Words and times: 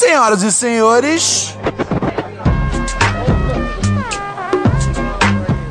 Senhoras 0.00 0.42
e 0.42 0.50
senhores. 0.50 1.54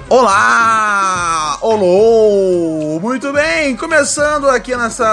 Olá! 0.08 1.58
Olô! 1.62 3.00
Muito 3.00 3.34
bem, 3.34 3.76
começando 3.76 4.48
aqui 4.48 4.76
nessa. 4.76 5.04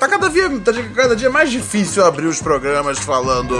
Tá 0.00 0.08
cada 0.08 0.28
dia, 0.28 0.50
tá 0.58 0.72
cada 0.96 1.14
dia 1.14 1.30
mais 1.30 1.52
difícil 1.52 2.04
abrir 2.04 2.26
os 2.26 2.42
programas 2.42 2.98
falando 2.98 3.56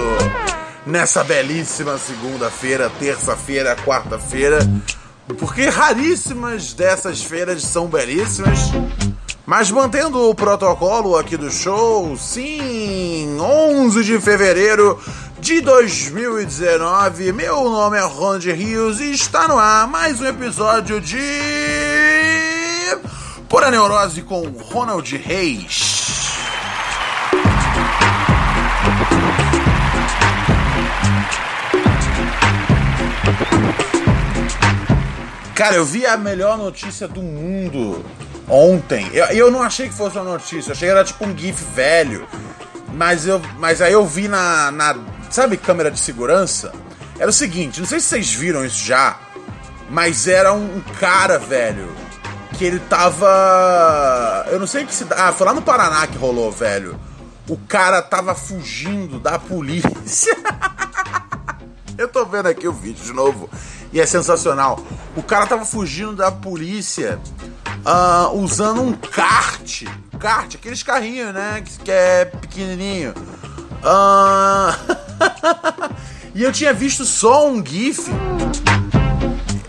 nessa 0.85 1.23
belíssima 1.23 1.97
segunda-feira, 1.97 2.91
terça-feira, 2.99 3.77
quarta-feira, 3.77 4.59
porque 5.39 5.69
raríssimas 5.69 6.73
dessas 6.73 7.23
feiras 7.23 7.63
são 7.63 7.87
belíssimas. 7.87 8.59
Mas 9.45 9.69
mantendo 9.69 10.27
o 10.27 10.33
protocolo 10.33 11.15
aqui 11.15 11.37
do 11.37 11.51
show, 11.51 12.17
sim, 12.17 13.37
11 13.39 14.03
de 14.03 14.19
fevereiro 14.19 14.99
de 15.39 15.61
2019, 15.61 17.31
meu 17.31 17.69
nome 17.69 17.95
é 17.95 18.01
Ronald 18.01 18.51
Rios 18.51 18.99
e 18.99 19.11
está 19.11 19.47
no 19.47 19.55
ar 19.55 19.87
mais 19.87 20.19
um 20.19 20.25
episódio 20.25 20.99
de. 20.99 21.19
Pura 23.47 23.69
Neurose 23.69 24.23
com 24.23 24.41
Ronald 24.49 25.15
Reis. 25.15 25.93
Cara, 35.53 35.75
eu 35.75 35.85
vi 35.85 36.03
a 36.03 36.17
melhor 36.17 36.57
notícia 36.57 37.07
do 37.07 37.21
mundo 37.21 38.03
ontem. 38.47 39.09
Eu, 39.13 39.25
eu 39.25 39.51
não 39.51 39.61
achei 39.61 39.87
que 39.87 39.93
fosse 39.93 40.17
uma 40.17 40.31
notícia, 40.31 40.69
eu 40.69 40.73
achei 40.73 40.87
que 40.87 40.91
era 40.91 41.03
tipo 41.03 41.25
um 41.25 41.37
GIF 41.37 41.63
velho. 41.73 42.27
Mas, 42.93 43.27
eu, 43.27 43.41
mas 43.57 43.81
aí 43.81 43.93
eu 43.93 44.05
vi 44.05 44.27
na, 44.27 44.71
na. 44.71 44.95
Sabe, 45.29 45.57
câmera 45.57 45.91
de 45.91 45.99
segurança? 45.99 46.71
Era 47.19 47.29
o 47.29 47.33
seguinte, 47.33 47.79
não 47.79 47.87
sei 47.87 47.99
se 47.99 48.07
vocês 48.07 48.31
viram 48.33 48.65
isso 48.65 48.83
já, 48.85 49.17
mas 49.89 50.27
era 50.27 50.53
um, 50.53 50.81
cara, 50.99 51.37
velho, 51.37 51.89
que 52.57 52.65
ele 52.65 52.79
tava. 52.79 54.45
Eu 54.49 54.59
não 54.59 54.67
sei 54.67 54.85
que 54.85 54.93
se. 54.93 55.05
Ah, 55.11 55.31
foi 55.31 55.45
lá 55.45 55.53
no 55.53 55.61
Paraná 55.61 56.07
que 56.07 56.17
rolou, 56.17 56.51
velho. 56.51 56.99
O 57.47 57.57
cara 57.57 58.01
tava 58.01 58.33
fugindo 58.33 59.19
da 59.19 59.37
polícia. 59.37 60.35
eu 61.97 62.07
tô 62.07 62.25
vendo 62.25 62.47
aqui 62.47 62.67
o 62.67 62.73
vídeo 62.73 63.03
de 63.03 63.13
novo. 63.13 63.49
E 63.95 64.01
é 64.01 64.05
sensacional. 64.05 64.77
O 65.15 65.23
cara 65.23 65.47
tava 65.47 65.63
fugindo 65.63 66.17
da 66.17 66.29
polícia 66.29 67.17
uh, 67.85 68.37
usando 68.37 68.81
um 68.81 68.91
kart. 68.91 69.83
Kart, 70.19 70.53
aqueles 70.53 70.83
carrinhos, 70.83 71.33
né? 71.33 71.63
Que, 71.65 71.79
que 71.79 71.91
é 71.91 72.25
pequenininho. 72.25 73.13
Uh... 73.81 74.75
e 76.35 76.43
eu 76.43 76.51
tinha 76.51 76.73
visto 76.73 77.05
só 77.05 77.47
um 77.47 77.65
GIF. 77.65 78.11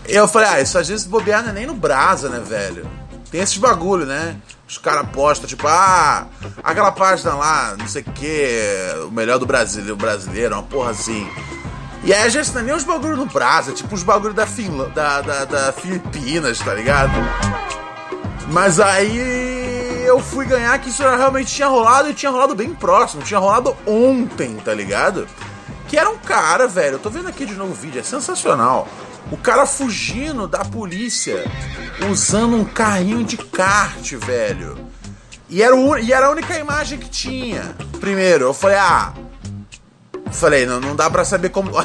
Eu 0.05 0.27
falei, 0.27 0.49
ah, 0.49 0.61
isso 0.61 0.77
às 0.77 0.89
vezes 0.89 1.05
bobear 1.05 1.41
não 1.41 1.51
é 1.51 1.53
nem 1.53 1.65
no 1.65 1.73
Brasa, 1.73 2.27
né, 2.27 2.41
velho? 2.41 2.85
Tem 3.31 3.39
esses 3.39 3.57
bagulho, 3.57 4.05
né? 4.05 4.35
Os 4.67 4.77
caras 4.77 5.07
postam, 5.09 5.47
tipo, 5.47 5.65
ah, 5.69 6.27
aquela 6.61 6.91
página 6.91 7.33
lá, 7.33 7.77
não 7.79 7.87
sei 7.87 8.01
o 8.01 8.11
que, 8.11 8.49
o 9.07 9.11
melhor 9.11 9.39
do 9.39 9.45
brasileiro, 9.45 9.95
brasileiro, 9.95 10.53
uma 10.53 10.63
porra 10.63 10.91
assim. 10.91 11.25
E 12.07 12.13
aí, 12.13 12.23
a 12.23 12.29
gente 12.29 12.53
não 12.53 12.61
é 12.61 12.63
nem 12.63 12.73
os 12.73 12.85
bagulho 12.85 13.17
no 13.17 13.25
Brasa, 13.25 13.73
tipo 13.73 13.93
os 13.93 14.01
bagulho 14.01 14.33
da, 14.33 14.47
Finla, 14.47 14.87
da, 14.91 15.19
da, 15.19 15.43
da 15.43 15.73
Filipinas, 15.73 16.57
tá 16.57 16.73
ligado? 16.73 17.11
Mas 18.49 18.79
aí 18.79 20.05
eu 20.05 20.17
fui 20.21 20.45
ganhar 20.45 20.79
que 20.79 20.87
isso 20.87 21.03
realmente 21.03 21.53
tinha 21.53 21.67
rolado 21.67 22.09
e 22.09 22.13
tinha 22.13 22.31
rolado 22.31 22.55
bem 22.55 22.73
próximo, 22.73 23.23
tinha 23.23 23.37
rolado 23.37 23.75
ontem, 23.85 24.55
tá 24.55 24.73
ligado? 24.73 25.27
Que 25.89 25.97
era 25.97 26.09
um 26.09 26.17
cara, 26.17 26.65
velho, 26.65 26.93
eu 26.93 26.99
tô 26.99 27.09
vendo 27.09 27.27
aqui 27.27 27.45
de 27.45 27.55
novo 27.55 27.73
o 27.73 27.75
vídeo, 27.75 27.99
é 27.99 28.03
sensacional. 28.03 28.87
O 29.29 29.35
cara 29.35 29.65
fugindo 29.65 30.47
da 30.47 30.63
polícia 30.63 31.43
usando 32.09 32.55
um 32.55 32.63
carrinho 32.63 33.25
de 33.25 33.35
kart, 33.35 34.13
velho. 34.13 34.77
E 35.49 35.61
era, 35.61 35.75
o, 35.75 35.97
e 35.97 36.13
era 36.13 36.27
a 36.27 36.31
única 36.31 36.57
imagem 36.57 36.99
que 36.99 37.09
tinha. 37.09 37.75
Primeiro, 37.99 38.45
eu 38.45 38.53
falei, 38.53 38.77
ah. 38.77 39.11
Falei, 40.31 40.65
não, 40.65 40.79
não 40.79 40.95
dá 40.95 41.09
pra 41.09 41.25
saber 41.25 41.49
como. 41.49 41.71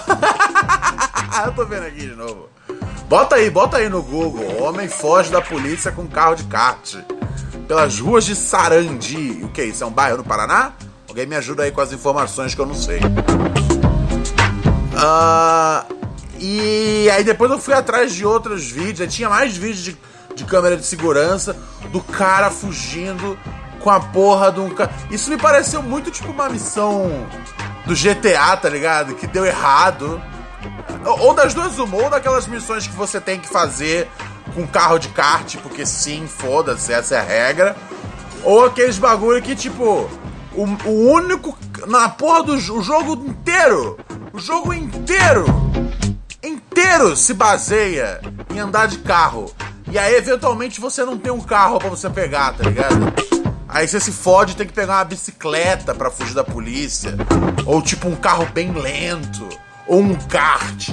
eu 1.45 1.53
tô 1.53 1.65
vendo 1.65 1.87
aqui 1.87 2.01
de 2.01 2.15
novo. 2.15 2.49
Bota 3.09 3.37
aí, 3.37 3.51
bota 3.51 3.77
aí 3.77 3.89
no 3.89 4.03
Google. 4.03 4.63
Homem 4.63 4.89
foge 4.89 5.31
da 5.31 5.41
polícia 5.41 5.93
com 5.93 6.07
carro 6.07 6.35
de 6.35 6.45
kart. 6.45 6.97
Pelas 7.69 7.99
ruas 7.99 8.25
de 8.25 8.35
Sarandi. 8.35 9.41
O 9.43 9.49
que 9.49 9.61
é 9.61 9.65
isso? 9.67 9.85
É 9.85 9.87
um 9.87 9.91
bairro 9.91 10.19
no 10.19 10.25
Paraná? 10.25 10.73
Alguém 11.09 11.27
me 11.27 11.37
ajuda 11.37 11.65
aí 11.65 11.71
com 11.71 11.81
as 11.81 11.93
informações 11.93 12.55
que 12.55 12.61
eu 12.61 12.67
não 12.67 12.75
sei. 12.75 13.01
Uh, 14.95 15.95
e 16.39 17.11
aí 17.11 17.23
depois 17.23 17.51
eu 17.51 17.59
fui 17.59 17.75
atrás 17.75 18.15
de 18.15 18.25
outros 18.25 18.71
vídeos. 18.71 19.15
Tinha 19.15 19.29
mais 19.29 19.57
vídeos 19.57 19.85
de, 19.85 19.97
de 20.35 20.45
câmera 20.45 20.77
de 20.77 20.85
segurança 20.87 21.57
do 21.91 22.01
cara 22.01 22.51
fugindo 22.51 23.39
com 23.81 23.91
a 23.91 24.01
porra 24.01 24.51
de 24.51 24.61
um. 24.61 24.71
Isso 25.11 25.29
me 25.29 25.37
pareceu 25.37 25.83
muito 25.83 26.11
tipo 26.11 26.31
uma 26.31 26.49
missão 26.49 27.27
do 27.87 27.95
GTA, 27.95 28.57
tá 28.57 28.69
ligado? 28.69 29.15
Que 29.15 29.27
deu 29.27 29.45
errado. 29.45 30.21
Ou 31.05 31.35
das 31.35 31.55
duas 31.55 31.79
uma, 31.79 31.97
ou 31.97 32.11
daquelas 32.11 32.47
missões 32.47 32.87
que 32.87 32.95
você 32.95 33.21
tem 33.21 33.41
que 33.41 33.49
fazer 33.49 34.09
com 34.55 34.67
carro 34.67 34.99
de 34.99 35.09
kart, 35.09 35.57
porque 35.59 35.85
sim, 35.85 36.27
foda-se, 36.27 36.93
essa 36.93 37.17
é 37.17 37.19
a 37.19 37.23
regra. 37.23 37.77
Ou 38.45 38.67
aqueles 38.67 38.99
bagulho 38.99 39.43
que, 39.43 39.57
tipo, 39.57 40.09
o, 40.55 40.65
o 40.89 41.13
único. 41.13 41.57
Na 41.87 42.09
porra 42.09 42.45
do 42.45 42.53
o 42.53 42.83
jogo 42.83 43.15
inteiro! 43.27 43.99
O 44.33 44.39
jogo 44.39 44.73
inteiro! 44.73 45.47
Inteiro 46.43 47.17
se 47.17 47.35
baseia 47.35 48.21
em 48.53 48.59
andar 48.59 48.87
de 48.87 48.99
carro. 48.99 49.53
E 49.91 49.99
aí, 49.99 50.15
eventualmente, 50.15 50.81
você 50.81 51.05
não 51.05 51.19
tem 51.19 51.33
um 51.33 51.41
carro 51.41 51.79
para 51.79 51.89
você 51.89 52.09
pegar, 52.09 52.53
tá 52.55 52.65
ligado? 52.65 53.13
Aí 53.73 53.89
você 53.89 53.99
se 53.99 54.13
fode 54.13 54.55
tem 54.55 54.67
que 54.67 54.73
pegar 54.73 54.99
uma 54.99 55.05
bicicleta 55.05 55.95
para 55.95 56.11
fugir 56.11 56.35
da 56.35 56.45
polícia. 56.45 57.15
Ou 57.65 57.81
tipo 57.81 58.07
um 58.09 58.15
carro 58.15 58.47
bem 58.47 58.71
lento 58.73 59.49
ou 59.87 60.01
um 60.01 60.15
kart. 60.15 60.91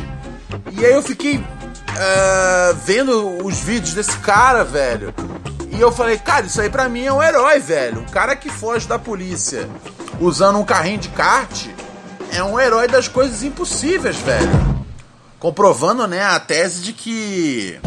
E 0.72 0.85
aí 0.85 0.94
eu 0.94 1.01
fiquei 1.01 1.38
uh, 1.38 2.75
vendo 2.85 3.45
os 3.45 3.59
vídeos 3.59 3.94
desse 3.94 4.18
cara, 4.19 4.63
velho. 4.63 5.13
E 5.72 5.79
eu 5.79 5.91
falei, 5.91 6.18
cara, 6.18 6.45
isso 6.45 6.59
aí 6.62 6.69
pra 6.69 6.88
mim 6.88 7.06
é 7.06 7.13
um 7.13 7.22
herói, 7.22 7.59
velho. 7.59 8.01
Um 8.01 8.06
cara 8.06 8.35
que 8.35 8.50
foge 8.50 8.88
da 8.88 8.97
polícia 8.97 9.69
usando 10.19 10.57
um 10.57 10.66
carrinho 10.66 11.00
de 11.00 11.09
kart 11.09 11.68
é 12.31 12.44
um 12.44 12.59
herói 12.59 12.88
das 12.88 13.07
coisas 13.07 13.44
impossíveis, 13.44 14.18
velho. 14.18 14.79
Comprovando, 15.38 16.07
né, 16.07 16.23
a 16.23 16.39
tese 16.39 16.81
de 16.81 16.94
que. 16.94 17.79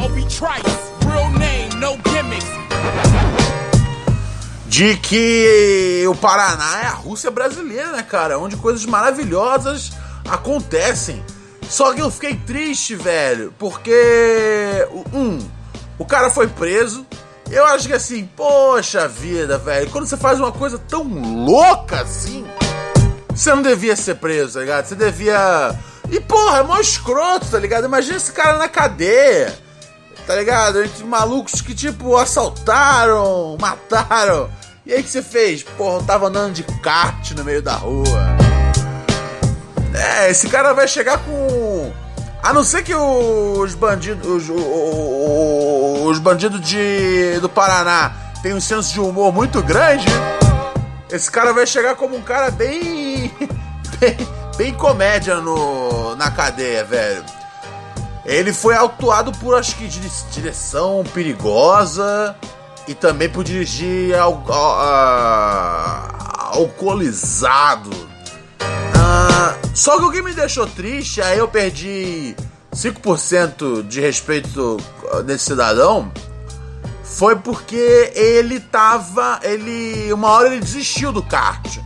De 4.72 4.96
que 4.96 6.02
o 6.08 6.14
Paraná 6.14 6.80
é 6.82 6.86
a 6.86 6.94
Rússia 6.94 7.30
brasileira, 7.30 7.92
né, 7.92 8.02
cara? 8.02 8.38
Onde 8.38 8.56
coisas 8.56 8.86
maravilhosas 8.86 9.92
acontecem. 10.26 11.22
Só 11.68 11.92
que 11.92 12.00
eu 12.00 12.10
fiquei 12.10 12.36
triste, 12.36 12.94
velho, 12.94 13.52
porque. 13.58 13.92
Um, 15.12 15.46
o 15.98 16.06
cara 16.06 16.30
foi 16.30 16.48
preso. 16.48 17.06
Eu 17.50 17.66
acho 17.66 17.86
que 17.86 17.92
assim, 17.92 18.24
poxa 18.34 19.06
vida, 19.06 19.58
velho, 19.58 19.90
quando 19.90 20.06
você 20.06 20.16
faz 20.16 20.40
uma 20.40 20.50
coisa 20.50 20.78
tão 20.78 21.02
louca 21.02 22.00
assim, 22.00 22.46
você 23.28 23.54
não 23.54 23.60
devia 23.60 23.94
ser 23.94 24.14
preso, 24.14 24.54
tá 24.54 24.60
ligado? 24.60 24.86
Você 24.86 24.94
devia. 24.94 25.78
E 26.10 26.18
porra, 26.18 26.60
é 26.60 26.62
mó 26.62 26.78
escroto, 26.78 27.44
tá 27.44 27.58
ligado? 27.58 27.84
Imagina 27.84 28.16
esse 28.16 28.32
cara 28.32 28.56
na 28.56 28.70
cadeia, 28.70 29.54
tá 30.26 30.34
ligado? 30.34 30.82
Entre 30.82 31.04
malucos 31.04 31.60
que, 31.60 31.74
tipo, 31.74 32.16
assaltaram, 32.16 33.58
mataram. 33.60 34.61
E 34.84 34.92
aí 34.92 35.02
que 35.02 35.08
você 35.08 35.22
fez? 35.22 35.62
Porra, 35.62 35.98
eu 35.98 36.02
tava 36.02 36.26
andando 36.26 36.54
de 36.54 36.64
kart 36.64 37.30
no 37.32 37.44
meio 37.44 37.62
da 37.62 37.74
rua. 37.74 38.20
É, 39.94 40.30
esse 40.30 40.48
cara 40.48 40.72
vai 40.72 40.88
chegar 40.88 41.18
com. 41.18 41.92
A 42.42 42.52
não 42.52 42.64
ser 42.64 42.82
que 42.82 42.92
os 42.94 43.74
bandidos. 43.76 44.26
Os, 44.26 44.50
os 46.04 46.18
bandidos 46.18 46.60
de, 46.60 47.38
do 47.40 47.48
Paraná 47.48 48.12
têm 48.42 48.54
um 48.54 48.60
senso 48.60 48.92
de 48.92 49.00
humor 49.00 49.32
muito 49.32 49.62
grande, 49.62 50.06
esse 51.08 51.30
cara 51.30 51.52
vai 51.52 51.64
chegar 51.64 51.94
como 51.94 52.16
um 52.16 52.22
cara 52.22 52.50
bem. 52.50 53.32
bem, 54.00 54.16
bem 54.56 54.74
comédia 54.74 55.36
no, 55.36 56.16
na 56.16 56.28
cadeia, 56.28 56.84
velho. 56.84 57.24
Ele 58.24 58.52
foi 58.52 58.74
autuado 58.74 59.30
por, 59.32 59.56
acho 59.56 59.76
que, 59.76 59.86
direção 59.86 61.04
perigosa 61.14 62.36
e 62.86 62.94
também 62.94 63.28
por 63.28 63.44
dirigir 63.44 64.14
al, 64.14 64.44
al, 64.48 64.80
al, 64.80 66.22
alcoolizado. 66.54 67.90
Ah, 68.94 69.56
só 69.74 69.98
que 69.98 70.04
o 70.04 70.10
que 70.10 70.22
me 70.22 70.32
deixou 70.32 70.66
triste, 70.66 71.20
aí 71.20 71.38
eu 71.38 71.48
perdi 71.48 72.34
5% 72.74 73.86
de 73.86 74.00
respeito 74.00 74.76
desse 75.24 75.46
cidadão, 75.46 76.10
foi 77.02 77.36
porque 77.36 78.12
ele 78.14 78.58
tava. 78.58 79.38
Ele. 79.42 80.12
Uma 80.12 80.30
hora 80.30 80.48
ele 80.48 80.60
desistiu 80.60 81.12
do 81.12 81.22
kart. 81.22 81.78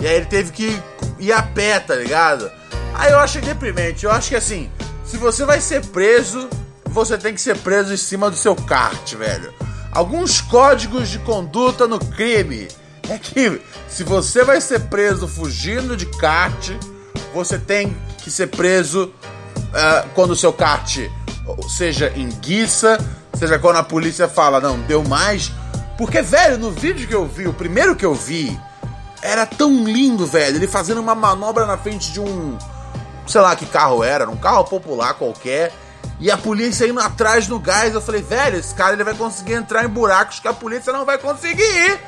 E 0.00 0.06
aí 0.06 0.14
ele 0.14 0.26
teve 0.26 0.52
que 0.52 0.80
ir 1.18 1.32
a 1.32 1.42
pé, 1.42 1.80
tá 1.80 1.94
ligado? 1.96 2.50
Aí 2.94 3.10
eu 3.10 3.18
achei 3.18 3.42
deprimente. 3.42 4.04
Eu 4.04 4.12
acho 4.12 4.28
que 4.28 4.36
assim, 4.36 4.70
se 5.04 5.16
você 5.16 5.44
vai 5.44 5.60
ser 5.60 5.84
preso, 5.86 6.48
você 6.86 7.18
tem 7.18 7.34
que 7.34 7.40
ser 7.40 7.58
preso 7.58 7.92
em 7.92 7.96
cima 7.96 8.30
do 8.30 8.36
seu 8.36 8.54
kart, 8.54 9.14
velho. 9.14 9.52
Alguns 9.92 10.40
códigos 10.40 11.08
de 11.08 11.18
conduta 11.20 11.86
no 11.86 11.98
crime 11.98 12.68
é 13.08 13.18
que 13.18 13.60
se 13.88 14.04
você 14.04 14.44
vai 14.44 14.60
ser 14.60 14.80
preso 14.88 15.26
fugindo 15.26 15.96
de 15.96 16.06
kart, 16.06 16.70
você 17.34 17.58
tem 17.58 17.96
que 18.18 18.30
ser 18.30 18.48
preso 18.48 19.12
uh, 19.56 20.08
quando 20.14 20.32
o 20.32 20.36
seu 20.36 20.52
kart 20.52 20.98
seja 21.68 22.12
em 22.14 22.28
guiça, 22.28 22.98
seja 23.34 23.58
quando 23.58 23.76
a 23.76 23.82
polícia 23.82 24.28
fala, 24.28 24.60
não, 24.60 24.78
deu 24.80 25.02
mais. 25.02 25.50
Porque, 25.96 26.20
velho, 26.22 26.58
no 26.58 26.70
vídeo 26.70 27.08
que 27.08 27.14
eu 27.14 27.26
vi, 27.26 27.48
o 27.48 27.54
primeiro 27.54 27.96
que 27.96 28.04
eu 28.04 28.14
vi, 28.14 28.58
era 29.22 29.46
tão 29.46 29.84
lindo, 29.84 30.26
velho. 30.26 30.56
Ele 30.56 30.68
fazendo 30.68 31.00
uma 31.00 31.14
manobra 31.14 31.66
na 31.66 31.76
frente 31.76 32.12
de 32.12 32.20
um 32.20 32.56
sei 33.28 33.40
lá 33.42 33.54
que 33.54 33.66
carro 33.66 34.02
era, 34.02 34.28
um 34.28 34.36
carro 34.36 34.64
popular 34.64 35.14
qualquer. 35.14 35.72
E 36.20 36.30
a 36.30 36.36
polícia 36.36 36.86
indo 36.86 37.00
atrás 37.00 37.46
no 37.46 37.58
gás. 37.58 37.94
Eu 37.94 38.00
falei, 38.00 38.22
velho, 38.22 38.58
esse 38.58 38.74
cara 38.74 38.92
ele 38.94 39.04
vai 39.04 39.14
conseguir 39.14 39.54
entrar 39.54 39.84
em 39.84 39.88
buracos 39.88 40.40
que 40.40 40.48
a 40.48 40.52
polícia 40.52 40.92
não 40.92 41.04
vai 41.04 41.18
conseguir 41.18 41.62
ir. 41.62 42.00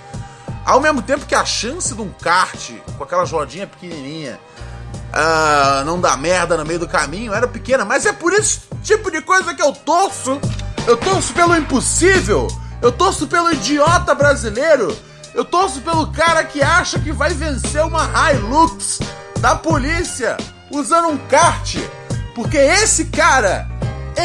Ao 0.65 0.81
mesmo 0.81 1.01
tempo 1.01 1.27
que 1.27 1.35
a 1.35 1.45
chance 1.45 1.95
de 1.95 2.03
um 2.03 2.11
kart 2.11 2.73
com 2.97 3.05
aquela 3.05 3.25
rodinha 3.25 3.67
pequenininha 3.67 4.39
uh, 5.11 5.85
não 5.85 6.01
dar 6.01 6.17
merda 6.17 6.57
no 6.57 6.65
meio 6.65 6.79
do 6.79 6.89
caminho 6.89 7.33
era 7.33 7.47
pequena. 7.47 7.85
Mas 7.85 8.07
é 8.07 8.13
por 8.13 8.33
esse 8.33 8.61
tipo 8.83 9.11
de 9.11 9.21
coisa 9.21 9.55
que 9.55 9.63
eu 9.63 9.73
torço. 9.73 10.41
Eu 10.87 10.97
torço 10.97 11.33
pelo 11.33 11.57
impossível. 11.57 12.49
Eu 12.83 12.91
torço 12.91 13.27
pelo 13.27 13.53
idiota 13.53 14.15
brasileiro. 14.15 14.97
Eu 15.35 15.45
torço 15.45 15.81
pelo 15.81 16.09
cara 16.09 16.43
que 16.45 16.63
acha 16.63 16.99
que 16.99 17.13
vai 17.13 17.33
vencer 17.33 17.85
uma 17.85 18.09
Hilux 18.33 18.99
da 19.39 19.55
polícia 19.55 20.37
usando 20.71 21.09
um 21.09 21.19
kart. 21.29 21.77
Porque 22.35 22.57
esse 22.57 23.07
cara, 23.07 23.70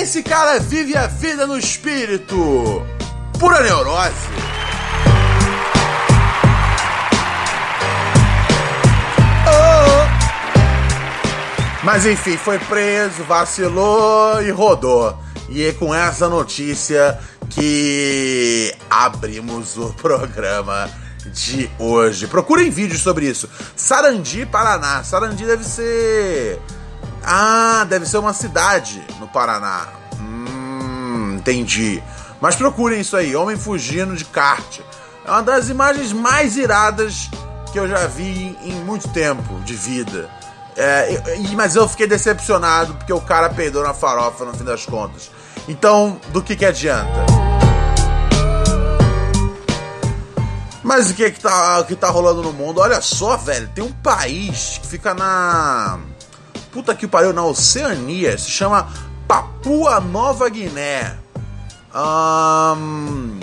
esse 0.02 0.22
cara 0.22 0.60
vive 0.60 0.96
a 0.98 1.08
vida 1.08 1.48
no 1.48 1.58
espírito. 1.58 2.86
Pura 3.40 3.62
neurose. 3.62 4.14
Oh. 9.48 10.06
Mas 11.84 12.06
enfim, 12.06 12.38
foi 12.38 12.60
preso, 12.60 13.24
vacilou 13.24 14.42
e 14.42 14.52
rodou. 14.52 15.18
E 15.50 15.64
é 15.64 15.72
com 15.74 15.94
essa 15.94 16.28
notícia 16.28 17.20
que 17.50 18.74
abrimos 18.90 19.78
o 19.78 19.94
programa 19.94 20.90
de 21.28 21.70
hoje. 21.80 22.28
Procurem 22.28 22.70
vídeos 22.70 23.02
sobre 23.02 23.28
isso. 23.28 23.50
Sarandi, 23.76 24.46
Paraná. 24.46 25.04
Sarandi 25.04 25.46
deve 25.46 25.64
ser. 25.64 26.60
Ah, 27.26 27.86
deve 27.90 28.06
ser 28.06 28.18
uma 28.18 28.34
cidade 28.34 29.04
no 29.20 29.28
Paraná. 29.28 29.88
Hum, 30.20 31.36
entendi. 31.38 32.02
Mas 32.40 32.56
procurem 32.56 33.02
isso 33.02 33.18
aí: 33.18 33.36
Homem 33.36 33.58
fugindo 33.58 34.16
de 34.16 34.26
kart. 34.26 34.80
É 35.26 35.32
uma 35.32 35.42
das 35.42 35.70
imagens 35.70 36.14
mais 36.14 36.56
iradas 36.56 37.30
que 37.72 37.80
eu 37.80 37.88
já 37.88 38.06
vi 38.06 38.58
em 38.64 38.74
muito 38.84 39.08
tempo 39.10 39.60
de 39.62 39.74
vida. 39.74 40.30
É, 40.78 41.22
mas 41.56 41.76
eu 41.76 41.88
fiquei 41.88 42.06
decepcionado 42.06 42.94
porque 42.96 43.12
o 43.12 43.22
cara 43.22 43.50
peidou 43.50 43.82
na 43.82 43.94
farofa 43.94 44.46
no 44.46 44.54
fim 44.54 44.64
das 44.64 44.86
contas. 44.86 45.32
Então, 45.68 46.20
do 46.30 46.44
que, 46.44 46.56
que 46.56 46.66
adianta? 46.66 47.26
Mas 50.84 51.10
o 51.10 51.16
que, 51.16 51.32
que, 51.32 51.40
tá, 51.40 51.84
que 51.86 51.96
tá 51.96 52.10
rolando 52.10 52.44
no 52.44 52.54
mundo? 52.54 52.80
Olha 52.80 53.02
só, 53.02 53.36
velho, 53.36 53.68
tem 53.74 53.84
um 53.84 53.92
país 53.92 54.80
que 54.80 54.88
fica 54.88 55.16
na. 55.16 56.00
Puta 56.76 56.94
que 56.94 57.08
pariu, 57.08 57.32
na 57.32 57.42
Oceania, 57.46 58.38
se 58.38 58.52
chama 58.52 58.90
Papua 59.26 60.02
Nova 60.02 60.50
Guiné. 60.50 61.16
Um... 61.96 63.40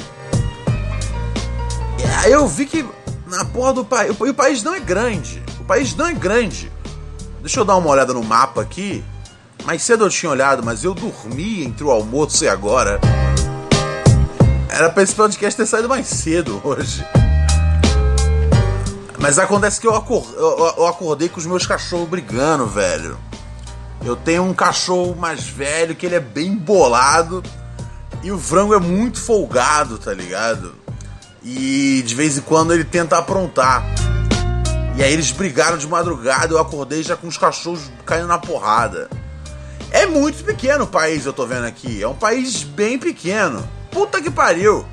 Eu 2.27 2.47
vi 2.47 2.67
que 2.67 2.87
na 3.27 3.43
porra 3.47 3.73
do 3.73 3.87
país. 3.87 4.15
O 4.21 4.35
país 4.35 4.63
não 4.63 4.75
é 4.75 4.81
grande. 4.81 5.43
O 5.59 5.65
país 5.65 5.97
não 5.97 6.09
é 6.09 6.13
grande. 6.13 6.71
Deixa 7.41 7.59
eu 7.59 7.65
dar 7.65 7.77
uma 7.77 7.89
olhada 7.89 8.13
no 8.13 8.23
mapa 8.23 8.61
aqui. 8.61 9.03
Mais 9.65 9.83
cedo 9.83 10.05
eu 10.05 10.11
tinha 10.11 10.31
olhado, 10.31 10.63
mas 10.63 10.85
eu 10.85 10.93
dormi 10.93 11.65
entre 11.65 11.85
o 11.85 11.91
almoço 11.91 12.45
e 12.45 12.49
agora. 12.51 13.01
Era 14.69 14.91
pra 14.91 15.03
esse 15.03 15.15
podcast 15.15 15.57
ter 15.57 15.65
saído 15.65 15.89
mais 15.89 16.07
cedo 16.07 16.61
hoje. 16.63 17.03
Mas 19.23 19.39
acontece 19.39 19.81
que 19.81 19.87
eu, 19.87 19.95
acordei, 19.95 20.35
eu, 20.37 20.85
acordei 20.85 21.29
com 21.29 21.39
os 21.39 21.47
meus 21.47 21.65
cachorros 21.65 22.09
brigando, 22.09 22.67
velho. 22.67 23.17
Eu 24.05 24.17
tenho 24.17 24.43
um 24.43 24.53
cachorro 24.53 25.15
mais 25.15 25.45
velho 25.45 25.95
que 25.95 26.05
ele 26.05 26.17
é 26.17 26.21
bem 26.21 26.57
bolado 26.57 27.41
e 28.21 28.33
o 28.33 28.39
frango 28.39 28.75
é 28.75 28.81
muito 28.81 29.21
folgado, 29.21 29.97
tá 29.97 30.13
ligado? 30.13 30.75
E 31.41 32.03
de 32.05 32.17
vez 32.17 32.37
em 32.37 32.41
quando 32.41 32.75
ele 32.75 32.83
tenta 32.83 33.17
aprontar. 33.17 33.85
E 34.97 35.05
aí 35.05 35.13
eles 35.13 35.31
brigaram 35.31 35.79
de 35.79 35.87
madrugada, 35.87 36.53
eu 36.53 36.59
acordei 36.59 37.05
já 37.05 37.17
com 37.17 37.29
os 37.29 37.39
cachorros 37.39 37.93
caindo 38.05 38.27
na 38.27 38.39
porrada. 38.39 39.09
É 39.93 40.05
muito 40.05 40.43
pequeno 40.43 40.83
o 40.83 40.89
país, 40.89 41.27
eu 41.27 41.33
tô 41.33 41.47
vendo 41.47 41.67
aqui. 41.67 42.03
É 42.03 42.09
um 42.09 42.17
país 42.17 42.65
bem 42.65 42.99
pequeno. 42.99 43.63
Puta 43.89 44.21
que 44.21 44.33
pariu. 44.33 44.85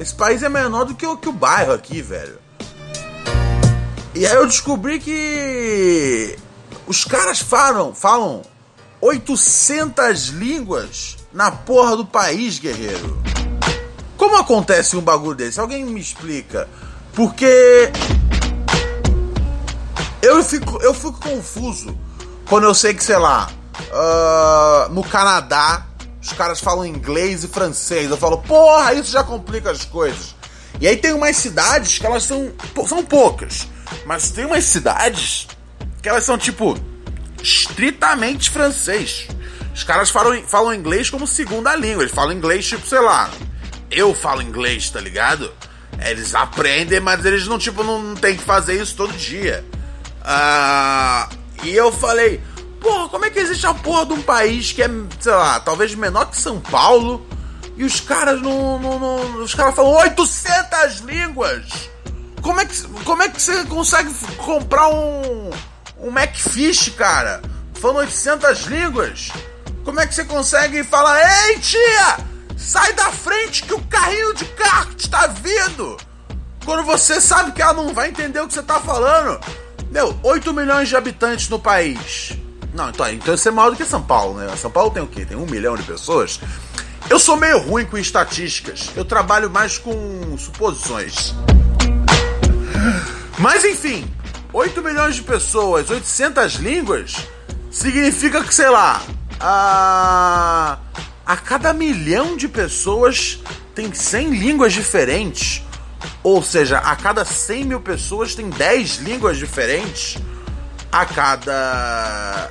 Esse 0.00 0.16
país 0.16 0.42
é 0.42 0.48
menor 0.48 0.84
do 0.84 0.96
que 0.96 1.06
o, 1.06 1.16
que 1.16 1.28
o 1.28 1.32
bairro 1.32 1.72
aqui, 1.72 2.02
velho. 2.02 2.47
E 4.18 4.26
aí 4.26 4.34
eu 4.34 4.48
descobri 4.48 4.98
que 4.98 6.36
os 6.88 7.04
caras 7.04 7.38
falam, 7.38 7.94
falam 7.94 8.42
800 9.00 10.30
línguas 10.30 11.18
na 11.32 11.52
porra 11.52 11.96
do 11.96 12.04
país, 12.04 12.58
guerreiro. 12.58 13.16
Como 14.16 14.34
acontece 14.34 14.96
um 14.96 15.00
bagulho 15.00 15.36
desse? 15.36 15.60
Alguém 15.60 15.84
me 15.84 16.00
explica. 16.00 16.68
Porque 17.14 17.92
eu 20.20 20.42
fico, 20.42 20.82
eu 20.82 20.92
fico 20.92 21.20
confuso 21.20 21.96
quando 22.48 22.64
eu 22.64 22.74
sei 22.74 22.94
que, 22.94 23.04
sei 23.04 23.18
lá, 23.18 23.48
uh, 23.92 24.92
no 24.92 25.04
Canadá 25.04 25.86
os 26.20 26.32
caras 26.32 26.58
falam 26.58 26.84
inglês 26.84 27.44
e 27.44 27.46
francês. 27.46 28.10
Eu 28.10 28.16
falo, 28.16 28.38
porra, 28.38 28.94
isso 28.94 29.12
já 29.12 29.22
complica 29.22 29.70
as 29.70 29.84
coisas. 29.84 30.34
E 30.80 30.88
aí 30.88 30.96
tem 30.96 31.12
umas 31.12 31.36
cidades 31.36 32.00
que 32.00 32.06
elas 32.06 32.24
são, 32.24 32.50
são 32.84 33.04
poucas 33.04 33.68
mas 34.04 34.30
tem 34.30 34.44
umas 34.44 34.64
cidades 34.64 35.46
que 36.02 36.08
elas 36.08 36.24
são, 36.24 36.38
tipo, 36.38 36.78
estritamente 37.42 38.50
francês. 38.50 39.28
Os 39.74 39.84
caras 39.84 40.10
falam, 40.10 40.42
falam 40.42 40.74
inglês 40.74 41.08
como 41.10 41.26
segunda 41.26 41.74
língua. 41.76 42.02
Eles 42.02 42.14
falam 42.14 42.32
inglês, 42.32 42.66
tipo, 42.66 42.86
sei 42.86 43.00
lá. 43.00 43.30
Eu 43.90 44.14
falo 44.14 44.42
inglês, 44.42 44.90
tá 44.90 45.00
ligado? 45.00 45.52
Eles 46.00 46.34
aprendem, 46.34 47.00
mas 47.00 47.24
eles 47.24 47.46
não, 47.46 47.58
tipo, 47.58 47.82
não, 47.82 48.02
não 48.02 48.14
tem 48.16 48.36
que 48.36 48.42
fazer 48.42 48.80
isso 48.80 48.96
todo 48.96 49.12
dia. 49.16 49.64
Uh, 50.20 51.36
e 51.64 51.74
eu 51.74 51.90
falei, 51.90 52.40
porra, 52.80 53.08
como 53.08 53.24
é 53.24 53.30
que 53.30 53.38
existe 53.38 53.66
a 53.66 53.74
porra 53.74 54.06
de 54.06 54.12
um 54.12 54.22
país 54.22 54.72
que 54.72 54.82
é, 54.82 54.90
sei 55.20 55.32
lá, 55.32 55.60
talvez 55.60 55.94
menor 55.94 56.26
que 56.26 56.36
São 56.36 56.60
Paulo 56.60 57.26
e 57.76 57.84
os 57.84 58.00
caras 58.00 58.42
não. 58.42 58.78
não, 58.78 58.98
não 58.98 59.42
os 59.42 59.54
caras 59.54 59.74
falam 59.74 59.92
800 59.92 61.00
línguas! 61.00 61.88
Como 62.48 62.62
é 62.62 62.64
que, 62.64 62.82
como 63.04 63.22
é 63.22 63.28
que 63.28 63.42
você 63.42 63.62
consegue 63.64 64.10
comprar 64.38 64.88
um, 64.88 65.50
um 66.00 66.10
Macfish, 66.10 66.88
cara? 66.96 67.42
Falando 67.74 67.98
800 67.98 68.60
línguas? 68.62 69.28
Como 69.84 70.00
é 70.00 70.06
que 70.06 70.14
você 70.14 70.24
consegue 70.24 70.82
falar, 70.82 71.20
ei 71.46 71.58
tia, 71.58 72.16
sai 72.56 72.94
da 72.94 73.10
frente 73.12 73.64
que 73.64 73.74
o 73.74 73.80
carrinho 73.82 74.32
de 74.32 74.46
kart 74.46 74.98
está 74.98 75.26
vindo? 75.26 75.98
Quando 76.64 76.84
você 76.84 77.20
sabe 77.20 77.52
que 77.52 77.60
ela 77.60 77.74
não 77.74 77.92
vai 77.92 78.08
entender 78.08 78.40
o 78.40 78.48
que 78.48 78.54
você 78.54 78.60
está 78.60 78.80
falando. 78.80 79.38
Meu, 79.90 80.18
8 80.22 80.50
milhões 80.54 80.88
de 80.88 80.96
habitantes 80.96 81.50
no 81.50 81.58
país. 81.58 82.32
Não, 82.72 82.88
então, 82.88 83.10
então 83.10 83.34
isso 83.34 83.46
é 83.46 83.50
maior 83.50 83.72
do 83.72 83.76
que 83.76 83.84
São 83.84 84.02
Paulo, 84.02 84.38
né? 84.38 84.56
São 84.56 84.70
Paulo 84.70 84.90
tem 84.90 85.02
o 85.02 85.06
quê? 85.06 85.26
Tem 85.26 85.36
um 85.36 85.44
milhão 85.44 85.76
de 85.76 85.82
pessoas. 85.82 86.40
Eu 87.10 87.18
sou 87.18 87.36
meio 87.36 87.58
ruim 87.58 87.84
com 87.84 87.98
estatísticas. 87.98 88.88
Eu 88.96 89.04
trabalho 89.04 89.50
mais 89.50 89.76
com 89.76 90.38
suposições. 90.38 91.34
Mas 93.38 93.64
enfim, 93.64 94.10
8 94.52 94.82
milhões 94.82 95.14
de 95.14 95.22
pessoas, 95.22 95.90
800 95.90 96.54
línguas, 96.54 97.16
significa 97.70 98.42
que, 98.42 98.54
sei 98.54 98.68
lá, 98.68 99.02
a, 99.38 100.78
a 101.24 101.36
cada 101.36 101.72
milhão 101.72 102.36
de 102.36 102.48
pessoas 102.48 103.40
tem 103.74 103.92
100 103.92 104.30
línguas 104.30 104.72
diferentes. 104.72 105.62
Ou 106.22 106.42
seja, 106.42 106.78
a 106.78 106.96
cada 106.96 107.24
100 107.24 107.64
mil 107.64 107.80
pessoas 107.80 108.34
tem 108.34 108.50
10 108.50 108.96
línguas 108.98 109.36
diferentes. 109.36 110.18
A 110.90 111.04
cada 111.04 112.50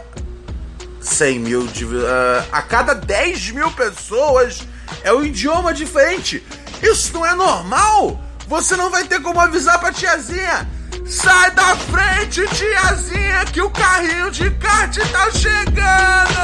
100 1.01 1.39
mil. 1.39 1.61
Uh, 1.63 2.45
a 2.51 2.61
cada 2.61 2.93
10 2.93 3.51
mil 3.51 3.71
pessoas 3.71 4.61
é 5.03 5.11
um 5.11 5.23
idioma 5.23 5.73
diferente. 5.73 6.43
Isso 6.81 7.13
não 7.13 7.25
é 7.25 7.33
normal! 7.33 8.26
Você 8.47 8.77
não 8.77 8.89
vai 8.89 9.03
ter 9.03 9.21
como 9.21 9.39
avisar 9.41 9.77
pra 9.79 9.91
tiazinha. 9.91 10.69
Sai 11.05 11.51
da 11.51 11.75
frente, 11.75 12.45
tiazinha, 12.47 13.45
que 13.45 13.61
o 13.61 13.69
carrinho 13.69 14.31
de 14.31 14.49
kart 14.51 14.97
tá 15.11 15.31
chegando! 15.31 16.37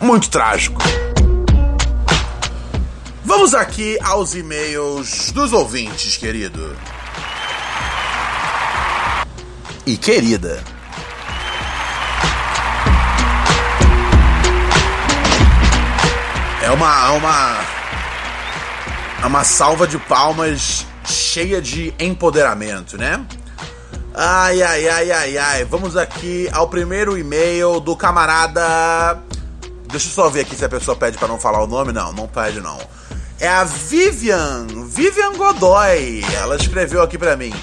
Muito 0.00 0.30
trágico. 0.30 0.82
Vamos 3.24 3.54
aqui 3.54 3.98
aos 4.02 4.34
e-mails 4.34 5.30
dos 5.32 5.52
ouvintes, 5.52 6.16
querido. 6.16 6.76
E 9.84 9.96
querida. 9.96 10.62
É 16.60 16.70
uma, 16.72 17.06
é 17.06 17.10
uma. 17.10 17.60
É 19.22 19.26
uma 19.26 19.44
salva 19.44 19.86
de 19.86 19.96
palmas 19.98 20.84
cheia 21.04 21.62
de 21.62 21.94
empoderamento, 21.98 22.98
né? 22.98 23.24
Ai, 24.14 24.60
ai, 24.62 24.88
ai, 24.88 25.12
ai, 25.12 25.38
ai. 25.38 25.64
Vamos 25.64 25.96
aqui 25.96 26.48
ao 26.52 26.68
primeiro 26.68 27.16
e-mail 27.16 27.78
do 27.78 27.96
camarada. 27.96 29.22
Deixa 29.90 30.08
eu 30.08 30.12
só 30.12 30.28
ver 30.28 30.40
aqui 30.40 30.56
se 30.56 30.64
a 30.64 30.68
pessoa 30.68 30.96
pede 30.96 31.16
para 31.16 31.28
não 31.28 31.38
falar 31.38 31.62
o 31.62 31.66
nome. 31.66 31.92
Não, 31.92 32.12
não 32.12 32.26
pede 32.26 32.60
não. 32.60 32.78
É 33.38 33.48
a 33.48 33.62
Vivian, 33.62 34.66
Vivian 34.86 35.34
Godoy. 35.34 36.24
Ela 36.34 36.56
escreveu 36.56 37.02
aqui 37.02 37.16
para 37.16 37.36
mim. 37.36 37.54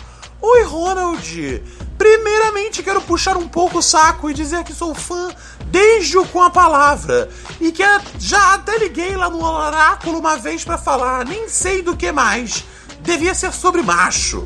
Oi, 0.42 0.64
Ronald. 0.64 1.62
Primeiramente, 1.98 2.82
quero 2.82 3.02
puxar 3.02 3.36
um 3.36 3.48
pouco 3.48 3.80
o 3.80 3.84
saco 3.84 4.30
e 4.30 4.34
dizer 4.34 4.64
que 4.64 4.74
sou 4.74 4.96
fã 4.96 5.30
desde 5.76 6.18
com 6.28 6.42
a 6.42 6.50
palavra 6.50 7.28
e 7.60 7.70
que 7.70 7.84
já 8.18 8.54
até 8.54 8.78
liguei 8.78 9.18
lá 9.18 9.30
no 9.30 9.44
oráculo 9.44 10.20
uma 10.20 10.38
vez 10.38 10.64
para 10.64 10.78
falar, 10.78 11.26
nem 11.26 11.50
sei 11.50 11.82
do 11.82 11.98
que 11.98 12.14
mais. 12.14 12.64
Devia 13.02 13.36
ser 13.36 13.52
sobre 13.52 13.82
macho. 13.82 14.42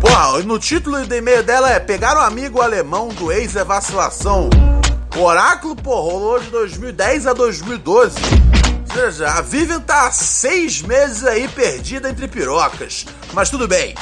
Pô, 0.00 0.42
no 0.42 0.58
título 0.58 1.06
do 1.06 1.14
e-mail 1.14 1.44
dela 1.44 1.70
é 1.70 1.78
Pegar 1.78 2.16
o 2.16 2.20
amigo 2.20 2.60
alemão 2.60 3.06
do 3.10 3.30
ex 3.30 3.54
é 3.54 3.62
vacilação. 3.62 4.50
O 5.16 5.20
oráculo, 5.20 5.76
pô, 5.76 5.94
rolou 6.00 6.40
de 6.40 6.50
2010 6.50 7.28
a 7.28 7.32
2012. 7.32 8.16
Ou 8.90 8.96
seja, 8.96 9.28
a 9.28 9.40
Vivian 9.42 9.80
tá 9.80 10.08
há 10.08 10.10
seis 10.10 10.82
meses 10.82 11.24
aí 11.24 11.46
perdida 11.46 12.10
entre 12.10 12.26
pirocas. 12.26 13.06
Mas 13.32 13.48
tudo 13.48 13.68
bem. 13.68 13.94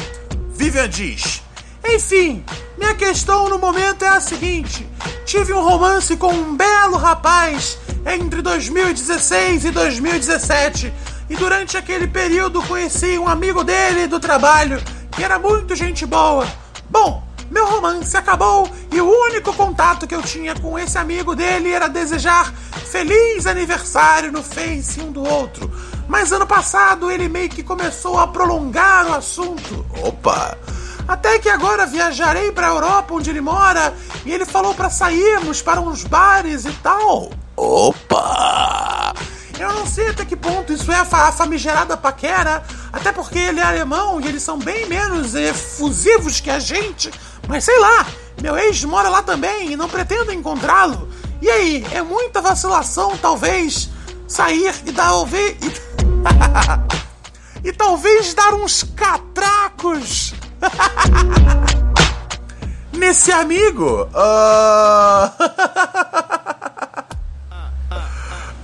Vivian 0.54 0.88
diz: 0.88 1.42
enfim, 1.84 2.44
minha 2.78 2.94
questão 2.94 3.48
no 3.48 3.58
momento 3.58 4.04
é 4.04 4.08
a 4.08 4.20
seguinte: 4.20 4.86
tive 5.24 5.52
um 5.52 5.62
romance 5.62 6.16
com 6.16 6.32
um 6.32 6.56
belo 6.56 6.96
rapaz 6.96 7.78
entre 8.06 8.42
2016 8.42 9.66
e 9.66 9.70
2017, 9.70 10.92
e 11.30 11.36
durante 11.36 11.76
aquele 11.76 12.06
período 12.06 12.62
conheci 12.62 13.18
um 13.18 13.28
amigo 13.28 13.62
dele 13.62 14.06
do 14.06 14.18
trabalho 14.18 14.82
que 15.12 15.22
era 15.22 15.38
muito 15.38 15.74
gente 15.74 16.06
boa. 16.06 16.46
Bom, 16.88 17.22
meu 17.50 17.66
romance 17.66 18.16
acabou 18.16 18.68
e 18.90 19.00
o 19.00 19.06
único 19.06 19.52
contato 19.52 20.06
que 20.06 20.14
eu 20.14 20.22
tinha 20.22 20.54
com 20.54 20.78
esse 20.78 20.96
amigo 20.96 21.36
dele 21.36 21.70
era 21.70 21.86
desejar 21.86 22.52
feliz 22.90 23.46
aniversário 23.46 24.32
no 24.32 24.42
Face 24.42 25.00
um 25.00 25.12
do 25.12 25.22
outro. 25.22 25.70
Mas 26.08 26.32
ano 26.32 26.46
passado 26.46 27.10
ele 27.10 27.28
meio 27.28 27.50
que 27.50 27.62
começou 27.62 28.18
a 28.18 28.26
prolongar 28.26 29.06
o 29.06 29.14
assunto. 29.14 29.84
Opa! 30.02 30.56
Até 31.06 31.38
que 31.38 31.48
agora 31.48 31.86
viajarei 31.86 32.52
para 32.52 32.68
a 32.68 32.70
Europa, 32.70 33.14
onde 33.14 33.30
ele 33.30 33.40
mora, 33.40 33.94
e 34.24 34.32
ele 34.32 34.44
falou 34.44 34.74
para 34.74 34.90
sairmos 34.90 35.60
para 35.60 35.80
uns 35.80 36.04
bares 36.04 36.64
e 36.64 36.72
tal. 36.74 37.30
Opa! 37.56 39.14
Eu 39.58 39.72
não 39.72 39.86
sei 39.86 40.08
até 40.08 40.24
que 40.24 40.34
ponto 40.34 40.72
isso 40.72 40.90
é 40.90 40.96
a 40.96 41.32
famigerada 41.32 41.96
paquera, 41.96 42.64
até 42.92 43.12
porque 43.12 43.38
ele 43.38 43.60
é 43.60 43.62
alemão 43.62 44.20
e 44.20 44.26
eles 44.26 44.42
são 44.42 44.58
bem 44.58 44.86
menos 44.86 45.34
efusivos 45.34 46.40
que 46.40 46.50
a 46.50 46.58
gente. 46.58 47.10
Mas 47.46 47.64
sei 47.64 47.78
lá, 47.78 48.06
meu 48.40 48.56
ex 48.56 48.82
mora 48.84 49.08
lá 49.08 49.22
também 49.22 49.72
e 49.72 49.76
não 49.76 49.88
pretendo 49.88 50.32
encontrá-lo. 50.32 51.08
E 51.40 51.50
aí, 51.50 51.86
é 51.92 52.02
muita 52.02 52.40
vacilação, 52.40 53.16
talvez, 53.18 53.90
sair 54.26 54.74
e 54.86 54.92
dar 54.92 55.14
ouvir. 55.14 55.56
E... 55.60 55.92
e 57.68 57.72
talvez 57.72 58.34
dar 58.34 58.54
uns 58.54 58.82
catracos 58.82 60.34
Nesse 62.92 63.32
amigo. 63.32 64.08
Uh... 64.14 65.30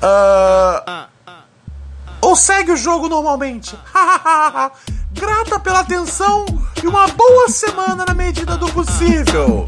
uh... 0.02 1.04
Ou 2.20 2.36
segue 2.36 2.72
o 2.72 2.76
jogo 2.76 3.08
normalmente. 3.08 3.76
Grata 5.12 5.58
pela 5.58 5.80
atenção 5.80 6.44
e 6.82 6.86
uma 6.86 7.08
boa 7.08 7.48
semana 7.48 8.04
na 8.06 8.14
medida 8.14 8.56
do 8.56 8.68
possível. 8.68 9.64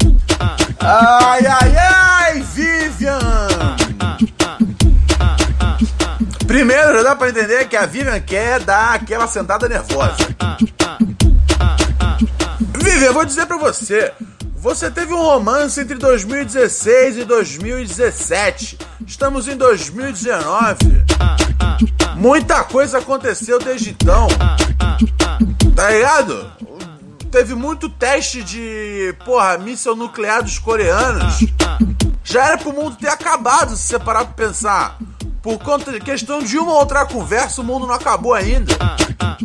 Ai, 0.79 1.45
ai, 1.45 1.77
ai, 1.77 2.41
Vivian! 2.41 3.19
Primeiro, 6.45 6.97
já 6.97 7.03
dá 7.03 7.15
pra 7.15 7.29
entender 7.29 7.67
que 7.67 7.75
a 7.75 7.85
Vivian 7.85 8.19
quer 8.19 8.59
dar 8.59 8.93
aquela 8.93 9.27
sentada 9.27 9.67
nervosa. 9.67 10.17
Eu 12.99 13.13
vou 13.13 13.25
dizer 13.25 13.45
pra 13.45 13.57
você. 13.57 14.13
Você 14.57 14.91
teve 14.91 15.13
um 15.13 15.21
romance 15.21 15.79
entre 15.79 15.95
2016 15.95 17.17
e 17.17 17.23
2017. 17.25 18.77
Estamos 19.07 19.47
em 19.47 19.55
2019. 19.55 20.75
Muita 22.15 22.63
coisa 22.63 22.99
aconteceu 22.99 23.59
desde 23.59 23.89
então. 23.91 24.27
Tá 25.75 25.89
ligado? 25.89 26.51
Teve 27.31 27.55
muito 27.55 27.89
teste 27.89 28.43
de, 28.43 29.15
porra, 29.25 29.57
míssel 29.57 29.95
nuclear 29.95 30.43
dos 30.43 30.59
coreanos. 30.59 31.45
Já 32.23 32.45
era 32.45 32.57
pro 32.57 32.73
mundo 32.73 32.97
ter 32.97 33.09
acabado, 33.09 33.75
se 33.75 33.87
você 33.87 33.99
parar 33.99 34.25
pra 34.25 34.45
pensar. 34.45 34.97
Por 35.41 35.57
conta 35.57 35.91
de 35.91 35.99
questão 35.99 36.43
de 36.43 36.57
uma 36.59 36.73
ou 36.73 36.79
outra 36.79 37.05
conversa, 37.05 37.61
o 37.61 37.63
mundo 37.63 37.87
não 37.87 37.95
acabou 37.95 38.33
ainda. 38.33 38.73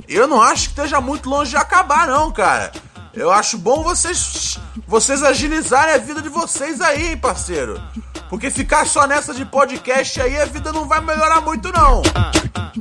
Eu 0.06 0.26
não 0.26 0.42
acho 0.42 0.64
que 0.64 0.80
esteja 0.80 1.00
muito 1.00 1.30
longe 1.30 1.50
de 1.50 1.56
acabar, 1.56 2.06
não, 2.06 2.30
cara. 2.30 2.70
Eu 3.16 3.32
acho 3.32 3.56
bom 3.56 3.82
vocês 3.82 4.58
vocês 4.86 5.22
agilizarem 5.22 5.94
a 5.94 5.98
vida 5.98 6.20
de 6.20 6.28
vocês 6.28 6.82
aí, 6.82 7.08
hein, 7.08 7.16
parceiro. 7.16 7.80
Porque 8.28 8.50
ficar 8.50 8.86
só 8.86 9.06
nessa 9.06 9.32
de 9.32 9.44
podcast 9.44 10.20
aí, 10.20 10.38
a 10.38 10.44
vida 10.44 10.70
não 10.70 10.86
vai 10.86 11.00
melhorar 11.00 11.40
muito, 11.40 11.72
não. 11.72 12.02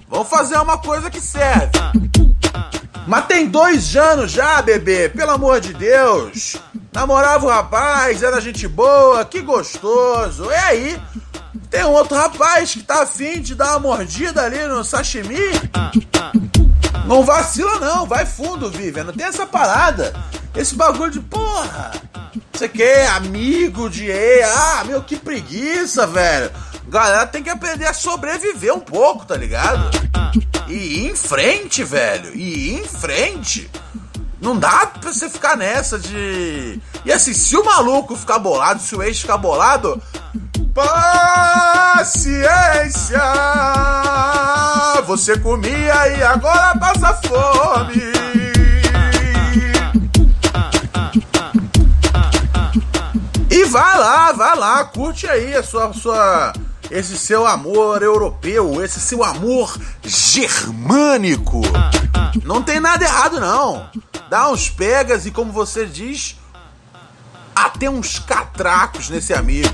Vamos 0.09 0.27
fazer 0.27 0.57
uma 0.57 0.77
coisa 0.77 1.09
que 1.09 1.21
serve. 1.21 1.71
Mas 3.07 3.25
tem 3.27 3.47
dois 3.47 3.95
anos 3.95 4.31
já, 4.31 4.61
bebê, 4.61 5.07
pelo 5.07 5.31
amor 5.31 5.61
de 5.61 5.73
Deus. 5.73 6.57
Namorava 6.91 7.45
o 7.45 7.49
rapaz, 7.49 8.21
era 8.21 8.41
gente 8.41 8.67
boa, 8.67 9.23
que 9.23 9.41
gostoso. 9.41 10.51
E 10.51 10.55
aí, 10.55 11.01
tem 11.69 11.85
um 11.85 11.91
outro 11.91 12.17
rapaz 12.17 12.73
que 12.73 12.83
tá 12.83 13.03
afim 13.03 13.41
de 13.41 13.55
dar 13.55 13.71
uma 13.71 13.79
mordida 13.79 14.43
ali 14.43 14.65
no 14.65 14.83
sashimi. 14.83 15.51
Não 17.05 17.23
vacila 17.23 17.79
não, 17.79 18.05
vai 18.05 18.25
fundo, 18.25 18.69
Vivian. 18.69 19.03
Não 19.03 19.13
tem 19.13 19.27
essa 19.27 19.45
parada. 19.45 20.13
Esse 20.55 20.75
bagulho 20.75 21.11
de 21.11 21.19
porra. 21.19 21.91
Você 22.51 22.67
quer 22.67 23.07
amigo 23.09 23.89
de 23.89 24.09
E? 24.09 24.43
Ah, 24.43 24.83
meu, 24.85 25.03
que 25.03 25.15
preguiça, 25.15 26.07
velho. 26.07 26.51
Galera 26.87 27.27
tem 27.27 27.43
que 27.43 27.49
aprender 27.49 27.85
a 27.85 27.93
sobreviver 27.93 28.73
um 28.73 28.79
pouco, 28.79 29.25
tá 29.25 29.35
ligado? 29.35 29.89
E 30.67 30.73
ir 30.73 31.11
em 31.11 31.15
frente, 31.15 31.83
velho. 31.83 32.33
E 32.33 32.69
ir 32.69 32.79
em 32.79 32.85
frente. 32.85 33.69
Não 34.41 34.57
dá 34.57 34.85
pra 34.87 35.11
você 35.11 35.29
ficar 35.29 35.55
nessa 35.55 35.97
de. 35.97 36.79
E 37.05 37.11
assim, 37.11 37.33
se 37.33 37.55
o 37.55 37.63
maluco 37.63 38.15
ficar 38.15 38.39
bolado, 38.39 38.81
se 38.81 38.95
o 38.95 39.01
ex 39.01 39.19
ficar 39.19 39.37
bolado, 39.37 40.01
Paciência! 40.75 42.03
Você 45.07 45.39
comia 45.39 46.09
e 46.09 46.21
agora 46.21 46.77
passa 46.77 47.13
fome. 47.13 48.11
E 53.49 53.63
vai 53.63 53.97
lá, 53.97 54.33
vai 54.33 54.57
lá, 54.57 54.83
curte 54.83 55.27
aí 55.27 55.55
a 55.55 55.63
sua, 55.63 55.93
sua 55.93 56.51
esse 56.91 57.17
seu 57.17 57.47
amor 57.47 58.03
europeu, 58.03 58.83
esse 58.83 58.99
seu 58.99 59.23
amor 59.23 59.77
germânico. 60.03 61.61
Não 62.43 62.61
tem 62.61 62.81
nada 62.81 63.05
errado, 63.05 63.39
não. 63.39 63.89
Dá 64.29 64.49
uns 64.49 64.69
pegas 64.69 65.25
e, 65.25 65.31
como 65.31 65.51
você 65.51 65.85
diz, 65.85 66.37
até 67.55 67.89
uns 67.89 68.19
catracos 68.19 69.09
nesse 69.09 69.33
amigo. 69.33 69.69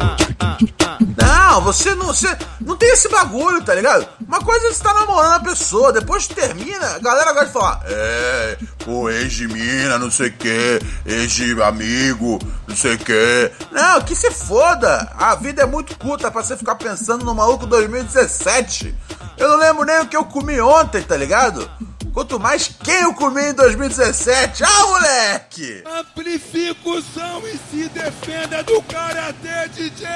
Não, 1.18 1.62
você 1.62 1.96
não, 1.96 2.08
você 2.08 2.38
não 2.60 2.78
tem 2.78 2.90
esse 2.90 3.10
bagulho, 3.10 3.64
tá 3.64 3.74
ligado? 3.74 4.08
Uma 4.26 4.40
coisa 4.40 4.68
é 4.68 4.72
você 4.72 4.84
tá 4.84 4.94
namorando 4.94 5.34
a 5.34 5.40
pessoa, 5.40 5.92
depois 5.92 6.28
termina, 6.28 6.86
a 6.96 7.00
galera 7.00 7.34
gosta 7.34 7.48
de 7.48 7.54
falar, 7.54 7.82
é, 7.86 8.58
pô, 8.86 9.10
ex 9.10 9.34
de 9.34 9.48
mina, 9.48 9.98
não 9.98 10.12
sei 10.12 10.30
o 10.30 10.34
que, 10.34 10.80
ex 11.06 11.32
de 11.32 11.62
amigo, 11.62 12.40
não 12.68 12.76
sei 12.76 12.96
o 12.96 12.98
que. 13.00 13.52
Não, 13.72 14.02
que 14.02 14.16
se 14.16 14.32
foda. 14.32 15.12
A 15.18 15.36
vida 15.36 15.64
é 15.64 15.66
muito 15.66 15.98
curta 15.98 16.30
pra 16.30 16.44
você 16.44 16.56
ficar 16.56 16.76
pensando 16.76 17.26
no 17.26 17.34
maluco 17.34 17.66
2017. 17.66 18.96
Eu 19.38 19.50
não 19.50 19.58
lembro 19.58 19.84
nem 19.84 20.00
o 20.02 20.08
que 20.08 20.16
eu 20.16 20.24
comi 20.24 20.62
ontem, 20.62 21.02
tá 21.02 21.18
ligado? 21.18 21.70
Quanto 22.14 22.38
mais 22.40 22.70
quem 22.84 23.02
eu 23.02 23.14
comi 23.14 23.42
em 23.42 23.54
2017. 23.54 24.64
Ah, 24.64 24.86
moleque! 24.88 25.84
Amplifica 26.00 26.90
o 26.90 27.02
som 27.02 27.42
e 27.46 27.58
se 27.70 27.88
defenda 27.90 28.62
do 28.64 28.82
Karate 28.84 29.70
DJ! 29.74 30.08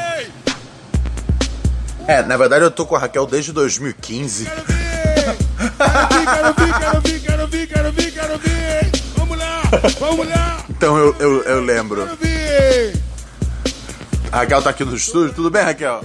É, 2.08 2.22
na 2.22 2.36
verdade 2.36 2.66
eu 2.66 2.72
tô 2.72 2.86
com 2.86 2.96
a 2.96 3.00
Raquel 3.00 3.26
desde 3.26 3.54
2015. 3.54 4.46
Quero 4.46 4.64
ver! 4.66 4.76
Quero 6.26 6.54
ver, 6.54 6.80
quero 6.80 7.02
ver, 7.02 7.20
quero 7.22 7.48
ver, 7.48 7.68
quero 7.68 7.92
ver, 7.92 8.12
quero 8.12 8.38
ver! 8.40 8.92
Vamos 9.16 9.38
lá, 9.38 9.62
vamos 10.00 10.28
lá! 10.28 10.66
Então 10.70 10.98
eu, 10.98 11.16
eu, 11.18 11.44
eu 11.44 11.62
lembro. 11.62 12.06
Quero 12.06 12.18
ver! 12.18 13.02
A 14.34 14.40
Raquel 14.40 14.62
tá 14.62 14.70
aqui 14.70 14.84
no 14.84 14.96
estúdio. 14.96 15.34
Tudo 15.34 15.50
bem, 15.50 15.64
Raquel? 15.64 16.04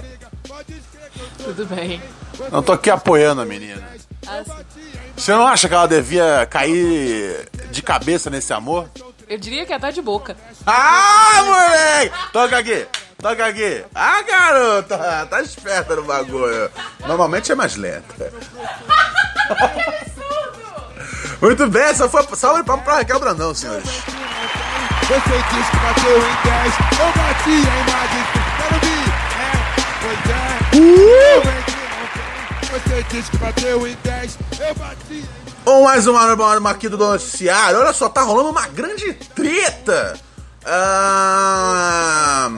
Tudo 1.43 1.65
bem. 1.65 2.01
Não 2.49 2.63
tô 2.63 2.71
aqui 2.71 2.89
apoiando 2.89 3.41
a 3.41 3.45
menina. 3.45 3.90
Você 5.21 5.33
não 5.33 5.45
acha 5.45 5.69
que 5.69 5.75
ela 5.75 5.87
devia 5.87 6.47
cair 6.49 7.47
de 7.69 7.83
cabeça 7.83 8.27
nesse 8.27 8.51
amor? 8.53 8.89
Eu 9.29 9.37
diria 9.37 9.67
que 9.67 9.71
até 9.71 9.91
de 9.91 10.01
boca. 10.01 10.35
Ah, 10.65 11.43
moleque! 11.45 12.11
Toca 12.33 12.57
aqui, 12.57 12.87
toca 13.21 13.45
aqui. 13.45 13.85
Ah, 13.93 14.23
garota, 14.23 15.27
tá 15.29 15.39
esperta 15.43 15.95
no 15.95 16.05
bagulho. 16.05 16.71
Normalmente 17.05 17.51
é 17.51 17.55
mais 17.55 17.75
lenta. 17.75 18.33
Muito 21.39 21.69
bem, 21.69 21.83
essa 21.83 22.09
foi 22.09 22.21
a 22.21 22.35
salva 22.35 22.61
de 22.61 22.65
palmas 22.65 22.83
pra 22.83 22.95
Raquel 22.95 23.19
Brandão, 23.19 23.53
senhores. 23.53 23.85
Você 23.87 25.37
diz 25.53 25.69
que 25.69 25.77
bateu 25.77 26.17
em 26.17 26.35
10, 26.49 26.73
eu 26.99 27.11
bati 27.21 27.51
em 27.51 27.83
mais 27.91 28.09
de 28.09 28.17
Quero 28.57 28.79
ver! 28.81 29.05
É, 29.37 29.53
pois 30.01 30.19
é! 30.31 31.57
Eu 31.57 31.60
Você 32.71 33.03
que 33.03 33.37
bateu 33.37 33.85
em 33.85 33.97
10, 34.01 34.37
eu 34.61 34.75
bati 34.75 35.25
Ou 35.65 35.83
mais 35.83 36.07
uma 36.07 36.33
uma 36.57 36.69
aqui 36.69 36.87
do 36.87 36.97
noticiário. 36.97 37.79
Olha 37.79 37.91
só, 37.91 38.07
tá 38.07 38.21
rolando 38.21 38.49
uma 38.49 38.65
grande 38.67 39.13
treta. 39.13 40.17
ah, 40.65 42.49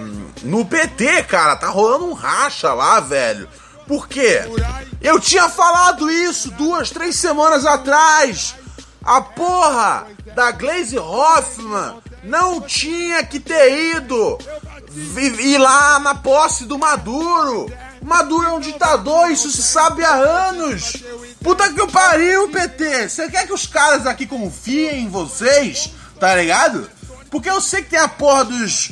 no 0.44 0.64
PT, 0.66 1.24
cara, 1.24 1.56
tá 1.56 1.68
rolando 1.68 2.06
um 2.06 2.14
racha 2.14 2.72
lá, 2.74 3.00
velho. 3.00 3.50
Por 3.88 4.08
quê? 4.08 4.42
Eu 5.02 5.20
tinha 5.20 5.50
falado 5.50 6.12
isso 6.12 6.52
duas, 6.52 6.92
três 6.92 7.16
semanas 7.16 7.66
atrás. 7.66 8.54
A 9.04 9.20
porra 9.20 10.06
da 10.36 10.52
Glaze 10.52 10.98
Hoffman 10.98 11.96
não 12.24 12.62
tinha 12.62 13.24
que 13.24 13.40
ter 13.40 13.96
ido 13.98 14.38
ir 15.40 15.58
lá 15.58 15.98
na 15.98 16.14
posse 16.14 16.66
do 16.66 16.78
Maduro. 16.78 17.66
Maduro 18.04 18.48
é 18.48 18.52
um 18.52 18.60
ditador, 18.60 19.32
isso 19.32 19.50
se 19.50 19.64
sabe 19.64 20.04
há 20.04 20.14
anos. 20.14 21.04
Puta 21.42 21.72
que 21.72 21.88
pariu, 21.88 22.50
PT. 22.50 23.10
Você 23.10 23.30
quer 23.30 23.48
que 23.48 23.54
os 23.54 23.66
caras 23.66 24.06
aqui 24.06 24.26
confiem 24.26 25.04
em 25.04 25.10
vocês? 25.10 25.92
Tá 26.20 26.36
ligado? 26.36 26.90
Porque 27.30 27.50
eu 27.50 27.60
sei 27.62 27.82
que 27.82 27.92
tem 27.92 28.00
a 28.00 28.08
porra 28.08 28.46
dos, 28.46 28.92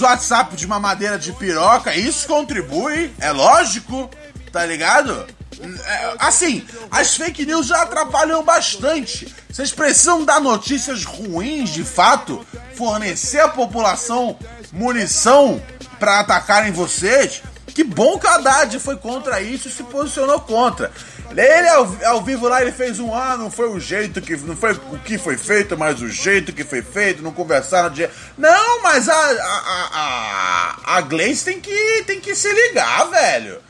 WhatsApp 0.00 0.54
de 0.56 0.66
mamadeira 0.66 1.18
de 1.18 1.32
piroca, 1.32 1.94
isso 1.96 2.28
contribui, 2.28 3.10
é 3.18 3.32
lógico, 3.32 4.10
tá 4.52 4.66
ligado? 4.66 5.26
É, 5.60 6.14
assim, 6.18 6.64
as 6.90 7.16
fake 7.16 7.46
news 7.46 7.66
já 7.66 7.82
atrapalham 7.82 8.44
bastante. 8.44 9.34
Vocês 9.50 9.72
precisam 9.72 10.24
dar 10.24 10.40
notícias 10.40 11.04
ruins 11.04 11.70
de 11.70 11.82
fato, 11.82 12.46
fornecer 12.74 13.40
à 13.40 13.48
população 13.48 14.36
munição 14.72 15.60
pra 15.98 16.20
atacarem 16.20 16.72
vocês. 16.72 17.42
Que 17.78 17.84
bom 17.84 18.18
que 18.18 18.26
o 18.26 18.30
Haddad 18.30 18.76
foi 18.80 18.96
contra 18.96 19.40
isso 19.40 19.68
e 19.68 19.70
se 19.70 19.84
posicionou 19.84 20.40
contra. 20.40 20.90
Ele 21.30 21.68
ao, 21.68 21.96
ao 22.06 22.24
vivo 22.24 22.48
lá 22.48 22.60
ele 22.60 22.72
fez 22.72 22.98
um 22.98 23.14
ah, 23.14 23.36
não 23.36 23.52
foi 23.52 23.68
o 23.68 23.78
jeito 23.78 24.20
que 24.20 24.36
não 24.38 24.56
foi 24.56 24.72
o 24.72 24.98
que 24.98 25.16
foi 25.16 25.36
feito, 25.36 25.78
mas 25.78 26.02
o 26.02 26.08
jeito 26.08 26.52
que 26.52 26.64
foi 26.64 26.82
feito, 26.82 27.22
não 27.22 27.30
conversaram 27.30 27.88
de 27.88 28.10
Não, 28.36 28.82
mas 28.82 29.08
a 29.08 29.14
a, 29.14 29.88
a, 29.94 30.96
a, 30.96 31.00
Gleice 31.02 31.44
tem 31.44 31.60
que 31.60 32.02
tem 32.04 32.18
que 32.18 32.34
se 32.34 32.52
ligar, 32.52 33.10
velho. 33.10 33.60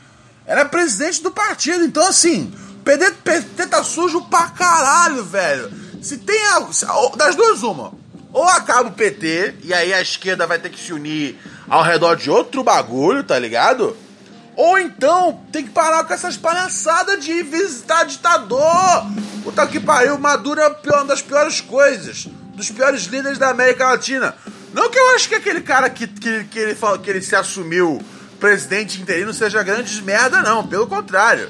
Ela 0.47 0.61
é 0.61 0.65
presidente 0.65 1.21
do 1.21 1.29
partido, 1.29 1.85
então 1.85 2.07
assim, 2.07 2.51
PT, 2.83 3.11
PT 3.23 3.67
tá 3.67 3.83
sujo 3.83 4.23
pra 4.23 4.47
caralho, 4.47 5.23
velho. 5.23 5.71
Se 6.01 6.17
tem 6.17 6.41
a, 6.47 6.65
se- 6.73 6.87
ou- 6.87 7.15
das 7.15 7.35
duas 7.35 7.61
uma, 7.61 7.91
ou 8.33 8.47
acaba 8.47 8.89
o 8.89 8.93
PT 8.93 9.57
e 9.65 9.71
aí 9.71 9.93
a 9.93 10.01
esquerda 10.01 10.47
vai 10.47 10.57
ter 10.57 10.69
que 10.69 10.79
se 10.79 10.91
unir 10.93 11.37
ao 11.69 11.83
redor 11.83 12.15
de 12.15 12.29
outro 12.29 12.63
bagulho, 12.63 13.23
tá 13.23 13.37
ligado? 13.37 13.95
Ou 14.55 14.77
então 14.77 15.39
tem 15.51 15.63
que 15.63 15.69
parar 15.69 16.03
com 16.03 16.13
essas 16.13 16.35
palhaçadas 16.35 17.23
de 17.23 17.43
visitar 17.43 18.03
ditador. 18.03 19.05
Puta 19.43 19.65
que 19.67 19.79
pariu, 19.79 20.17
Maduro 20.17 20.59
é 20.59 20.67
uma 20.67 21.05
das 21.05 21.21
piores 21.21 21.61
coisas. 21.61 22.27
Dos 22.55 22.69
piores 22.69 23.03
líderes 23.03 23.37
da 23.37 23.49
América 23.49 23.87
Latina. 23.87 24.35
Não 24.73 24.89
que 24.89 24.99
eu 24.99 25.15
acho 25.15 25.29
que 25.29 25.35
aquele 25.35 25.61
cara 25.61 25.89
que, 25.89 26.07
que, 26.07 26.43
que, 26.45 26.59
ele, 26.59 26.77
que 27.01 27.09
ele 27.09 27.21
se 27.21 27.35
assumiu 27.35 28.01
presidente 28.39 29.01
interino 29.01 29.33
seja 29.33 29.63
grandes 29.63 30.01
merda, 30.01 30.41
não. 30.41 30.65
Pelo 30.67 30.87
contrário. 30.87 31.47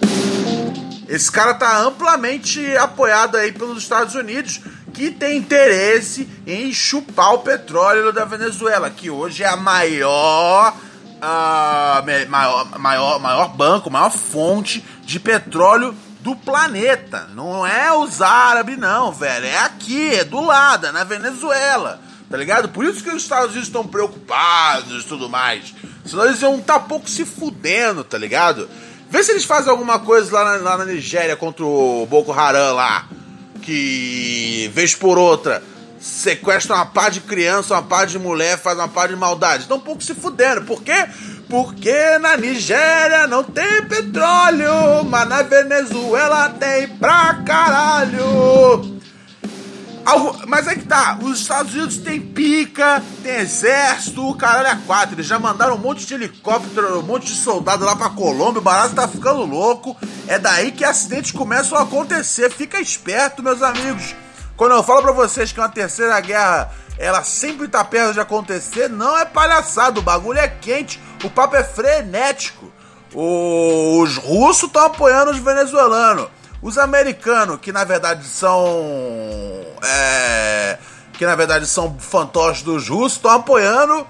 Esse 1.08 1.32
cara 1.32 1.56
tá 1.56 1.82
amplamente 1.82 2.78
apoiado 2.78 3.36
aí 3.36 3.52
pelos 3.52 3.82
Estados 3.82 4.14
Unidos, 4.14 4.62
que 4.90 5.12
tem 5.12 5.38
interesse 5.38 6.28
em 6.46 6.72
chupar 6.74 7.34
o 7.34 7.40
petróleo 7.40 8.12
da 8.12 8.26
Venezuela, 8.26 8.90
que 8.90 9.10
hoje 9.10 9.44
é 9.44 9.48
a 9.48 9.56
maior, 9.56 10.74
me- 12.06 12.26
maior, 12.26 12.80
maior, 12.80 13.20
maior 13.20 13.48
banco, 13.50 13.90
maior 13.90 14.10
fonte 14.12 14.84
de 15.04 15.20
petróleo 15.20 15.96
do 16.22 16.36
planeta. 16.36 17.30
Não 17.34 17.66
é 17.66 17.94
os 17.94 18.22
árabes, 18.22 18.78
não, 18.78 19.12
velho. 19.12 19.46
É 19.46 19.60
aqui, 19.60 20.16
é 20.16 20.24
do 20.24 20.42
lado, 20.42 20.88
é 20.88 20.92
na 20.92 21.04
Venezuela. 21.04 22.00
Tá 22.30 22.38
ligado? 22.38 22.70
Por 22.70 22.86
isso 22.86 23.04
que 23.04 23.10
os 23.10 23.24
Estados 23.24 23.48
Unidos 23.52 23.68
estão 23.68 23.88
preocupados 23.88 25.04
e 25.04 25.08
tudo 25.08 25.28
mais. 25.28 25.74
Senão 26.06 26.26
eles 26.26 26.42
iam 26.42 26.60
tá 26.60 26.80
pouco 26.80 27.10
se 27.10 27.26
fudendo, 27.26 28.04
tá 28.04 28.18
ligado? 28.18 28.70
Vê 29.10 29.24
se 29.24 29.32
eles 29.32 29.46
fazem 29.46 29.72
alguma 29.72 29.98
coisa 30.00 30.32
lá 30.32 30.44
na, 30.46 30.64
lá 30.64 30.78
na 30.78 30.86
Nigéria 30.86 31.36
contra 31.36 31.66
o 31.66 32.06
Boko 32.08 32.32
Haram 32.32 32.76
lá. 32.76 33.06
Que, 33.70 34.68
vez 34.74 34.96
por 34.96 35.20
outra, 35.20 35.62
sequestra 36.00 36.74
uma 36.74 36.88
par 36.88 37.12
de 37.12 37.22
criança, 37.22 37.76
uma 37.76 37.84
par 37.84 38.08
de 38.08 38.18
mulher, 38.18 38.58
faz 38.58 38.76
uma 38.80 38.88
par 38.88 39.10
de 39.10 39.16
maldade. 39.16 39.62
Estão 39.62 39.78
um 39.78 39.80
pouco 39.80 40.04
se 40.04 40.16
fudendo. 40.16 40.64
Por 40.64 40.82
quê? 40.82 41.06
Porque 41.48 42.18
na 42.18 42.36
Nigéria 42.36 43.28
não 43.28 43.44
tem 43.44 43.84
petróleo, 43.84 45.04
mas 45.08 45.30
na 45.30 45.44
Venezuela 45.44 46.50
tem 46.50 46.88
pra 46.88 47.44
caralho. 47.46 48.99
Algo- 50.10 50.42
mas 50.48 50.68
é 50.68 50.74
que 50.76 50.86
tá, 50.86 51.20
os 51.22 51.40
Estados 51.42 51.74
Unidos 51.74 51.98
tem 51.98 52.20
pica, 52.20 53.04
tem 53.22 53.36
exército, 53.36 54.28
o 54.28 54.36
caralho 54.36 54.68
é 54.68 54.80
quatro. 54.88 55.16
Eles 55.16 55.28
já 55.28 55.38
mandaram 55.38 55.76
um 55.76 55.78
monte 55.78 56.06
de 56.06 56.14
helicóptero, 56.14 57.00
um 57.00 57.04
monte 57.04 57.28
de 57.28 57.36
soldado 57.36 57.86
lá 57.86 57.96
pra 57.96 58.10
Colômbia, 58.10 58.60
o 58.60 58.64
barato 58.64 58.96
tá 58.96 59.08
ficando 59.08 59.46
louco. 59.46 59.96
É 60.28 60.40
daí 60.40 60.72
que 60.72 60.84
acidentes 60.84 61.32
começam 61.32 61.78
a 61.78 61.84
acontecer. 61.84 62.50
Fica 62.52 62.80
esperto, 62.80 63.44
meus 63.44 63.62
amigos. 63.62 64.16
Quando 64.58 64.72
eu 64.74 64.84
falo 64.84 65.02
pra 65.04 65.12
vocês 65.12 65.52
que 65.52 65.60
uma 65.60 65.70
terceira 65.70 66.20
guerra, 66.20 66.72
ela 66.98 67.24
sempre 67.24 67.68
tá 67.68 67.84
perto 67.84 68.14
de 68.14 68.20
acontecer, 68.20 68.90
não 68.90 69.18
é 69.18 69.26
palhaçada, 69.26 70.00
o 70.00 70.04
bagulho 70.04 70.40
é 70.40 70.48
quente, 70.48 71.00
o 71.24 71.30
papo 71.30 71.56
é 71.56 71.64
frenético. 71.64 72.72
Os 73.14 74.18
russos 74.18 74.64
estão 74.68 74.86
apoiando 74.86 75.32
os 75.32 75.38
venezuelanos. 75.40 76.28
Os 76.62 76.78
americanos, 76.78 77.60
que 77.62 77.72
na 77.72 77.84
verdade 77.84 78.26
são. 78.26 78.62
é, 79.84 80.78
que 81.14 81.26
na 81.26 81.36
verdade 81.36 81.66
são 81.66 81.98
fantoches 82.00 82.64
dos 82.64 82.88
russos, 82.88 83.18
estão 83.18 83.32
apoiando. 83.32 84.06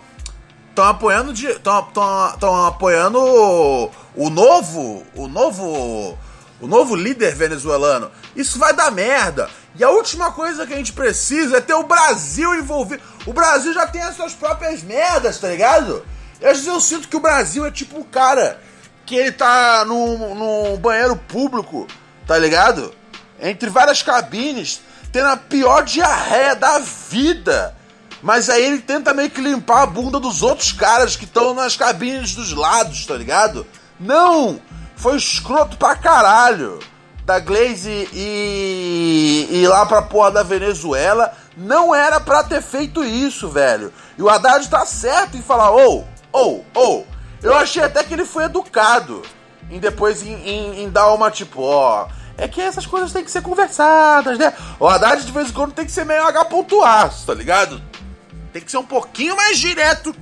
Estão 0.70 0.86
apoiando. 0.86 1.34
Estão 1.34 2.66
apoiando 2.66 3.20
o, 3.20 3.92
o 4.16 4.30
novo. 4.30 5.04
O 5.16 5.28
novo. 5.28 6.18
O 6.62 6.68
novo 6.68 6.96
líder 6.96 7.36
venezuelano. 7.36 8.12
Isso 8.36 8.60
vai 8.60 8.74
dar 8.74 8.92
merda. 8.92 9.50
E 9.76 9.84
a 9.84 9.90
última 9.90 10.32
coisa 10.32 10.68
que 10.68 10.74
a 10.74 10.78
gente 10.78 10.92
precisa 10.92 11.58
é 11.58 11.62
ter 11.62 11.74
o 11.74 11.84
Brasil 11.84 12.54
envolvido. 12.56 13.02
O 13.26 13.32
Brasil 13.32 13.74
já 13.74 13.88
tem 13.88 14.02
as 14.02 14.16
suas 14.16 14.34
próprias 14.34 14.84
merdas, 14.84 15.38
tá 15.38 15.48
ligado? 15.48 16.04
Às 16.36 16.58
vezes 16.58 16.68
eu 16.68 16.82
sinto 16.82 17.08
que 17.08 17.16
o 17.16 17.22
Brasil 17.22 17.66
é 17.66 17.72
tipo 17.72 18.00
o 18.00 18.06
cara 18.06 18.60
que 19.06 19.16
ele 19.16 19.32
tá 19.32 19.84
num, 19.86 20.36
num 20.36 20.78
banheiro 20.78 21.16
público, 21.16 21.88
tá 22.30 22.38
ligado? 22.38 22.94
Entre 23.42 23.72
várias 23.72 24.04
cabines, 24.04 24.82
tendo 25.12 25.30
a 25.30 25.36
pior 25.36 25.84
diarreia 25.84 26.56
da 26.56 26.78
vida. 26.78 27.76
Mas 28.22 28.52
aí 28.52 28.64
ele 28.64 28.78
tenta 28.78 29.16
meio 29.16 29.32
que 29.32 29.42
limpar 29.42 29.82
a 29.82 29.88
bunda 29.88 30.20
dos 30.20 30.44
outros 30.44 30.72
caras 30.72 31.16
que 31.16 31.26
estão 31.26 31.56
nas 31.56 31.76
cabines 31.76 32.36
dos 32.36 32.54
lados, 32.54 33.04
tá 33.08 33.16
ligado? 33.16 33.66
Não! 34.00 34.62
Foi 34.96 35.18
escroto 35.18 35.76
pra 35.76 35.96
caralho. 35.96 36.78
Da 37.26 37.40
Glaze 37.40 38.08
e, 38.14 39.48
e 39.50 39.68
lá 39.68 39.88
pra 39.88 40.04
porra 40.04 40.30
da 40.30 40.44
Venezuela. 40.44 41.34
Não 41.58 41.96
era 41.96 42.20
pra 42.20 42.44
ter 42.44 42.62
feito 42.62 43.04
isso, 43.04 43.50
velho. 43.50 43.92
E 44.16 44.22
o 44.22 44.30
Haddad 44.30 44.70
tá 44.70 44.86
certo 44.86 45.36
em 45.36 45.42
falar, 45.42 45.72
ou, 45.72 46.08
ou, 46.32 46.64
ou. 46.76 47.08
Eu 47.42 47.56
achei 47.56 47.82
até 47.82 48.04
que 48.04 48.14
ele 48.14 48.26
foi 48.26 48.44
educado 48.44 49.24
em 49.70 49.80
depois 49.80 50.24
em, 50.24 50.34
em, 50.34 50.84
em 50.84 50.90
dar 50.90 51.12
uma 51.14 51.30
tipo, 51.32 51.62
ó. 51.62 52.08
É 52.40 52.48
que 52.48 52.62
essas 52.62 52.86
coisas 52.86 53.12
têm 53.12 53.24
que 53.24 53.32
ser 53.32 53.42
conversadas, 53.42 54.38
né? 54.38 54.54
O 54.80 54.88
Haddad 54.88 55.26
de 55.26 55.32
vez 55.32 55.50
em 55.50 55.54
quando 55.54 55.74
tem 55.74 55.86
que 55.86 55.92
ser 55.92 56.06
meio 56.06 56.24
H.A, 56.24 57.10
tá 57.26 57.34
ligado? 57.34 57.82
Tem 58.54 58.62
que 58.62 58.72
ser 58.72 58.78
um 58.78 58.86
pouquinho 58.86 59.36
mais 59.36 59.58
direto 59.58 60.16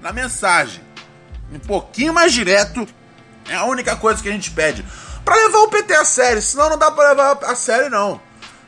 na 0.00 0.12
mensagem. 0.12 0.82
Um 1.52 1.58
pouquinho 1.60 2.12
mais 2.12 2.32
direto 2.32 2.86
é 3.48 3.54
a 3.54 3.64
única 3.64 3.94
coisa 3.96 4.22
que 4.22 4.28
a 4.28 4.32
gente 4.32 4.50
pede. 4.50 4.84
Pra 5.24 5.34
levar 5.36 5.58
o 5.58 5.68
PT 5.68 5.94
a 5.94 6.04
sério, 6.04 6.42
senão 6.42 6.70
não 6.70 6.78
dá 6.78 6.90
pra 6.90 7.10
levar 7.10 7.38
a 7.44 7.54
sério, 7.54 7.88
não. 7.88 8.20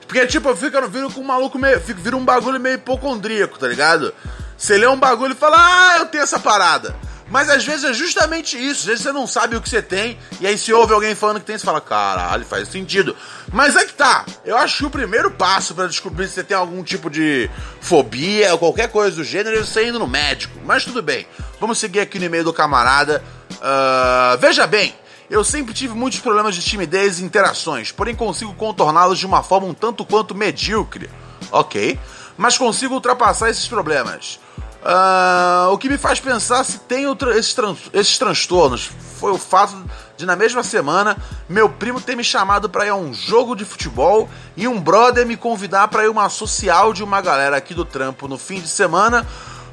Porque, 0.07 0.27
tipo, 0.27 0.49
eu 0.49 0.57
fico 0.57 0.89
viro 0.89 1.09
com 1.09 1.21
um 1.21 1.25
maluco 1.25 1.57
meio. 1.57 1.79
Fico, 1.79 2.01
vira 2.01 2.17
um 2.17 2.25
bagulho 2.25 2.59
meio 2.59 2.75
hipocondríaco, 2.75 3.57
tá 3.57 3.67
ligado? 3.67 4.13
Você 4.57 4.77
lê 4.77 4.85
um 4.85 4.97
bagulho 4.97 5.31
e 5.31 5.37
fala, 5.37 5.57
ah, 5.57 5.97
eu 5.99 6.05
tenho 6.07 6.23
essa 6.23 6.37
parada. 6.37 6.95
Mas 7.29 7.49
às 7.49 7.65
vezes 7.65 7.85
é 7.85 7.93
justamente 7.93 8.57
isso. 8.57 8.81
Às 8.81 8.85
vezes 8.85 9.03
você 9.03 9.11
não 9.11 9.25
sabe 9.25 9.55
o 9.55 9.61
que 9.61 9.69
você 9.69 9.81
tem, 9.81 10.17
e 10.39 10.47
aí 10.47 10.57
se 10.57 10.73
ouve 10.73 10.93
alguém 10.93 11.15
falando 11.15 11.39
que 11.39 11.45
tem, 11.45 11.57
você 11.57 11.65
fala, 11.65 11.79
caralho, 11.79 12.45
faz 12.45 12.67
sentido. 12.67 13.15
Mas 13.51 13.75
é 13.75 13.85
que 13.85 13.93
tá. 13.93 14.25
Eu 14.43 14.57
acho 14.57 14.77
que 14.77 14.85
o 14.85 14.89
primeiro 14.89 15.31
passo 15.31 15.73
para 15.73 15.87
descobrir 15.87 16.27
se 16.27 16.33
você 16.33 16.43
tem 16.43 16.57
algum 16.57 16.83
tipo 16.83 17.09
de 17.09 17.49
fobia 17.79 18.51
ou 18.53 18.59
qualquer 18.59 18.89
coisa 18.89 19.15
do 19.15 19.23
gênero 19.23 19.57
é 19.57 19.61
você 19.61 19.87
indo 19.87 19.99
no 19.99 20.07
médico. 20.07 20.59
Mas 20.65 20.83
tudo 20.83 21.01
bem. 21.01 21.25
Vamos 21.59 21.77
seguir 21.77 21.99
aqui 21.99 22.19
no 22.19 22.25
e-mail 22.25 22.43
do 22.43 22.53
camarada. 22.53 23.23
Uh, 23.51 24.37
veja 24.39 24.67
bem. 24.67 24.95
Eu 25.31 25.45
sempre 25.45 25.73
tive 25.73 25.93
muitos 25.93 26.19
problemas 26.19 26.55
de 26.55 26.61
timidez 26.61 27.19
e 27.19 27.23
interações, 27.23 27.89
porém 27.89 28.13
consigo 28.13 28.53
contorná-los 28.53 29.17
de 29.17 29.25
uma 29.25 29.41
forma 29.41 29.65
um 29.65 29.73
tanto 29.73 30.03
quanto 30.03 30.35
medíocre. 30.35 31.09
Ok, 31.49 31.97
mas 32.37 32.57
consigo 32.57 32.95
ultrapassar 32.95 33.49
esses 33.49 33.65
problemas. 33.65 34.40
Uh, 34.83 35.71
o 35.71 35.77
que 35.77 35.87
me 35.87 35.97
faz 35.97 36.19
pensar 36.19 36.63
se 36.63 36.79
tem 36.79 37.05
esses, 37.35 37.53
tran 37.53 37.75
esses 37.93 38.17
transtornos 38.17 38.89
foi 39.19 39.31
o 39.31 39.37
fato 39.37 39.75
de, 40.17 40.25
na 40.25 40.35
mesma 40.35 40.63
semana, 40.63 41.15
meu 41.47 41.69
primo 41.69 42.01
ter 42.01 42.15
me 42.15 42.23
chamado 42.23 42.67
para 42.67 42.87
ir 42.87 42.89
a 42.89 42.95
um 42.95 43.13
jogo 43.13 43.55
de 43.55 43.63
futebol 43.63 44.27
e 44.57 44.67
um 44.67 44.81
brother 44.81 45.23
me 45.23 45.37
convidar 45.37 45.87
para 45.89 46.05
ir 46.05 46.07
uma 46.07 46.27
social 46.29 46.91
de 46.91 47.03
uma 47.03 47.21
galera 47.21 47.55
aqui 47.55 47.75
do 47.75 47.85
trampo 47.85 48.27
no 48.27 48.39
fim 48.39 48.59
de 48.59 48.67
semana. 48.67 49.27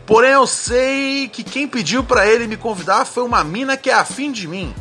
Porém, 0.05 0.33
eu 0.33 0.47
sei 0.47 1.29
que 1.29 1.43
quem 1.43 1.67
pediu 1.67 2.05
para 2.05 2.27
ele 2.27 2.47
me 2.47 2.59
convidar 2.59 3.07
foi 3.07 3.23
uma 3.23 3.43
mina 3.43 3.79
que 3.79 3.89
é 3.89 3.95
afim 3.95 4.31
de 4.31 4.47
mim. 4.47 4.75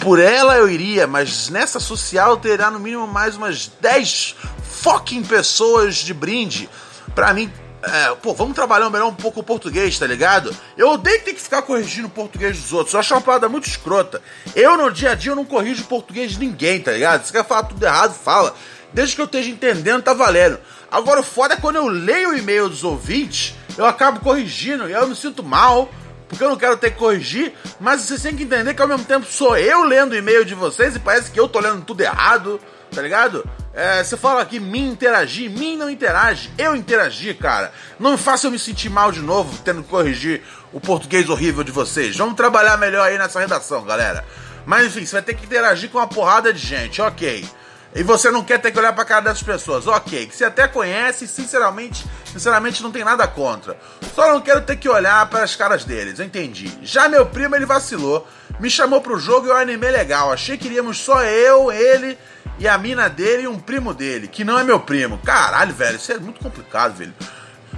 Por 0.00 0.18
ela 0.18 0.56
eu 0.56 0.68
iria, 0.68 1.06
mas 1.06 1.48
nessa 1.48 1.78
social 1.78 2.36
terá 2.36 2.68
no 2.70 2.80
mínimo 2.80 3.06
mais 3.06 3.36
umas 3.36 3.70
10 3.80 4.34
fucking 4.64 5.22
pessoas 5.22 5.96
de 5.96 6.12
brinde. 6.12 6.68
Pra 7.14 7.32
mim, 7.32 7.52
é, 7.84 8.14
pô, 8.22 8.32
vamos 8.32 8.54
trabalhar 8.54 8.88
melhor 8.90 9.08
um 9.08 9.14
pouco 9.14 9.40
o 9.40 9.42
português, 9.42 9.98
tá 9.98 10.06
ligado? 10.06 10.54
Eu 10.76 10.90
odeio 10.90 11.20
ter 11.22 11.34
que 11.34 11.40
ficar 11.40 11.62
corrigindo 11.62 12.06
o 12.06 12.10
português 12.10 12.56
dos 12.56 12.72
outros. 12.72 12.94
Eu 12.94 13.00
acho 13.00 13.12
uma 13.12 13.20
parada 13.20 13.48
muito 13.48 13.66
escrota. 13.66 14.22
Eu, 14.54 14.76
no 14.76 14.90
dia 14.90 15.10
a 15.10 15.14
dia, 15.14 15.32
eu 15.32 15.36
não 15.36 15.44
corrijo 15.44 15.82
o 15.82 15.86
português 15.86 16.32
de 16.32 16.38
ninguém, 16.38 16.80
tá 16.80 16.92
ligado? 16.92 17.24
Se 17.24 17.32
quer 17.32 17.44
falar 17.44 17.64
tudo 17.64 17.84
errado, 17.84 18.14
fala. 18.14 18.54
Desde 18.92 19.16
que 19.16 19.20
eu 19.20 19.26
esteja 19.26 19.50
entendendo, 19.50 20.02
tá 20.02 20.12
valendo. 20.12 20.60
Agora, 20.90 21.20
o 21.20 21.24
foda 21.24 21.54
é 21.54 21.56
quando 21.56 21.76
eu 21.76 21.88
leio 21.88 22.30
o 22.30 22.36
e-mail 22.36 22.68
dos 22.68 22.84
ouvintes, 22.84 23.54
eu 23.76 23.84
acabo 23.84 24.20
corrigindo 24.20 24.88
e 24.88 24.92
eu 24.92 25.08
me 25.08 25.16
sinto 25.16 25.42
mal, 25.42 25.90
porque 26.28 26.44
eu 26.44 26.50
não 26.50 26.56
quero 26.56 26.76
ter 26.76 26.90
que 26.90 26.98
corrigir, 26.98 27.52
mas 27.80 28.02
vocês 28.02 28.22
têm 28.22 28.36
que 28.36 28.44
entender 28.44 28.74
que 28.74 28.82
ao 28.82 28.88
mesmo 28.88 29.04
tempo 29.04 29.26
sou 29.26 29.56
eu 29.56 29.82
lendo 29.82 30.12
o 30.12 30.16
e-mail 30.16 30.44
de 30.44 30.54
vocês 30.54 30.94
e 30.94 30.98
parece 30.98 31.30
que 31.30 31.40
eu 31.40 31.48
tô 31.48 31.58
lendo 31.58 31.82
tudo 31.82 32.02
errado, 32.02 32.60
tá 32.94 33.02
ligado? 33.02 33.48
É, 33.74 34.04
você 34.04 34.18
fala 34.18 34.42
aqui, 34.42 34.60
mim 34.60 34.90
interagir, 34.90 35.50
mim 35.50 35.78
não 35.78 35.88
interage, 35.88 36.50
eu 36.58 36.76
interagir, 36.76 37.38
cara. 37.38 37.72
Não 37.98 38.18
faça 38.18 38.46
eu 38.46 38.50
me 38.50 38.58
sentir 38.58 38.90
mal 38.90 39.10
de 39.10 39.20
novo, 39.20 39.58
tendo 39.64 39.82
que 39.82 39.88
corrigir 39.88 40.42
o 40.72 40.80
português 40.80 41.30
horrível 41.30 41.64
de 41.64 41.72
vocês. 41.72 42.14
Vamos 42.16 42.34
trabalhar 42.34 42.76
melhor 42.76 43.08
aí 43.08 43.16
nessa 43.16 43.40
redação, 43.40 43.82
galera. 43.82 44.24
Mas 44.66 44.86
enfim, 44.86 45.06
você 45.06 45.12
vai 45.12 45.22
ter 45.22 45.34
que 45.34 45.46
interagir 45.46 45.88
com 45.88 45.98
uma 45.98 46.06
porrada 46.06 46.52
de 46.52 46.58
gente, 46.58 47.00
ok. 47.00 47.48
E 47.94 48.02
você 48.02 48.30
não 48.30 48.42
quer 48.42 48.58
ter 48.58 48.72
que 48.72 48.78
olhar 48.78 48.92
pra 48.92 49.04
cara 49.04 49.22
dessas 49.22 49.42
pessoas, 49.42 49.86
ok. 49.86 50.26
Que 50.26 50.36
você 50.36 50.44
até 50.44 50.68
conhece, 50.68 51.26
sinceramente, 51.26 52.04
sinceramente 52.26 52.82
não 52.82 52.90
tem 52.90 53.04
nada 53.04 53.26
contra. 53.26 53.76
Só 54.14 54.32
não 54.32 54.40
quero 54.40 54.60
ter 54.62 54.76
que 54.76 54.88
olhar 54.88 55.26
para 55.28 55.44
as 55.44 55.56
caras 55.56 55.84
deles, 55.84 56.18
eu 56.18 56.26
entendi. 56.26 56.70
Já 56.82 57.08
meu 57.08 57.26
primo, 57.26 57.54
ele 57.54 57.66
vacilou, 57.66 58.26
me 58.60 58.70
chamou 58.70 59.00
pro 59.00 59.18
jogo 59.18 59.46
e 59.46 59.50
eu 59.50 59.56
animei 59.56 59.90
legal. 59.90 60.32
Achei 60.32 60.56
que 60.56 60.66
iríamos 60.66 60.98
só 60.98 61.22
eu, 61.24 61.72
ele 61.72 62.18
e 62.58 62.68
a 62.68 62.78
mina 62.78 63.08
dele 63.08 63.44
e 63.44 63.48
um 63.48 63.58
primo 63.58 63.92
dele, 63.92 64.28
que 64.28 64.44
não 64.44 64.58
é 64.58 64.64
meu 64.64 64.80
primo. 64.80 65.18
Caralho, 65.18 65.74
velho, 65.74 65.96
isso 65.96 66.12
é 66.12 66.18
muito 66.18 66.40
complicado, 66.40 66.94
velho. 66.94 67.14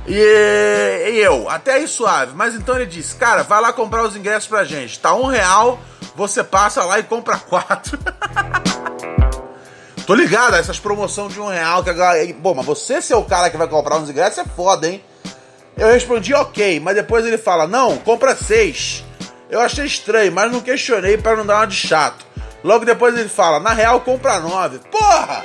E, 0.07 1.11
e, 1.13 1.19
eu, 1.19 1.49
até 1.49 1.75
aí 1.75 1.89
suave. 1.89 2.33
Mas 2.35 2.55
então 2.55 2.77
ele 2.77 2.87
disse, 2.87 3.17
cara, 3.17 3.43
vai 3.43 3.61
lá 3.61 3.73
comprar 3.73 4.03
os 4.03 4.17
ingressos 4.17 4.49
pra 4.49 4.65
gente. 4.65 4.99
Tá 5.01 5.15
um 5.15 5.27
real, 5.27 5.81
você 6.15 6.45
passa 6.45 6.85
lá 6.85 6.99
e 6.99 7.03
compra 7.03 7.39
quatro. 7.39 7.99
Tô 10.07 10.15
ligado, 10.15 10.55
essas 10.57 10.79
promoções 10.79 11.33
de 11.33 11.41
um 11.41 11.49
real 11.49 11.83
que 11.83 11.89
a 11.89 11.95
galera. 11.95 12.35
Bom, 12.35 12.53
mas 12.53 12.67
você 12.67 13.01
ser 13.01 13.15
o 13.15 13.25
cara 13.25 13.49
que 13.49 13.57
vai 13.57 13.67
comprar 13.67 13.97
uns 13.97 14.11
ingressos 14.11 14.39
é 14.39 14.45
foda, 14.45 14.87
hein? 14.87 15.03
Eu 15.77 15.89
respondi 15.89 16.35
ok, 16.35 16.79
mas 16.79 16.95
depois 16.95 17.25
ele 17.25 17.39
fala: 17.39 17.67
não, 17.67 17.97
compra 17.99 18.37
seis. 18.37 19.03
Eu 19.55 19.61
achei 19.61 19.85
estranho, 19.85 20.33
mas 20.33 20.51
não 20.51 20.61
questionei 20.61 21.17
para 21.17 21.37
não 21.37 21.47
dar 21.47 21.59
uma 21.59 21.67
de 21.69 21.77
chato. 21.77 22.27
Logo 22.65 22.85
depois 22.85 23.17
ele 23.17 23.29
fala: 23.29 23.61
na 23.61 23.73
real, 23.73 24.01
compra 24.01 24.41
nove. 24.41 24.81
Porra! 24.91 25.45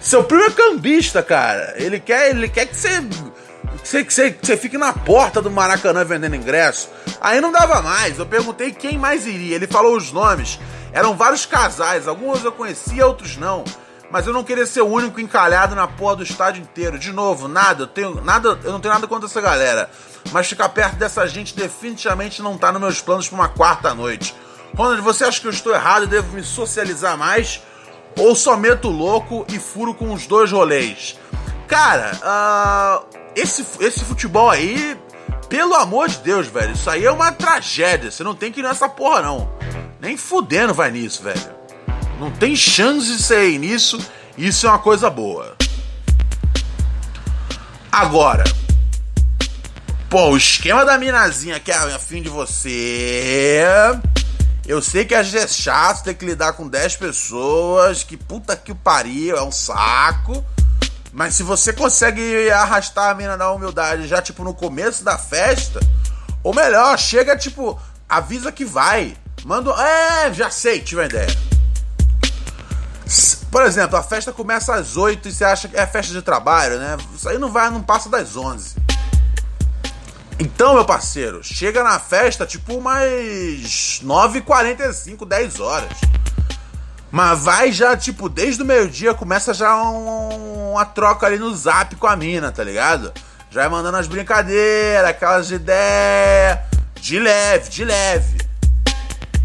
Seu 0.00 0.24
primo 0.24 0.42
é 0.42 0.50
cambista, 0.50 1.22
cara. 1.22 1.74
Ele 1.76 2.00
quer, 2.00 2.30
ele 2.30 2.48
quer 2.48 2.66
que 2.66 2.76
você, 2.76 3.00
você, 3.82 4.04
você, 4.04 4.36
você 4.42 4.56
fique 4.56 4.76
na 4.76 4.92
porta 4.92 5.40
do 5.40 5.50
Maracanã 5.50 6.04
vendendo 6.04 6.34
ingresso. 6.34 6.88
Aí 7.20 7.40
não 7.40 7.52
dava 7.52 7.80
mais. 7.80 8.18
Eu 8.18 8.26
perguntei 8.26 8.72
quem 8.72 8.98
mais 8.98 9.26
iria. 9.26 9.54
Ele 9.54 9.66
falou 9.66 9.96
os 9.96 10.10
nomes. 10.10 10.58
Eram 10.92 11.16
vários 11.16 11.46
casais. 11.46 12.08
Alguns 12.08 12.44
eu 12.44 12.50
conhecia, 12.50 13.06
outros 13.06 13.36
não. 13.36 13.64
Mas 14.10 14.26
eu 14.26 14.32
não 14.32 14.44
queria 14.44 14.66
ser 14.66 14.82
o 14.82 14.88
único 14.88 15.20
encalhado 15.20 15.74
na 15.74 15.86
porra 15.86 16.16
do 16.16 16.22
estádio 16.22 16.60
inteiro. 16.62 16.98
De 16.98 17.12
novo, 17.12 17.46
nada. 17.46 17.84
Eu 17.84 17.86
tenho 17.86 18.20
nada. 18.22 18.58
Eu 18.64 18.72
não 18.72 18.80
tenho 18.80 18.92
nada 18.92 19.06
contra 19.06 19.28
essa 19.28 19.40
galera. 19.40 19.88
Mas 20.32 20.48
ficar 20.48 20.68
perto 20.68 20.96
dessa 20.96 21.26
gente 21.26 21.56
definitivamente 21.56 22.42
não 22.42 22.58
tá 22.58 22.72
nos 22.72 22.80
meus 22.80 23.00
planos 23.00 23.28
para 23.28 23.36
uma 23.36 23.48
quarta 23.48 23.94
noite. 23.94 24.34
Ronald, 24.76 25.00
você 25.00 25.24
acha 25.24 25.40
que 25.40 25.46
eu 25.46 25.52
estou 25.52 25.72
errado 25.74 26.04
e 26.04 26.08
devo 26.08 26.34
me 26.34 26.42
socializar 26.42 27.16
mais? 27.16 27.62
Ou 28.18 28.34
só 28.34 28.56
meto 28.56 28.88
louco 28.88 29.46
e 29.48 29.58
furo 29.58 29.94
com 29.94 30.12
os 30.12 30.26
dois 30.26 30.52
rolês? 30.52 31.18
Cara, 31.66 32.12
uh, 32.22 33.18
esse, 33.34 33.64
esse 33.80 34.00
futebol 34.04 34.50
aí, 34.50 34.96
pelo 35.48 35.74
amor 35.74 36.08
de 36.08 36.18
Deus, 36.18 36.46
velho, 36.46 36.72
isso 36.72 36.90
aí 36.90 37.04
é 37.04 37.10
uma 37.10 37.32
tragédia. 37.32 38.10
Você 38.10 38.22
não 38.22 38.34
tem 38.34 38.52
que 38.52 38.60
ir 38.60 38.62
nessa 38.62 38.88
porra, 38.88 39.22
não. 39.22 39.50
Nem 40.00 40.16
fudendo 40.16 40.74
vai 40.74 40.90
nisso, 40.90 41.22
velho. 41.22 41.40
Não 42.18 42.30
tem 42.30 42.54
chance 42.54 43.16
de 43.16 43.34
ir 43.34 43.58
nisso. 43.58 43.98
Isso 44.36 44.66
é 44.66 44.70
uma 44.70 44.78
coisa 44.78 45.10
boa. 45.10 45.56
Agora, 47.90 48.44
pô, 50.08 50.30
o 50.30 50.36
esquema 50.36 50.84
da 50.84 50.96
minazinha 50.96 51.60
que 51.60 51.70
é 51.70 51.74
afim 51.74 52.22
de 52.22 52.28
você. 52.28 53.62
Eu 54.66 54.80
sei 54.80 55.04
que 55.04 55.14
às 55.14 55.28
vezes 55.28 55.58
é 55.58 55.62
chato 55.62 56.04
ter 56.04 56.14
que 56.14 56.24
lidar 56.24 56.52
com 56.52 56.68
10 56.68 56.96
pessoas, 56.96 58.04
que 58.04 58.16
puta 58.16 58.56
que 58.56 58.72
pariu, 58.72 59.36
é 59.36 59.42
um 59.42 59.50
saco. 59.50 60.44
Mas 61.12 61.34
se 61.34 61.42
você 61.42 61.72
consegue 61.72 62.50
arrastar 62.50 63.10
a 63.10 63.14
mina 63.14 63.36
da 63.36 63.50
humildade 63.50 64.06
já, 64.06 64.22
tipo, 64.22 64.44
no 64.44 64.54
começo 64.54 65.04
da 65.04 65.18
festa, 65.18 65.80
ou 66.42 66.54
melhor, 66.54 66.98
chega, 66.98 67.36
tipo, 67.36 67.78
avisa 68.08 68.50
que 68.50 68.64
vai. 68.64 69.16
Manda. 69.44 69.70
É, 69.72 70.32
já 70.32 70.50
sei, 70.50 70.80
tive 70.80 71.00
uma 71.00 71.06
ideia. 71.06 71.28
Por 73.50 73.62
exemplo, 73.64 73.98
a 73.98 74.02
festa 74.02 74.32
começa 74.32 74.74
às 74.74 74.96
8 74.96 75.28
e 75.28 75.32
você 75.32 75.44
acha 75.44 75.68
que 75.68 75.76
é 75.76 75.86
festa 75.86 76.12
de 76.12 76.22
trabalho, 76.22 76.78
né? 76.78 76.96
Isso 77.14 77.28
aí 77.28 77.36
não 77.36 77.52
vai, 77.52 77.68
não 77.68 77.82
passa 77.82 78.08
das 78.08 78.34
11. 78.34 78.76
Então, 80.44 80.74
meu 80.74 80.84
parceiro, 80.84 81.40
chega 81.40 81.84
na 81.84 82.00
festa 82.00 82.44
tipo 82.44 82.74
umas 82.74 84.00
9h45, 84.04 85.24
10 85.24 85.60
horas. 85.60 85.92
Mas 87.12 87.44
vai 87.44 87.70
já, 87.70 87.96
tipo, 87.96 88.28
desde 88.28 88.60
o 88.60 88.66
meio-dia 88.66 89.14
começa 89.14 89.54
já 89.54 89.80
um, 89.80 90.72
uma 90.72 90.84
troca 90.84 91.28
ali 91.28 91.38
no 91.38 91.54
zap 91.54 91.94
com 91.94 92.08
a 92.08 92.16
mina, 92.16 92.50
tá 92.50 92.64
ligado? 92.64 93.12
Já 93.52 93.60
vai 93.60 93.68
mandando 93.68 93.98
as 93.98 94.08
brincadeiras, 94.08 95.10
aquelas 95.10 95.48
ideias. 95.48 96.58
De 96.96 97.20
leve, 97.20 97.70
de 97.70 97.84
leve. 97.84 98.38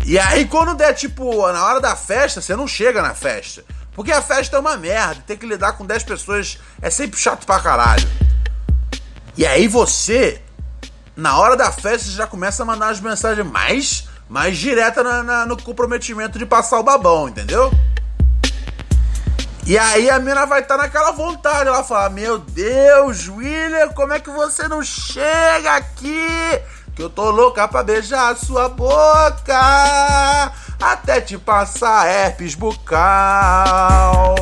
E 0.03 0.17
aí, 0.17 0.45
quando 0.45 0.73
der, 0.73 0.95
tipo, 0.95 1.47
na 1.51 1.63
hora 1.63 1.79
da 1.79 1.95
festa, 1.95 2.41
você 2.41 2.55
não 2.55 2.67
chega 2.67 3.03
na 3.03 3.13
festa. 3.13 3.63
Porque 3.93 4.11
a 4.11 4.21
festa 4.21 4.57
é 4.57 4.59
uma 4.59 4.75
merda. 4.75 5.21
Ter 5.27 5.37
que 5.37 5.45
lidar 5.45 5.73
com 5.73 5.85
10 5.85 6.01
pessoas 6.01 6.57
é 6.81 6.89
sempre 6.89 7.19
chato 7.19 7.45
pra 7.45 7.59
caralho. 7.59 8.09
E 9.37 9.45
aí 9.45 9.67
você 9.67 10.41
na 11.17 11.35
hora 11.39 11.57
da 11.57 11.71
festa 11.71 12.11
já 12.11 12.27
começa 12.27 12.61
a 12.61 12.65
mandar 12.65 12.89
as 12.89 13.01
mensagens 13.01 13.45
mais, 13.45 14.07
mais 14.29 14.55
diretas 14.55 15.03
na, 15.03 15.23
na, 15.23 15.45
no 15.47 15.59
comprometimento 15.59 16.37
de 16.37 16.45
passar 16.45 16.79
o 16.79 16.83
babão, 16.83 17.27
entendeu? 17.27 17.71
E 19.65 19.77
aí 19.77 20.09
a 20.11 20.19
mina 20.19 20.45
vai 20.45 20.61
estar 20.61 20.77
tá 20.77 20.83
naquela 20.83 21.11
vontade, 21.11 21.67
ela 21.67 21.83
fala: 21.83 22.09
Meu 22.09 22.37
Deus, 22.37 23.27
William, 23.27 23.89
como 23.89 24.13
é 24.13 24.19
que 24.19 24.29
você 24.29 24.67
não 24.67 24.83
chega 24.83 25.75
aqui? 25.75 26.61
Que 26.95 27.01
eu 27.01 27.09
tô 27.09 27.31
louca 27.31 27.67
pra 27.67 27.83
beijar 27.83 28.31
a 28.31 28.35
sua 28.35 28.69
boca 28.69 29.59
até 30.79 31.19
te 31.19 31.37
passar 31.37 32.07
herpes 32.07 32.53
bucal. 32.53 34.35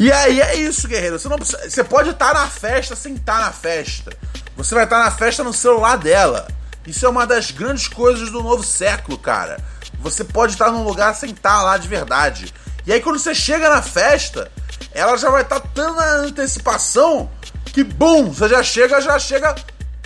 E 0.00 0.10
aí 0.10 0.40
é 0.40 0.56
isso, 0.56 0.88
guerreiro. 0.88 1.18
Você, 1.18 1.28
não 1.28 1.36
precisa, 1.36 1.68
você 1.68 1.84
pode 1.84 2.08
estar 2.08 2.32
na 2.32 2.46
festa 2.46 2.96
sem 2.96 3.16
estar 3.16 3.38
na 3.38 3.52
festa. 3.52 4.10
Você 4.56 4.74
vai 4.74 4.84
estar 4.84 4.98
na 4.98 5.10
festa 5.10 5.44
no 5.44 5.52
celular 5.52 5.98
dela. 5.98 6.48
Isso 6.86 7.04
é 7.04 7.08
uma 7.10 7.26
das 7.26 7.50
grandes 7.50 7.86
coisas 7.86 8.30
do 8.30 8.42
novo 8.42 8.64
século, 8.64 9.18
cara. 9.18 9.62
Você 9.98 10.24
pode 10.24 10.54
estar 10.54 10.70
num 10.70 10.84
lugar 10.84 11.14
sem 11.14 11.32
estar 11.32 11.62
lá 11.62 11.76
de 11.76 11.86
verdade. 11.86 12.50
E 12.86 12.94
aí 12.94 13.02
quando 13.02 13.18
você 13.18 13.34
chega 13.34 13.68
na 13.68 13.82
festa, 13.82 14.50
ela 14.94 15.18
já 15.18 15.28
vai 15.28 15.42
estar 15.42 15.60
tão 15.60 15.94
na 15.94 16.12
antecipação 16.14 17.30
que, 17.66 17.84
bum, 17.84 18.30
você 18.30 18.48
já 18.48 18.62
chega, 18.62 19.02
já 19.02 19.18
chega 19.18 19.54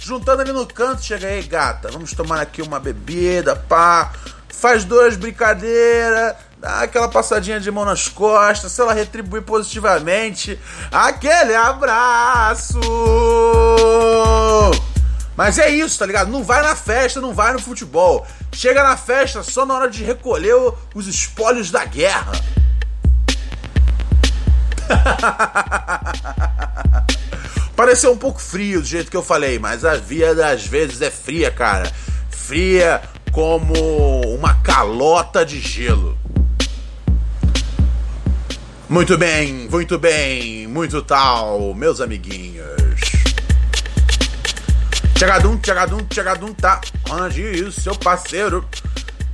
juntando 0.03 0.43
ali 0.43 0.51
no 0.51 0.67
canto. 0.67 1.05
Chega 1.05 1.29
aí, 1.29 1.41
gata, 1.45 1.89
vamos 1.93 2.13
tomar 2.15 2.41
aqui 2.41 2.63
uma 2.63 2.81
bebida, 2.81 3.55
pá. 3.55 4.11
Faz 4.49 4.83
duas 4.85 5.15
brincadeiras 5.15 6.35
dá 6.65 6.81
aquela 6.81 7.09
passadinha 7.09 7.61
de 7.61 7.71
mão 7.71 7.85
nas 7.85 8.09
costas, 8.09 8.73
se 8.73 8.81
ela 8.81 8.95
retribuir 8.95 9.43
positivamente, 9.43 10.59
aquele 10.91 11.55
abraço. 11.55 12.81
Mas 15.37 15.59
é 15.59 15.69
isso, 15.69 15.99
tá 15.99 16.07
ligado? 16.07 16.31
Não 16.31 16.43
vai 16.43 16.63
na 16.63 16.75
festa, 16.75 17.21
não 17.21 17.35
vai 17.35 17.53
no 17.53 17.59
futebol. 17.59 18.27
Chega 18.51 18.83
na 18.83 18.97
festa 18.97 19.43
só 19.43 19.67
na 19.67 19.75
hora 19.75 19.91
de 19.91 20.03
recolher 20.03 20.55
os 20.95 21.07
espólios 21.07 21.71
da 21.71 21.85
guerra. 21.85 22.33
Pareceu 27.77 28.11
um 28.11 28.17
pouco 28.17 28.41
frio 28.41 28.81
do 28.81 28.87
jeito 28.87 29.11
que 29.11 29.17
eu 29.19 29.23
falei, 29.23 29.59
mas 29.59 29.85
a 29.85 29.97
vida 29.97 30.49
às 30.49 30.65
vezes 30.65 31.03
é 31.03 31.11
fria, 31.11 31.51
cara. 31.51 31.93
Fria 32.31 33.03
como 33.33 33.75
uma 34.35 34.55
calota 34.63 35.45
de 35.45 35.61
gelo. 35.61 36.24
Muito 38.95 39.19
bem, 39.19 39.69
muito 39.69 39.99
bem, 39.99 40.69
muito 40.69 41.03
tal, 41.03 41.75
meus 41.75 42.01
amiguinhos. 42.01 43.01
Tchagadum, 45.17 45.59
tchagadum, 45.59 45.99
tchagadum, 46.09 46.55
tá. 46.55 46.81
Ronaldinho, 47.09 47.73
seu 47.73 47.97
parceiro. 47.97 48.65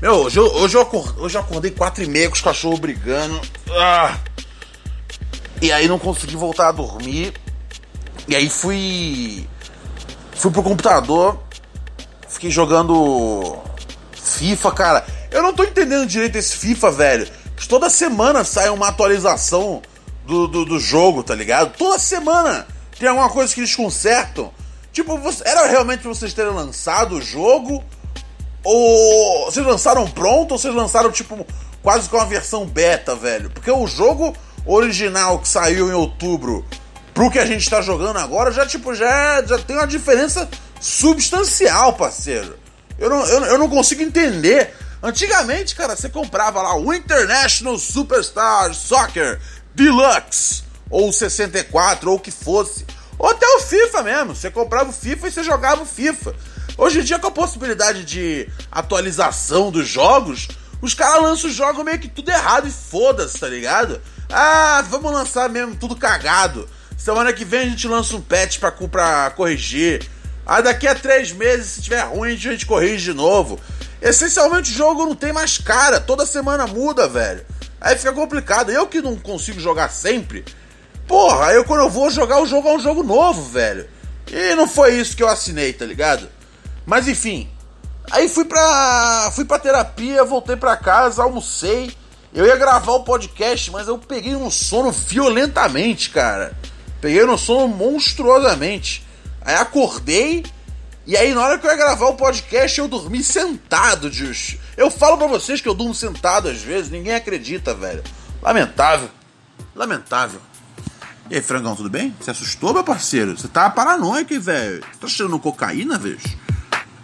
Meu, 0.01 0.15
hoje, 0.15 0.41
hoje, 0.41 0.77
eu, 0.79 0.81
acordei, 0.81 1.23
hoje 1.23 1.37
eu 1.37 1.43
acordei 1.43 1.71
quatro 1.73 2.03
e 2.03 2.07
meia 2.07 2.31
com 2.31 2.37
os 2.37 2.41
cachorros 2.41 2.81
brigando. 2.81 3.39
Ah. 3.73 4.17
E 5.61 5.71
aí 5.71 5.87
não 5.87 5.99
consegui 5.99 6.37
voltar 6.37 6.69
a 6.69 6.73
dormir. 6.73 7.35
E 8.27 8.35
aí 8.35 8.49
fui. 8.49 9.47
Fui 10.37 10.51
pro 10.51 10.63
computador. 10.63 11.39
Fiquei 12.31 12.51
jogando. 12.51 13.59
FIFA, 14.15 14.73
cara. 14.73 15.07
Eu 15.31 15.43
não 15.43 15.53
tô 15.53 15.65
entendendo 15.65 16.07
direito 16.07 16.37
esse 16.39 16.57
FIFA, 16.57 16.91
velho. 16.93 17.40
Toda 17.67 17.91
semana 17.91 18.45
sai 18.45 18.69
uma 18.71 18.89
atualização 18.89 19.83
do, 20.27 20.47
do, 20.47 20.65
do, 20.65 20.79
jogo, 20.79 21.23
tá 21.23 21.35
ligado? 21.35 21.77
Toda 21.77 21.99
semana 21.99 22.67
tem 22.99 23.09
alguma 23.09 23.29
coisa 23.29 23.53
que 23.55 23.61
eles 23.61 23.75
consertam. 23.75 24.53
Tipo, 24.93 25.19
era 25.45 25.67
realmente 25.67 26.05
vocês 26.05 26.33
terem 26.33 26.53
lançado 26.53 27.17
o 27.17 27.23
jogo? 27.23 27.85
Ou 28.63 29.47
vocês 29.47 29.65
lançaram 29.65 30.09
pronto 30.11 30.53
ou 30.53 30.59
vocês 30.59 30.75
lançaram 30.75 31.11
tipo 31.11 31.47
quase 31.83 32.09
com 32.09 32.17
uma 32.17 32.27
versão 32.27 32.67
beta, 32.67 33.15
velho? 33.15 33.51
Porque 33.51 33.71
o 33.71 33.87
jogo 33.87 34.35
original 34.67 35.39
que 35.39 35.49
saiu 35.49 35.89
em 35.89 35.95
outubro 35.95 36.65
pro 37.15 37.31
que 37.31 37.39
a 37.39 37.47
gente 37.47 37.69
tá 37.69 37.81
jogando 37.81 38.19
agora 38.19 38.53
já 38.53 38.67
tipo 38.67 38.95
já, 38.95 39.43
já 39.43 39.59
tem 39.59 39.77
uma 39.77 39.87
diferença 39.87 40.49
substancial, 40.81 41.95
parceiro. 41.95 42.59
Eu 42.99 43.09
não, 43.09 43.25
eu, 43.27 43.45
eu 43.45 43.59
não 43.59 43.69
consigo 43.69 44.03
entender. 44.03 44.75
Antigamente, 45.03 45.75
cara, 45.75 45.97
você 45.97 46.09
comprava 46.09 46.61
lá 46.61 46.77
o 46.77 46.93
International 46.93 47.79
Superstar 47.79 48.75
Soccer 48.75 49.41
Deluxe 49.75 50.63
ou 50.91 51.11
64 51.13 52.11
ou 52.11 52.17
o 52.17 52.21
que 52.21 52.31
fosse. 52.31 52.85
Ou 53.19 53.29
até 53.29 53.47
o 53.47 53.61
FIFA 53.61 54.03
mesmo. 54.03 54.35
Você 54.35 54.51
comprava 54.51 54.91
o 54.91 54.93
FIFA 54.93 55.29
e 55.29 55.31
você 55.31 55.43
jogava 55.43 55.83
o 55.83 55.87
FIFA. 55.87 56.35
Hoje 56.77 57.01
em 57.01 57.03
dia, 57.03 57.19
com 57.19 57.29
a 57.29 57.31
possibilidade 57.31 58.05
de 58.05 58.49
atualização 58.71 59.71
dos 59.71 59.87
jogos, 59.87 60.49
os 60.83 60.95
caras 60.95 61.23
lançam 61.23 61.49
o 61.49 61.53
jogo 61.53 61.85
meio 61.85 61.99
que 61.99 62.09
tudo 62.09 62.31
errado 62.31 62.69
e 62.69 62.71
foda-se, 62.71 63.39
tá 63.39 63.49
ligado? 63.49 64.01
Ah, 64.31 64.85
vamos 64.89 65.13
lançar 65.13 65.49
mesmo 65.49 65.77
tudo 65.77 65.97
cagado. 65.97 66.69
Semana 66.97 67.33
que 67.33 67.45
vem 67.45 67.61
a 67.61 67.71
gente 67.71 67.89
lança 67.89 68.17
um 68.17 68.21
patch 68.21 68.59
pra, 68.59 68.71
pra 68.71 69.31
corrigir. 69.31 70.07
Ah, 70.47 70.61
daqui 70.61 70.87
a 70.87 70.95
três 70.95 71.33
meses, 71.33 71.67
se 71.73 71.83
tiver 71.83 72.01
ruim, 72.01 72.33
a 72.33 72.37
gente 72.37 72.67
corrige 72.67 73.05
de 73.05 73.15
novo. 73.15 73.61
Essencialmente 74.01 74.71
o 74.71 74.75
jogo 74.75 75.05
não 75.05 75.15
tem 75.15 75.33
mais 75.33 75.59
cara, 75.59 76.01
toda 76.01 76.25
semana 76.25 76.67
muda, 76.67 77.07
velho. 77.07 77.45
Aí 77.81 77.97
fica 77.97 78.13
complicado. 78.13 78.71
Eu 78.71 78.87
que 78.87 79.01
não 79.01 79.17
consigo 79.17 79.61
jogar 79.61 79.91
sempre, 79.91 80.45
porra, 81.07 81.47
aí 81.47 81.57
eu 81.57 81.65
quando 81.65 81.81
eu 81.81 81.91
vou 81.91 82.11
jogar 82.11 82.41
o 82.41 82.47
jogo 82.47 82.69
é 82.69 82.75
um 82.75 82.81
jogo 82.81 83.03
novo, 83.03 83.43
velho. 83.43 83.89
E 84.27 84.55
não 84.55 84.69
foi 84.69 84.95
isso 84.95 85.17
que 85.17 85.23
eu 85.23 85.29
assinei, 85.29 85.73
tá 85.73 85.85
ligado? 85.85 86.29
Mas 86.87 87.09
enfim. 87.09 87.49
Aí 88.11 88.29
fui 88.29 88.45
pra. 88.45 89.31
fui 89.35 89.45
pra 89.45 89.59
terapia, 89.59 90.25
voltei 90.25 90.57
pra 90.57 90.77
casa, 90.77 91.23
almocei. 91.23 91.95
Eu 92.33 92.47
ia 92.47 92.57
gravar 92.57 92.93
o 92.93 93.03
podcast, 93.03 93.71
mas 93.73 93.89
eu 93.89 93.99
peguei 93.99 94.35
no 94.35 94.51
sono 94.51 94.93
violentamente, 94.93 96.11
cara. 96.11 96.57
Peguei 97.01 97.25
no 97.25 97.37
sono 97.37 97.67
monstruosamente. 97.69 99.05
Aí 99.41 99.57
acordei 99.57 100.45
e 101.07 101.17
aí, 101.17 101.35
na 101.35 101.43
hora 101.43 101.59
que 101.59 101.67
eu 101.67 101.71
ia 101.71 101.77
gravar 101.77 102.07
o 102.07 102.15
podcast, 102.15 102.79
eu 102.79 102.87
dormi 102.87 103.23
sentado, 103.23 104.13
Jus. 104.13 104.57
Eu 104.77 104.91
falo 104.91 105.17
pra 105.17 105.27
vocês 105.27 105.61
que 105.61 105.69
eu 105.69 105.75
durmo 105.75 105.95
sentado 105.95 106.49
às 106.49 106.63
vezes, 106.63 106.91
ninguém 106.91 107.15
acredita, 107.15 107.75
velho. 107.75 108.03
Lamentável. 108.43 109.09
Lamentável. 109.75 110.41
E 111.31 111.37
aí, 111.37 111.43
frangão, 111.43 111.77
tudo 111.77 111.89
bem? 111.89 112.15
Você 112.21 112.33
assustou, 112.33 112.75
meu 112.75 112.85
parceiro? 112.85 113.37
Você 113.39 113.49
tá 113.49 113.71
paranoico, 113.71 114.39
velho? 114.41 114.83
Você 114.93 114.99
tá 115.01 115.09
cheirando 115.09 115.39
cocaína, 115.39 115.99
velho? 115.99 116.19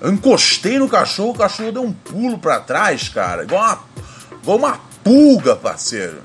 Eu 0.00 0.12
encostei 0.12 0.78
no 0.78 0.88
cachorro, 0.88 1.30
o 1.30 1.38
cachorro 1.38 1.72
deu 1.72 1.82
um 1.82 1.92
pulo 1.92 2.38
para 2.38 2.60
trás, 2.60 3.08
cara. 3.08 3.44
Igual 3.44 3.62
uma, 3.62 3.84
igual 4.42 4.58
uma 4.58 4.80
pulga, 5.02 5.56
parceiro. 5.56 6.22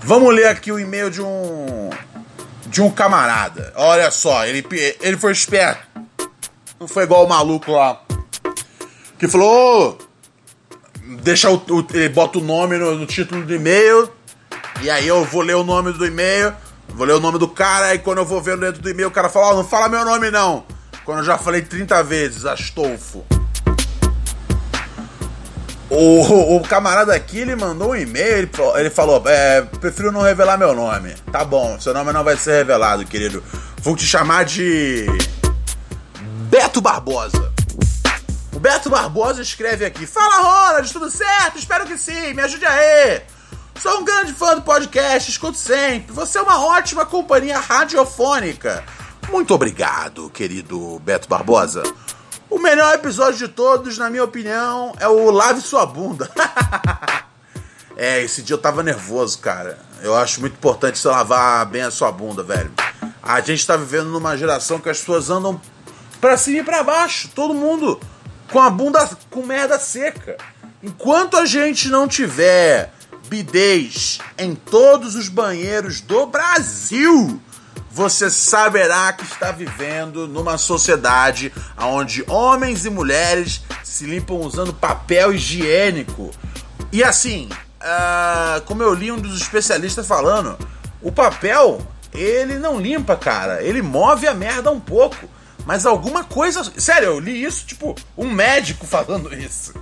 Vamos 0.00 0.34
ler 0.34 0.48
aqui 0.48 0.70
o 0.70 0.78
e-mail 0.78 1.10
de 1.10 1.22
um. 1.22 1.90
De 2.66 2.82
um 2.82 2.90
camarada. 2.90 3.72
Olha 3.76 4.10
só, 4.10 4.44
ele, 4.44 4.66
ele 5.00 5.16
foi 5.16 5.32
esperto. 5.32 5.87
Não 6.80 6.86
foi 6.86 7.04
igual 7.04 7.24
o 7.24 7.28
maluco 7.28 7.72
lá. 7.72 8.00
Que 9.18 9.26
falou. 9.26 9.98
deixa 11.22 11.50
o, 11.50 11.56
o, 11.56 11.86
ele 11.92 12.08
bota 12.08 12.38
o 12.38 12.42
nome 12.42 12.78
no, 12.78 12.94
no 12.94 13.06
título 13.06 13.44
do 13.44 13.54
e-mail. 13.54 14.08
E 14.80 14.88
aí 14.88 15.08
eu 15.08 15.24
vou 15.24 15.42
ler 15.42 15.56
o 15.56 15.64
nome 15.64 15.92
do 15.92 16.06
e-mail. 16.06 16.54
Vou 16.90 17.06
ler 17.06 17.14
o 17.14 17.20
nome 17.20 17.38
do 17.38 17.48
cara. 17.48 17.94
E 17.94 17.98
quando 17.98 18.18
eu 18.18 18.24
vou 18.24 18.40
ver 18.40 18.56
dentro 18.56 18.80
do 18.80 18.88
e-mail, 18.88 19.08
o 19.08 19.12
cara 19.12 19.28
fala: 19.28 19.50
oh, 19.50 19.56
não 19.56 19.64
fala 19.64 19.88
meu 19.88 20.04
nome 20.04 20.30
não. 20.30 20.64
Quando 21.04 21.18
eu 21.18 21.24
já 21.24 21.36
falei 21.36 21.62
30 21.62 22.02
vezes, 22.04 22.44
Astolfo. 22.44 23.24
O, 25.90 26.56
o, 26.56 26.60
camarada 26.60 27.14
aqui, 27.14 27.38
ele 27.38 27.56
mandou 27.56 27.92
um 27.92 27.96
e-mail, 27.96 28.36
ele, 28.36 28.50
ele 28.76 28.90
falou, 28.90 29.22
é, 29.26 29.62
prefiro 29.62 30.12
não 30.12 30.20
revelar 30.20 30.58
meu 30.58 30.74
nome. 30.74 31.14
Tá 31.32 31.46
bom, 31.46 31.80
seu 31.80 31.94
nome 31.94 32.12
não 32.12 32.22
vai 32.22 32.36
ser 32.36 32.58
revelado, 32.58 33.06
querido. 33.06 33.42
Vou 33.82 33.96
te 33.96 34.04
chamar 34.04 34.44
de... 34.44 35.06
Beto 36.48 36.80
Barbosa. 36.80 37.52
O 38.54 38.58
Beto 38.58 38.88
Barbosa 38.88 39.42
escreve 39.42 39.84
aqui, 39.84 40.06
Fala 40.06 40.36
Ronald, 40.36 40.90
tudo 40.90 41.10
certo? 41.10 41.58
Espero 41.58 41.84
que 41.84 41.98
sim, 41.98 42.32
me 42.32 42.40
ajude 42.40 42.64
aí. 42.64 43.20
Sou 43.78 44.00
um 44.00 44.04
grande 44.04 44.32
fã 44.32 44.54
do 44.54 44.62
podcast, 44.62 45.30
escuto 45.30 45.58
sempre. 45.58 46.10
Você 46.10 46.38
é 46.38 46.42
uma 46.42 46.64
ótima 46.64 47.04
companhia 47.04 47.58
radiofônica. 47.58 48.82
Muito 49.28 49.52
obrigado, 49.52 50.30
querido 50.30 50.98
Beto 51.00 51.28
Barbosa. 51.28 51.82
O 52.48 52.58
melhor 52.58 52.94
episódio 52.94 53.46
de 53.46 53.48
todos, 53.48 53.98
na 53.98 54.08
minha 54.08 54.24
opinião, 54.24 54.94
é 54.98 55.06
o 55.06 55.30
Lave 55.30 55.60
Sua 55.60 55.84
Bunda. 55.84 56.30
é, 57.94 58.22
esse 58.22 58.40
dia 58.40 58.54
eu 58.54 58.58
tava 58.58 58.82
nervoso, 58.82 59.38
cara. 59.38 59.78
Eu 60.00 60.16
acho 60.16 60.40
muito 60.40 60.54
importante 60.54 60.98
você 60.98 61.08
lavar 61.08 61.66
bem 61.66 61.82
a 61.82 61.90
sua 61.90 62.10
bunda, 62.10 62.42
velho. 62.42 62.72
A 63.22 63.38
gente 63.42 63.66
tá 63.66 63.76
vivendo 63.76 64.08
numa 64.08 64.34
geração 64.34 64.80
que 64.80 64.88
as 64.88 64.98
pessoas 64.98 65.28
andam 65.28 65.60
pra 66.20 66.36
cima 66.36 66.58
e 66.58 66.64
pra 66.64 66.82
baixo. 66.82 67.28
Todo 67.34 67.54
mundo 67.54 68.00
com 68.50 68.60
a 68.60 68.70
bunda 68.70 69.08
com 69.30 69.42
merda 69.42 69.78
seca. 69.78 70.36
Enquanto 70.82 71.36
a 71.36 71.44
gente 71.44 71.88
não 71.88 72.06
tiver 72.06 72.92
bidês 73.28 74.18
em 74.38 74.54
todos 74.54 75.14
os 75.14 75.28
banheiros 75.28 76.00
do 76.00 76.26
Brasil, 76.26 77.40
você 77.90 78.30
saberá 78.30 79.12
que 79.12 79.24
está 79.24 79.50
vivendo 79.50 80.28
numa 80.28 80.56
sociedade 80.56 81.52
onde 81.76 82.24
homens 82.28 82.84
e 82.84 82.90
mulheres 82.90 83.62
se 83.82 84.04
limpam 84.06 84.36
usando 84.36 84.72
papel 84.72 85.34
higiênico. 85.34 86.30
E 86.92 87.02
assim, 87.02 87.48
uh, 87.82 88.60
como 88.66 88.82
eu 88.82 88.94
li 88.94 89.10
um 89.10 89.18
dos 89.18 89.40
especialistas 89.40 90.06
falando, 90.06 90.56
o 91.02 91.10
papel 91.10 91.80
ele 92.14 92.58
não 92.58 92.80
limpa, 92.80 93.16
cara. 93.16 93.62
Ele 93.62 93.82
move 93.82 94.26
a 94.26 94.34
merda 94.34 94.70
um 94.70 94.80
pouco. 94.80 95.28
Mas 95.68 95.84
alguma 95.84 96.24
coisa. 96.24 96.64
Sério, 96.78 97.08
eu 97.08 97.20
li 97.20 97.44
isso, 97.44 97.66
tipo, 97.66 97.94
um 98.16 98.30
médico 98.30 98.86
falando 98.88 99.34
isso. 99.34 99.74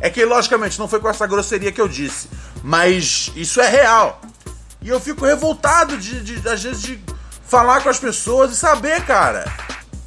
É 0.00 0.08
que, 0.08 0.24
logicamente, 0.24 0.78
não 0.78 0.88
foi 0.88 0.98
com 0.98 1.10
essa 1.10 1.26
grosseria 1.26 1.70
que 1.70 1.80
eu 1.80 1.86
disse. 1.86 2.26
Mas 2.62 3.30
isso 3.36 3.60
é 3.60 3.68
real. 3.68 4.18
E 4.80 4.88
eu 4.88 4.98
fico 4.98 5.26
revoltado 5.26 5.98
de, 5.98 6.22
de 6.22 6.48
às 6.48 6.62
vezes, 6.62 6.80
de 6.80 6.98
falar 7.46 7.82
com 7.82 7.90
as 7.90 7.98
pessoas 7.98 8.52
e 8.52 8.56
saber, 8.56 9.04
cara, 9.04 9.44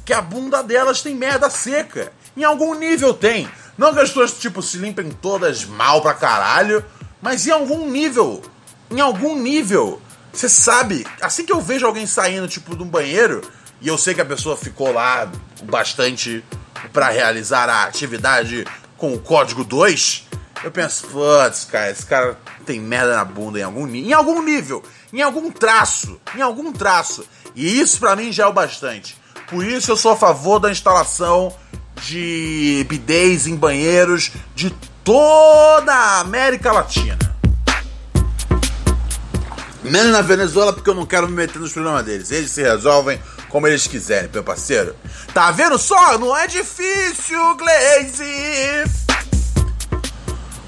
que 0.04 0.12
a 0.12 0.20
bunda 0.20 0.64
delas 0.64 1.00
tem 1.00 1.14
merda 1.14 1.48
seca. 1.48 2.10
Em 2.36 2.42
algum 2.42 2.74
nível 2.74 3.14
tem. 3.14 3.48
Não 3.78 3.94
que 3.94 4.00
as 4.00 4.08
pessoas, 4.08 4.32
tipo, 4.32 4.60
se 4.60 4.78
limpem 4.78 5.12
todas 5.12 5.64
mal 5.64 6.02
pra 6.02 6.12
caralho, 6.12 6.84
mas 7.22 7.46
em 7.46 7.52
algum 7.52 7.88
nível, 7.88 8.42
em 8.90 8.98
algum 8.98 9.38
nível, 9.38 10.02
você 10.32 10.48
sabe, 10.48 11.06
assim 11.22 11.46
que 11.46 11.52
eu 11.52 11.60
vejo 11.60 11.86
alguém 11.86 12.04
saindo, 12.04 12.48
tipo, 12.48 12.76
de 12.76 12.82
um 12.82 12.88
banheiro, 12.88 13.40
e 13.80 13.88
eu 13.88 13.98
sei 13.98 14.14
que 14.14 14.20
a 14.20 14.24
pessoa 14.24 14.56
ficou 14.56 14.92
lá 14.92 15.30
bastante 15.64 16.44
para 16.92 17.08
realizar 17.08 17.68
a 17.68 17.84
atividade 17.84 18.66
com 18.96 19.14
o 19.14 19.18
código 19.18 19.64
2, 19.64 20.26
eu 20.64 20.70
penso, 20.70 21.06
putz, 21.06 21.64
cara, 21.64 21.90
esse 21.90 22.04
cara 22.04 22.38
tem 22.66 22.80
merda 22.80 23.14
na 23.14 23.24
bunda 23.24 23.58
em 23.58 23.62
algum, 23.62 23.86
em 23.86 24.12
algum 24.12 24.42
nível 24.42 24.82
em 25.12 25.22
algum 25.22 25.50
traço, 25.50 26.20
em 26.36 26.40
algum 26.40 26.72
traço. 26.72 27.24
E 27.54 27.80
isso 27.80 27.98
para 27.98 28.16
mim 28.16 28.32
já 28.32 28.44
é 28.44 28.46
o 28.46 28.52
bastante. 28.52 29.16
Por 29.48 29.64
isso 29.64 29.90
eu 29.90 29.96
sou 29.96 30.12
a 30.12 30.16
favor 30.16 30.58
da 30.58 30.70
instalação 30.70 31.54
de 32.02 32.86
bidês 32.88 33.46
em 33.46 33.56
banheiros 33.56 34.30
de 34.54 34.70
toda 35.02 35.92
a 35.92 36.20
América 36.20 36.70
Latina. 36.70 37.18
Menos 39.82 40.12
na 40.12 40.22
Venezuela, 40.22 40.72
porque 40.72 40.90
eu 40.90 40.94
não 40.94 41.06
quero 41.06 41.28
me 41.28 41.34
meter 41.34 41.58
nos 41.58 41.72
problemas 41.72 42.04
deles. 42.04 42.30
Eles 42.30 42.50
se 42.50 42.62
resolvem 42.62 43.20
como 43.48 43.66
eles 43.66 43.86
quiserem, 43.86 44.30
meu 44.32 44.42
parceiro. 44.42 44.94
Tá 45.32 45.50
vendo 45.50 45.78
só? 45.78 46.18
Não 46.18 46.36
é 46.36 46.46
difícil, 46.46 47.56
Glaze! 47.56 48.84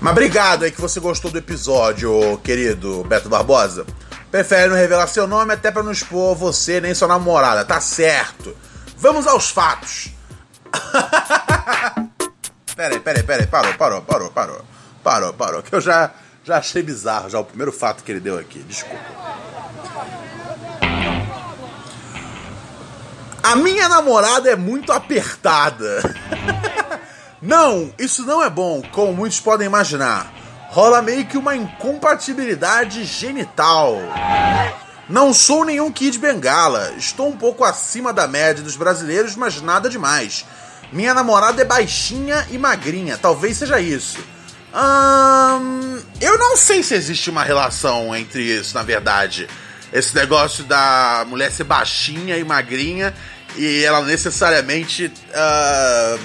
Mas 0.00 0.12
obrigado 0.12 0.64
aí 0.64 0.70
que 0.70 0.80
você 0.80 0.98
gostou 0.98 1.30
do 1.30 1.38
episódio, 1.38 2.38
querido 2.42 3.04
Beto 3.04 3.28
Barbosa. 3.28 3.84
Prefere 4.30 4.68
não 4.68 4.76
revelar 4.76 5.06
seu 5.08 5.26
nome 5.26 5.52
até 5.52 5.70
para 5.70 5.82
não 5.82 5.92
expor 5.92 6.36
você 6.36 6.80
nem 6.80 6.94
sua 6.94 7.08
namorada, 7.08 7.64
tá 7.64 7.80
certo. 7.80 8.56
Vamos 8.96 9.26
aos 9.26 9.50
fatos. 9.50 10.10
peraí, 12.76 13.00
peraí, 13.00 13.22
peraí, 13.22 13.46
parou, 13.46 13.74
parou, 13.74 14.02
parou, 14.02 14.30
parou. 14.30 14.64
Parou, 15.02 15.32
parou, 15.32 15.62
que 15.62 15.74
eu 15.74 15.80
já, 15.80 16.12
já 16.44 16.58
achei 16.58 16.82
bizarro 16.82 17.28
já 17.28 17.38
o 17.38 17.44
primeiro 17.44 17.72
fato 17.72 18.02
que 18.02 18.10
ele 18.10 18.20
deu 18.20 18.38
aqui, 18.38 18.60
desculpa. 18.60 19.04
A 23.42 23.56
minha 23.56 23.88
namorada 23.88 24.50
é 24.50 24.56
muito 24.56 24.92
apertada. 24.92 26.02
não, 27.40 27.92
isso 27.98 28.24
não 28.24 28.42
é 28.42 28.50
bom, 28.50 28.82
como 28.92 29.12
muitos 29.12 29.40
podem 29.40 29.66
imaginar 29.66 30.40
rola 30.70 31.02
meio 31.02 31.26
que 31.26 31.36
uma 31.36 31.56
incompatibilidade 31.56 33.04
genital. 33.04 33.96
Não 35.08 35.34
sou 35.34 35.64
nenhum 35.64 35.90
Kid 35.90 36.16
Bengala, 36.18 36.92
estou 36.96 37.28
um 37.28 37.36
pouco 37.36 37.64
acima 37.64 38.12
da 38.12 38.28
média 38.28 38.62
dos 38.62 38.76
brasileiros, 38.76 39.34
mas 39.34 39.60
nada 39.60 39.90
demais. 39.90 40.46
Minha 40.92 41.12
namorada 41.12 41.60
é 41.60 41.64
baixinha 41.64 42.46
e 42.50 42.58
magrinha, 42.58 43.18
talvez 43.18 43.56
seja 43.56 43.80
isso. 43.80 44.18
Hum, 44.72 46.00
eu 46.20 46.38
não 46.38 46.56
sei 46.56 46.82
se 46.82 46.94
existe 46.94 47.28
uma 47.28 47.42
relação 47.42 48.14
entre 48.14 48.42
isso, 48.42 48.74
na 48.74 48.82
verdade. 48.82 49.48
Esse 49.92 50.14
negócio 50.14 50.62
da 50.64 51.24
mulher 51.26 51.50
ser 51.50 51.64
baixinha 51.64 52.36
e 52.36 52.44
magrinha 52.44 53.12
e 53.56 53.82
ela 53.84 54.02
necessariamente 54.02 55.06
uh, 55.06 56.20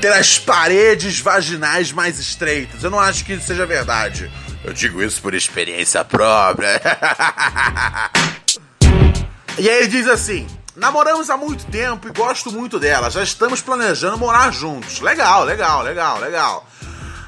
ter 0.00 0.12
as 0.12 0.38
paredes 0.38 1.20
vaginais 1.20 1.92
mais 1.92 2.18
estreitas. 2.18 2.82
Eu 2.82 2.90
não 2.90 2.98
acho 2.98 3.24
que 3.24 3.34
isso 3.34 3.46
seja 3.46 3.64
verdade. 3.64 4.28
Eu 4.64 4.72
digo 4.72 5.00
isso 5.02 5.22
por 5.22 5.34
experiência 5.34 6.04
própria. 6.04 6.80
e 9.58 9.68
aí 9.68 9.78
ele 9.78 9.88
diz 9.88 10.08
assim: 10.08 10.46
Namoramos 10.74 11.28
há 11.28 11.36
muito 11.36 11.66
tempo 11.66 12.08
e 12.08 12.12
gosto 12.12 12.50
muito 12.50 12.78
dela. 12.78 13.10
Já 13.10 13.22
estamos 13.22 13.60
planejando 13.60 14.16
morar 14.16 14.50
juntos. 14.52 15.00
Legal, 15.00 15.44
legal, 15.44 15.82
legal, 15.82 16.18
legal. 16.18 16.66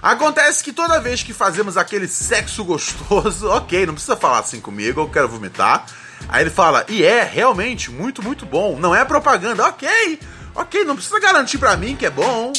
Acontece 0.02 0.64
que 0.64 0.72
toda 0.72 1.00
vez 1.00 1.22
que 1.22 1.32
fazemos 1.32 1.76
aquele 1.76 2.08
sexo 2.08 2.64
gostoso, 2.64 3.48
ok, 3.52 3.86
não 3.86 3.94
precisa 3.94 4.16
falar 4.16 4.40
assim 4.40 4.60
comigo, 4.60 5.00
eu 5.00 5.08
quero 5.10 5.28
vomitar. 5.28 5.86
Aí 6.28 6.42
ele 6.42 6.50
fala, 6.50 6.86
e 6.88 7.04
é 7.04 7.22
realmente 7.22 7.90
muito, 7.90 8.22
muito 8.22 8.46
bom. 8.46 8.78
Não 8.78 8.94
é 8.94 9.04
propaganda, 9.04 9.66
ok, 9.66 10.20
ok, 10.54 10.84
não 10.84 10.94
precisa 10.94 11.20
garantir 11.20 11.58
para 11.58 11.76
mim 11.76 11.96
que 11.96 12.06
é 12.06 12.10
bom. 12.10 12.52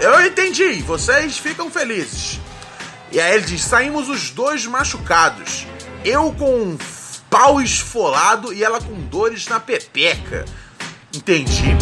Eu 0.00 0.26
entendi, 0.26 0.82
vocês 0.82 1.38
ficam 1.38 1.70
felizes. 1.70 2.40
E 3.12 3.20
aí 3.20 3.34
ele 3.34 3.44
diz: 3.44 3.62
saímos 3.62 4.08
os 4.08 4.30
dois 4.30 4.66
machucados. 4.66 5.66
Eu 6.04 6.32
com 6.32 6.62
um 6.62 6.78
pau 7.32 7.62
esfolado 7.62 8.52
e 8.52 8.62
ela 8.62 8.78
com 8.78 8.94
dores 9.06 9.48
na 9.48 9.58
pepeca. 9.58 10.44
Entendi. 11.14 11.74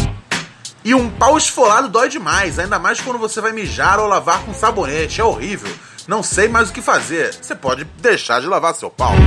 E 0.85 0.95
um 0.95 1.11
pau 1.11 1.37
esfolado 1.37 1.89
dói 1.89 2.09
demais, 2.09 2.57
ainda 2.57 2.79
mais 2.79 3.01
quando 3.01 3.19
você 3.19 3.41
vai 3.41 3.51
mijar 3.51 3.99
ou 3.99 4.07
lavar 4.07 4.45
com 4.45 4.55
sabonete. 4.55 5.21
É 5.21 5.25
horrível. 5.25 5.71
Não 6.07 6.23
sei 6.23 6.47
mais 6.47 6.71
o 6.71 6.73
que 6.73 6.81
fazer. 6.81 7.35
Você 7.35 7.57
pode 7.57 7.83
deixar 7.99 8.41
de 8.41 8.47
lavar 8.47 8.77
seu 8.77 8.89
pau. 8.89 9.13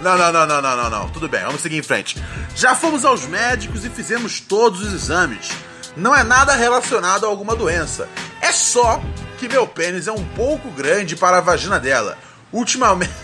não, 0.00 0.16
não, 0.16 0.32
não, 0.32 0.46
não, 0.46 0.62
não, 0.62 0.76
não, 0.76 0.90
não. 0.90 1.08
Tudo 1.08 1.28
bem, 1.28 1.42
vamos 1.44 1.60
seguir 1.60 1.78
em 1.78 1.82
frente. 1.82 2.16
Já 2.54 2.76
fomos 2.76 3.04
aos 3.04 3.26
médicos 3.26 3.84
e 3.84 3.90
fizemos 3.90 4.38
todos 4.38 4.80
os 4.80 4.92
exames. 4.92 5.50
Não 5.96 6.14
é 6.14 6.22
nada 6.22 6.54
relacionado 6.54 7.26
a 7.26 7.28
alguma 7.28 7.56
doença. 7.56 8.08
É 8.40 8.52
só 8.52 9.02
que 9.38 9.48
meu 9.48 9.66
pênis 9.66 10.06
é 10.06 10.12
um 10.12 10.24
pouco 10.24 10.70
grande 10.70 11.16
para 11.16 11.38
a 11.38 11.40
vagina 11.40 11.80
dela. 11.80 12.16
Ultimamente. 12.54 13.12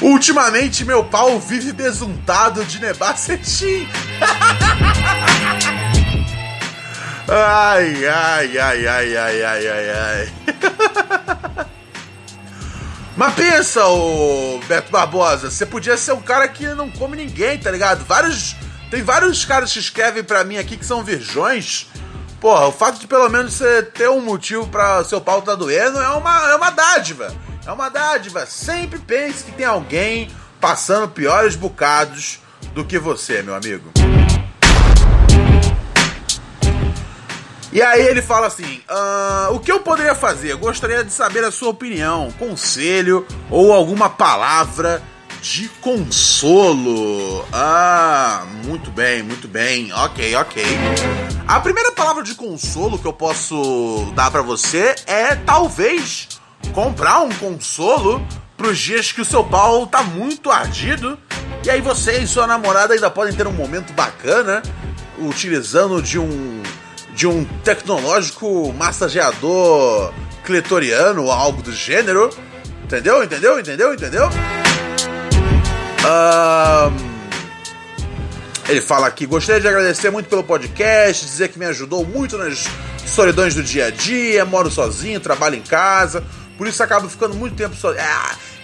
Ultimamente 0.00 0.84
meu 0.84 1.02
pau 1.04 1.40
vive 1.40 1.72
besuntado 1.72 2.64
de 2.64 2.80
nebacetim. 2.80 3.86
ai, 7.28 8.06
ai, 8.06 8.58
ai, 8.58 8.86
ai, 8.86 9.16
ai, 9.16 9.42
ai, 9.42 9.68
ai, 9.68 9.90
ai. 9.90 10.32
Mas 13.16 13.34
pensa, 13.34 13.84
ô 13.86 14.60
Beto 14.68 14.92
Barbosa, 14.92 15.50
você 15.50 15.66
podia 15.66 15.96
ser 15.96 16.12
um 16.12 16.22
cara 16.22 16.46
que 16.46 16.64
não 16.68 16.88
come 16.88 17.16
ninguém, 17.16 17.58
tá 17.58 17.72
ligado? 17.72 18.04
Vários. 18.04 18.54
Tem 18.88 19.02
vários 19.02 19.44
caras 19.44 19.72
que 19.72 19.80
escrevem 19.80 20.22
para 20.22 20.44
mim 20.44 20.58
aqui 20.58 20.76
que 20.76 20.86
são 20.86 21.02
virgões. 21.02 21.88
Porra, 22.40 22.68
o 22.68 22.72
fato 22.72 22.98
de 22.98 23.06
pelo 23.06 23.28
menos 23.28 23.52
você 23.52 23.82
ter 23.82 24.08
um 24.08 24.22
motivo 24.22 24.66
para 24.66 25.04
seu 25.04 25.20
pau 25.20 25.42
tá 25.42 25.54
doendo 25.54 26.00
é 26.00 26.08
uma, 26.08 26.50
é 26.50 26.54
uma 26.54 26.70
dádiva. 26.70 27.34
É 27.66 27.70
uma 27.70 27.90
dádiva. 27.90 28.46
Sempre 28.46 28.98
pense 28.98 29.44
que 29.44 29.52
tem 29.52 29.66
alguém 29.66 30.30
passando 30.58 31.06
piores 31.08 31.54
bocados 31.54 32.40
do 32.72 32.82
que 32.82 32.98
você, 32.98 33.42
meu 33.42 33.54
amigo. 33.54 33.90
E 37.70 37.82
aí 37.82 38.06
ele 38.06 38.22
fala 38.22 38.46
assim: 38.46 38.80
ah, 38.88 39.48
o 39.52 39.60
que 39.60 39.70
eu 39.70 39.80
poderia 39.80 40.14
fazer? 40.14 40.54
Gostaria 40.56 41.04
de 41.04 41.12
saber 41.12 41.44
a 41.44 41.50
sua 41.50 41.68
opinião, 41.68 42.32
conselho 42.38 43.26
ou 43.50 43.70
alguma 43.70 44.08
palavra 44.08 45.02
de 45.40 45.68
consolo. 45.80 47.44
Ah, 47.52 48.46
muito 48.64 48.90
bem, 48.90 49.22
muito 49.22 49.48
bem. 49.48 49.92
Ok, 49.92 50.34
ok. 50.36 50.62
A 51.46 51.60
primeira 51.60 51.92
palavra 51.92 52.22
de 52.22 52.34
consolo 52.34 52.98
que 52.98 53.06
eu 53.06 53.12
posso 53.12 54.12
dar 54.14 54.30
para 54.30 54.42
você 54.42 54.94
é 55.06 55.34
talvez 55.34 56.28
comprar 56.72 57.20
um 57.20 57.30
consolo 57.30 58.24
pros 58.56 58.78
dias 58.78 59.10
que 59.10 59.20
o 59.20 59.24
seu 59.24 59.42
pau 59.42 59.86
tá 59.86 60.02
muito 60.02 60.50
ardido. 60.50 61.18
E 61.64 61.70
aí 61.70 61.80
você 61.80 62.18
e 62.18 62.26
sua 62.26 62.46
namorada 62.46 62.94
ainda 62.94 63.10
podem 63.10 63.34
ter 63.34 63.46
um 63.46 63.52
momento 63.52 63.92
bacana 63.92 64.62
utilizando 65.18 66.02
de 66.02 66.18
um 66.18 66.62
de 67.14 67.26
um 67.26 67.44
tecnológico 67.64 68.72
massageador 68.72 70.12
clitoriano 70.44 71.24
ou 71.24 71.32
algo 71.32 71.62
do 71.62 71.72
gênero. 71.72 72.30
Entendeu? 72.84 73.22
Entendeu? 73.22 73.58
Entendeu? 73.58 73.94
Entendeu? 73.94 74.30
Um, 76.00 77.20
ele 78.68 78.80
fala 78.80 79.06
aqui: 79.06 79.26
gostaria 79.26 79.60
de 79.60 79.68
agradecer 79.68 80.10
muito 80.10 80.28
pelo 80.28 80.44
podcast, 80.44 81.24
dizer 81.24 81.48
que 81.48 81.58
me 81.58 81.66
ajudou 81.66 82.04
muito 82.06 82.38
nas 82.38 82.64
solidões 83.06 83.54
do 83.54 83.62
dia 83.62 83.86
a 83.86 83.90
dia, 83.90 84.44
moro 84.44 84.70
sozinho, 84.70 85.20
trabalho 85.20 85.56
em 85.56 85.62
casa, 85.62 86.24
por 86.56 86.66
isso 86.66 86.82
acabo 86.82 87.08
ficando 87.08 87.34
muito 87.34 87.56
tempo 87.56 87.74
sozinho. 87.74 88.02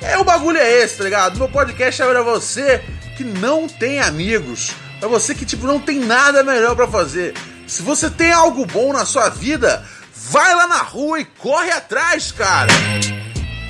É, 0.00 0.12
é, 0.12 0.18
o 0.18 0.24
bagulho 0.24 0.58
é 0.58 0.82
esse, 0.82 0.98
tá 0.98 1.04
ligado? 1.04 1.38
Meu 1.38 1.48
podcast 1.48 2.00
é 2.00 2.06
pra 2.06 2.22
você 2.22 2.82
que 3.16 3.24
não 3.24 3.66
tem 3.66 4.00
amigos, 4.00 4.72
pra 5.00 5.08
você 5.08 5.34
que, 5.34 5.44
tipo, 5.44 5.66
não 5.66 5.80
tem 5.80 5.98
nada 6.00 6.42
melhor 6.42 6.76
para 6.76 6.86
fazer. 6.86 7.34
Se 7.66 7.82
você 7.82 8.08
tem 8.08 8.32
algo 8.32 8.64
bom 8.66 8.92
na 8.92 9.04
sua 9.04 9.28
vida, 9.28 9.84
vai 10.30 10.54
lá 10.54 10.68
na 10.68 10.82
rua 10.82 11.20
e 11.20 11.24
corre 11.24 11.70
atrás, 11.72 12.30
cara. 12.30 12.72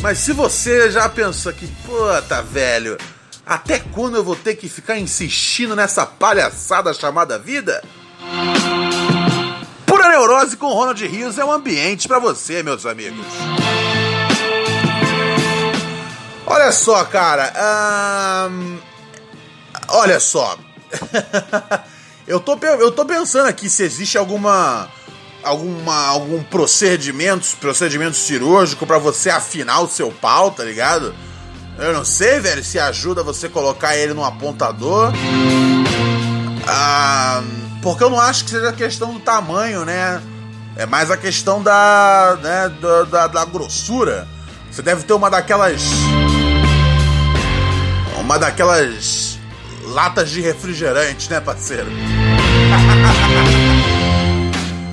Mas 0.03 0.19
se 0.19 0.33
você 0.33 0.91
já 0.91 1.09
pensou 1.09 1.53
que, 1.53 1.67
puta, 1.67 2.43
velho, 2.43 2.99
até 3.47 3.79
quando 3.79 4.17
eu 4.17 4.25
vou 4.25 4.35
ter 4.35 4.57
que 4.57 4.69
ficar 4.69 4.99
insistindo 4.99 5.77
nessa 5.77 6.05
palhaçada 6.05 6.93
chamada 6.93 7.39
vida? 7.39 7.81
Pura 9.87 10.09
Neurose 10.09 10.57
com 10.57 10.73
Ronald 10.73 11.07
Rios 11.07 11.39
é 11.39 11.45
um 11.45 11.53
ambiente 11.53 12.09
para 12.09 12.19
você, 12.19 12.65
meus 12.65 12.85
amigos. 12.85 13.25
Olha 16.45 16.73
só, 16.73 17.05
cara. 17.05 18.51
Olha 19.91 20.19
só. 20.19 20.59
eu, 22.27 22.41
tô, 22.41 22.59
eu 22.61 22.91
tô 22.91 23.05
pensando 23.05 23.47
aqui 23.47 23.71
se 23.71 23.85
existe 23.85 24.19
alguma. 24.19 24.91
Alguma, 25.45 26.09
algum 26.09 26.43
procedimento, 26.43 27.47
procedimento 27.61 28.17
cirúrgico 28.17 28.85
para 28.85 28.99
você 28.99 29.31
afinar 29.31 29.79
o 29.79 29.87
seu 29.87 30.11
pau, 30.11 30.51
tá 30.51 30.65
ligado? 30.65 31.15
Eu 31.79 31.93
não 31.93 32.05
sei, 32.05 32.41
velho, 32.41 32.65
se 32.65 32.79
ajuda 32.79 33.23
você 33.23 33.49
colocar 33.49 33.97
ele 33.97 34.15
num 34.15 34.25
apontador. 34.25 35.13
Ah, 36.67 37.43
porque 37.83 38.03
eu 38.03 38.11
não 38.11 38.21
acho 38.21 38.45
que 38.45 38.51
seja 38.51 38.73
questão 38.73 39.13
do 39.13 39.21
tamanho, 39.21 39.85
né? 39.85 40.21
É 40.75 40.87
mais 40.87 41.11
a 41.11 41.17
questão 41.17 41.63
da, 41.63 42.39
né, 42.43 42.73
da, 42.81 43.03
da, 43.05 43.27
da 43.27 43.45
grossura. 43.45 44.27
Você 44.71 44.83
deve 44.83 45.05
ter 45.05 45.13
uma 45.13 45.31
daquelas. 45.31 45.83
Uma 48.19 48.39
daquelas 48.39 49.39
latas 49.85 50.31
de 50.31 50.41
refrigerante, 50.41 51.31
né, 51.31 51.41
parceiro? 51.41 51.91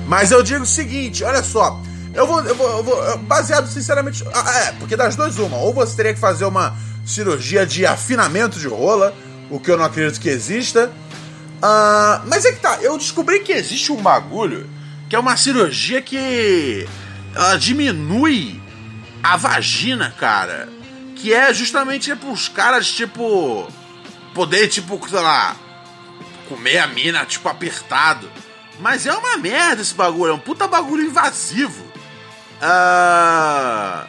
Mas 0.06 0.30
eu 0.30 0.42
digo 0.42 0.64
o 0.64 0.66
seguinte, 0.66 1.24
olha 1.24 1.42
só. 1.42 1.80
Eu 2.14 2.26
vou, 2.26 2.40
eu 2.44 2.54
vou, 2.54 2.68
eu 2.78 2.84
vou 2.84 3.18
baseado 3.18 3.68
sinceramente. 3.68 4.24
Ah, 4.32 4.58
é, 4.60 4.72
porque 4.72 4.96
das 4.96 5.16
duas, 5.16 5.36
uma. 5.38 5.58
Ou 5.58 5.72
você 5.72 5.96
teria 5.96 6.14
que 6.14 6.20
fazer 6.20 6.44
uma 6.44 6.76
cirurgia 7.04 7.66
de 7.66 7.84
afinamento 7.84 8.58
de 8.58 8.68
rola, 8.68 9.14
o 9.50 9.58
que 9.58 9.70
eu 9.70 9.76
não 9.76 9.84
acredito 9.84 10.20
que 10.20 10.28
exista. 10.28 10.92
Uh, 11.56 12.26
mas 12.26 12.44
é 12.44 12.52
que 12.52 12.60
tá, 12.60 12.78
eu 12.82 12.96
descobri 12.98 13.40
que 13.40 13.52
existe 13.52 13.90
um 13.90 13.96
bagulho 13.96 14.68
que 15.08 15.16
é 15.16 15.18
uma 15.18 15.36
cirurgia 15.36 16.02
que 16.02 16.88
ela 17.34 17.56
diminui 17.56 18.60
a 19.22 19.36
vagina, 19.36 20.14
cara. 20.18 20.68
Que 21.16 21.32
é 21.32 21.52
justamente 21.54 22.14
para 22.16 22.30
os 22.30 22.48
caras, 22.48 22.90
tipo, 22.90 23.68
poder, 24.34 24.68
tipo, 24.68 25.00
sei 25.08 25.20
lá, 25.20 25.56
comer 26.48 26.78
a 26.78 26.86
mina, 26.86 27.24
tipo, 27.24 27.48
apertado. 27.48 28.30
Mas 28.80 29.06
é 29.06 29.12
uma 29.12 29.36
merda 29.36 29.82
esse 29.82 29.94
bagulho, 29.94 30.32
é 30.32 30.34
um 30.34 30.38
puta 30.38 30.66
bagulho 30.66 31.04
invasivo. 31.04 31.83
Uh, 32.60 34.06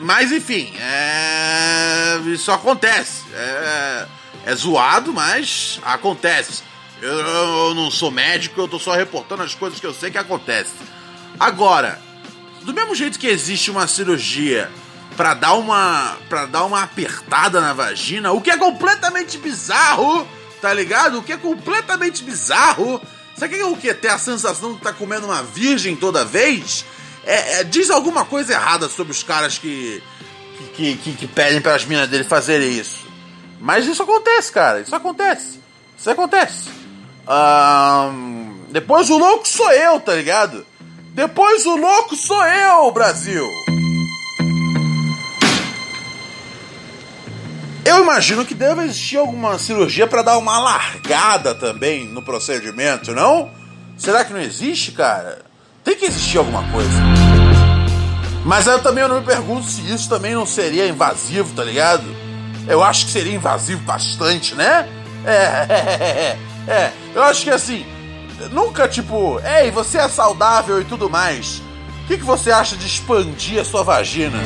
mas 0.00 0.32
enfim, 0.32 0.72
é, 0.78 2.20
isso 2.26 2.50
acontece. 2.50 3.22
É, 3.32 4.06
é 4.46 4.54
zoado, 4.54 5.12
mas 5.12 5.80
acontece. 5.82 6.62
Eu, 7.00 7.18
eu, 7.18 7.74
não 7.74 7.90
sou 7.90 8.10
médico, 8.10 8.60
eu 8.60 8.68
tô 8.68 8.78
só 8.78 8.94
reportando 8.94 9.42
as 9.42 9.54
coisas 9.54 9.78
que 9.78 9.86
eu 9.86 9.92
sei 9.92 10.10
que 10.10 10.18
acontecem. 10.18 10.74
Agora, 11.38 12.00
do 12.62 12.72
mesmo 12.72 12.94
jeito 12.94 13.18
que 13.18 13.26
existe 13.26 13.70
uma 13.70 13.86
cirurgia 13.86 14.70
pra 15.16 15.34
dar 15.34 15.54
uma 15.54 16.16
para 16.28 16.46
dar 16.46 16.64
uma 16.64 16.82
apertada 16.82 17.60
na 17.60 17.72
vagina, 17.72 18.32
o 18.32 18.40
que 18.40 18.50
é 18.50 18.56
completamente 18.56 19.38
bizarro, 19.38 20.26
tá 20.60 20.72
ligado? 20.72 21.18
O 21.18 21.22
que 21.22 21.32
é 21.32 21.36
completamente 21.36 22.22
bizarro. 22.22 23.00
Sabe 23.36 23.54
o 23.54 23.56
que 23.56 23.62
é 23.62 23.66
o 23.66 23.76
que? 23.76 23.94
Ter 23.94 24.08
a 24.08 24.18
sensação 24.18 24.74
de 24.74 24.80
tá 24.80 24.92
comendo 24.92 25.26
uma 25.26 25.42
virgem 25.42 25.96
toda 25.96 26.24
vez? 26.24 26.84
É, 27.26 27.60
é, 27.60 27.64
diz 27.64 27.90
alguma 27.90 28.24
coisa 28.24 28.52
errada 28.52 28.88
sobre 28.88 29.12
os 29.12 29.22
caras 29.22 29.58
que 29.58 30.02
que, 30.74 30.96
que, 30.96 31.12
que 31.12 31.26
pedem 31.26 31.60
para 31.60 31.74
as 31.74 31.84
minas 31.84 32.08
dele 32.08 32.24
fazerem 32.24 32.70
isso. 32.70 33.06
Mas 33.60 33.86
isso 33.86 34.02
acontece, 34.02 34.52
cara. 34.52 34.80
Isso 34.80 34.94
acontece. 34.94 35.60
Isso 35.96 36.10
acontece. 36.10 36.68
Um, 37.26 38.64
depois 38.70 39.08
o 39.08 39.16
louco 39.16 39.48
sou 39.48 39.70
eu, 39.72 40.00
tá 40.00 40.14
ligado? 40.14 40.66
Depois 41.14 41.64
o 41.64 41.76
louco 41.76 42.16
sou 42.16 42.44
eu, 42.44 42.90
Brasil. 42.90 43.46
Eu 47.84 48.02
imagino 48.02 48.44
que 48.44 48.54
deve 48.54 48.82
existir 48.82 49.18
alguma 49.18 49.58
cirurgia 49.58 50.06
para 50.06 50.22
dar 50.22 50.38
uma 50.38 50.58
largada 50.58 51.54
também 51.54 52.06
no 52.06 52.22
procedimento, 52.22 53.12
não? 53.12 53.50
Será 53.96 54.24
que 54.24 54.32
não 54.32 54.40
existe, 54.40 54.92
cara? 54.92 55.44
Tem 55.84 55.94
que 55.94 56.06
existir 56.06 56.38
alguma 56.38 56.62
coisa. 56.72 56.90
Mas 58.42 58.66
eu 58.66 58.82
também 58.82 59.06
não 59.06 59.20
me 59.20 59.26
pergunto 59.26 59.66
se 59.66 59.82
isso 59.92 60.08
também 60.08 60.34
não 60.34 60.46
seria 60.46 60.88
invasivo, 60.88 61.54
tá 61.54 61.62
ligado? 61.62 62.04
Eu 62.66 62.82
acho 62.82 63.04
que 63.04 63.12
seria 63.12 63.34
invasivo 63.34 63.82
bastante, 63.82 64.54
né? 64.54 64.88
É, 65.26 65.34
é, 65.68 66.38
é, 66.66 66.72
é. 66.72 66.92
Eu 67.14 67.22
acho 67.22 67.44
que 67.44 67.50
assim, 67.50 67.84
nunca 68.50 68.88
tipo, 68.88 69.38
ei, 69.40 69.70
você 69.70 69.98
é 69.98 70.08
saudável 70.08 70.80
e 70.80 70.84
tudo 70.84 71.10
mais. 71.10 71.62
O 72.04 72.06
que, 72.06 72.16
que 72.16 72.24
você 72.24 72.50
acha 72.50 72.76
de 72.76 72.86
expandir 72.86 73.60
a 73.60 73.64
sua 73.64 73.82
vagina? 73.82 74.38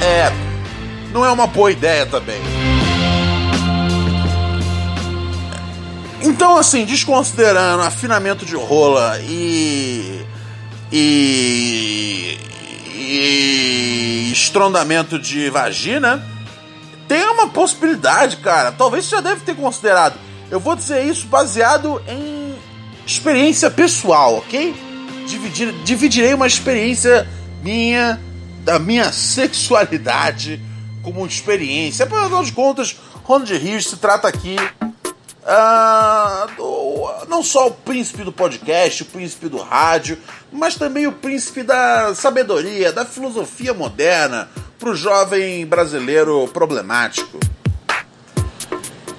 É, 0.00 0.30
não 1.12 1.24
é 1.24 1.30
uma 1.30 1.46
boa 1.48 1.70
ideia 1.70 2.06
também. 2.06 2.40
Então, 6.22 6.56
assim, 6.56 6.84
desconsiderando 6.84 7.82
afinamento 7.82 8.44
de 8.44 8.56
rola 8.56 9.18
e. 9.20 10.24
e. 10.92 12.38
e 12.94 14.30
estrondamento 14.32 15.18
de 15.18 15.48
vagina, 15.50 16.24
tem 17.06 17.24
uma 17.28 17.48
possibilidade, 17.48 18.38
cara. 18.38 18.72
Talvez 18.72 19.04
você 19.04 19.16
já 19.16 19.20
deve 19.20 19.42
ter 19.42 19.54
considerado. 19.54 20.18
Eu 20.50 20.58
vou 20.58 20.74
dizer 20.74 21.04
isso 21.04 21.26
baseado 21.26 22.02
em 22.08 22.54
experiência 23.06 23.70
pessoal, 23.70 24.36
ok? 24.38 24.74
Dividir, 25.26 25.72
dividirei 25.84 26.34
uma 26.34 26.46
experiência 26.46 27.28
minha, 27.62 28.20
da 28.64 28.78
minha 28.78 29.12
sexualidade, 29.12 30.60
como 31.02 31.26
experiência. 31.26 32.06
Afinal 32.06 32.42
de 32.42 32.52
contas, 32.52 32.96
Ronald 33.24 33.56
Rios 33.56 33.86
se 33.86 33.96
trata 33.96 34.26
aqui 34.26 34.56
uh, 35.48 36.54
do, 36.54 37.26
não 37.28 37.42
só 37.42 37.68
o 37.68 37.70
príncipe 37.70 38.22
do 38.22 38.32
podcast, 38.32 39.02
o 39.02 39.06
príncipe 39.06 39.48
do 39.48 39.56
rádio, 39.56 40.18
mas 40.52 40.74
também 40.76 41.06
o 41.06 41.12
príncipe 41.12 41.62
da 41.62 42.14
sabedoria, 42.14 42.92
da 42.92 43.04
filosofia 43.04 43.72
moderna 43.72 44.48
para 44.78 44.90
o 44.90 44.94
jovem 44.94 45.66
brasileiro 45.66 46.46
problemático. 46.48 47.38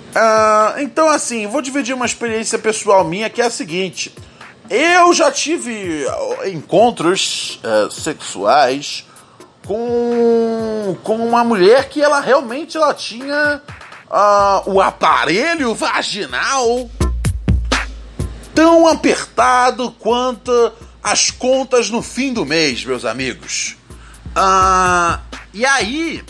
Uh, 0.09 0.79
então, 0.79 1.07
assim, 1.09 1.47
vou 1.47 1.61
dividir 1.61 1.93
uma 1.93 2.05
experiência 2.05 2.57
pessoal 2.57 3.03
minha 3.03 3.29
que 3.29 3.41
é 3.41 3.45
a 3.45 3.49
seguinte. 3.49 4.13
Eu 4.69 5.13
já 5.13 5.31
tive 5.31 6.05
encontros 6.45 7.59
uh, 7.63 7.91
sexuais 7.91 9.05
com, 9.65 10.95
com 11.03 11.15
uma 11.17 11.43
mulher 11.43 11.89
que 11.89 12.01
ela 12.01 12.19
realmente 12.19 12.77
ela 12.77 12.93
tinha 12.93 13.61
uh, 14.09 14.69
o 14.69 14.81
aparelho 14.81 15.73
vaginal 15.75 16.89
tão 18.53 18.87
apertado 18.87 19.91
quanto 19.91 20.73
as 21.01 21.31
contas 21.31 21.89
no 21.89 22.01
fim 22.01 22.33
do 22.33 22.45
mês, 22.45 22.83
meus 22.83 23.05
amigos. 23.05 23.77
Uh, 24.29 25.19
e 25.53 25.65
aí, 25.65 26.23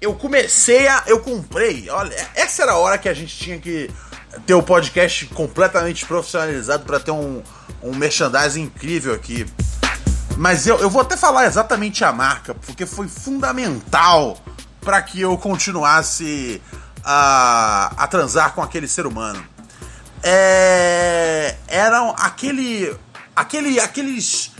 eu 0.00 0.14
comecei 0.14 0.88
a. 0.88 1.04
Eu 1.06 1.20
comprei. 1.20 1.90
Olha, 1.90 2.14
essa 2.34 2.62
era 2.62 2.72
a 2.72 2.78
hora 2.78 2.98
que 2.98 3.08
a 3.08 3.14
gente 3.14 3.36
tinha 3.36 3.58
que 3.58 3.90
ter 4.46 4.54
o 4.54 4.62
podcast 4.62 5.26
completamente 5.26 6.06
profissionalizado 6.06 6.84
para 6.84 7.00
ter 7.00 7.10
um, 7.10 7.42
um 7.82 7.94
merchandising 7.94 8.62
incrível 8.62 9.14
aqui. 9.14 9.46
Mas 10.36 10.66
eu, 10.66 10.78
eu 10.78 10.88
vou 10.88 11.02
até 11.02 11.16
falar 11.16 11.46
exatamente 11.46 12.04
a 12.04 12.12
marca, 12.12 12.54
porque 12.54 12.86
foi 12.86 13.08
fundamental 13.08 14.38
para 14.80 15.02
que 15.02 15.20
eu 15.20 15.36
continuasse 15.36 16.62
a, 17.10 17.90
a 17.96 18.06
transar 18.06 18.52
com 18.52 18.62
aquele 18.62 18.86
ser 18.86 19.06
humano. 19.06 19.42
É, 20.22 21.56
eram 21.66 22.14
aquele. 22.18 22.94
aquele 23.34 23.80
aqueles. 23.80 24.52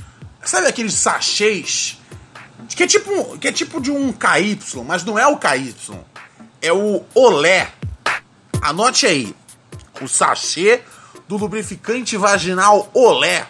Sabe 0.42 0.66
aqueles 0.66 0.94
sachês 0.94 1.98
que 2.78 2.84
é 2.84 2.86
tipo, 2.86 3.36
que 3.38 3.48
é 3.48 3.52
tipo 3.52 3.80
de 3.80 3.90
um 3.90 4.12
KY, 4.12 4.60
mas 4.86 5.02
não 5.02 5.18
é 5.18 5.26
o 5.26 5.36
KY. 5.36 5.74
É 6.62 6.72
o 6.72 7.04
Olé. 7.12 7.72
Anote 8.62 9.04
aí. 9.04 9.34
O 10.00 10.06
sachê 10.06 10.82
do 11.26 11.36
lubrificante 11.36 12.16
vaginal 12.16 12.88
Olé. 12.94 13.48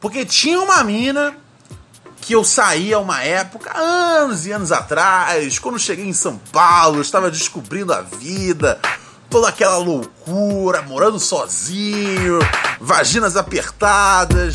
Porque 0.00 0.24
tinha 0.24 0.60
uma 0.60 0.82
mina 0.82 1.36
que 2.24 2.34
eu 2.34 2.42
saía 2.42 2.98
uma 2.98 3.22
época, 3.22 3.70
anos 3.78 4.46
e 4.46 4.50
anos 4.50 4.72
atrás, 4.72 5.58
quando 5.58 5.78
cheguei 5.78 6.06
em 6.06 6.14
São 6.14 6.38
Paulo, 6.50 7.02
estava 7.02 7.30
descobrindo 7.30 7.92
a 7.92 8.00
vida, 8.00 8.80
toda 9.28 9.48
aquela 9.48 9.76
loucura, 9.76 10.80
morando 10.80 11.20
sozinho, 11.20 12.38
vaginas 12.80 13.36
apertadas. 13.36 14.54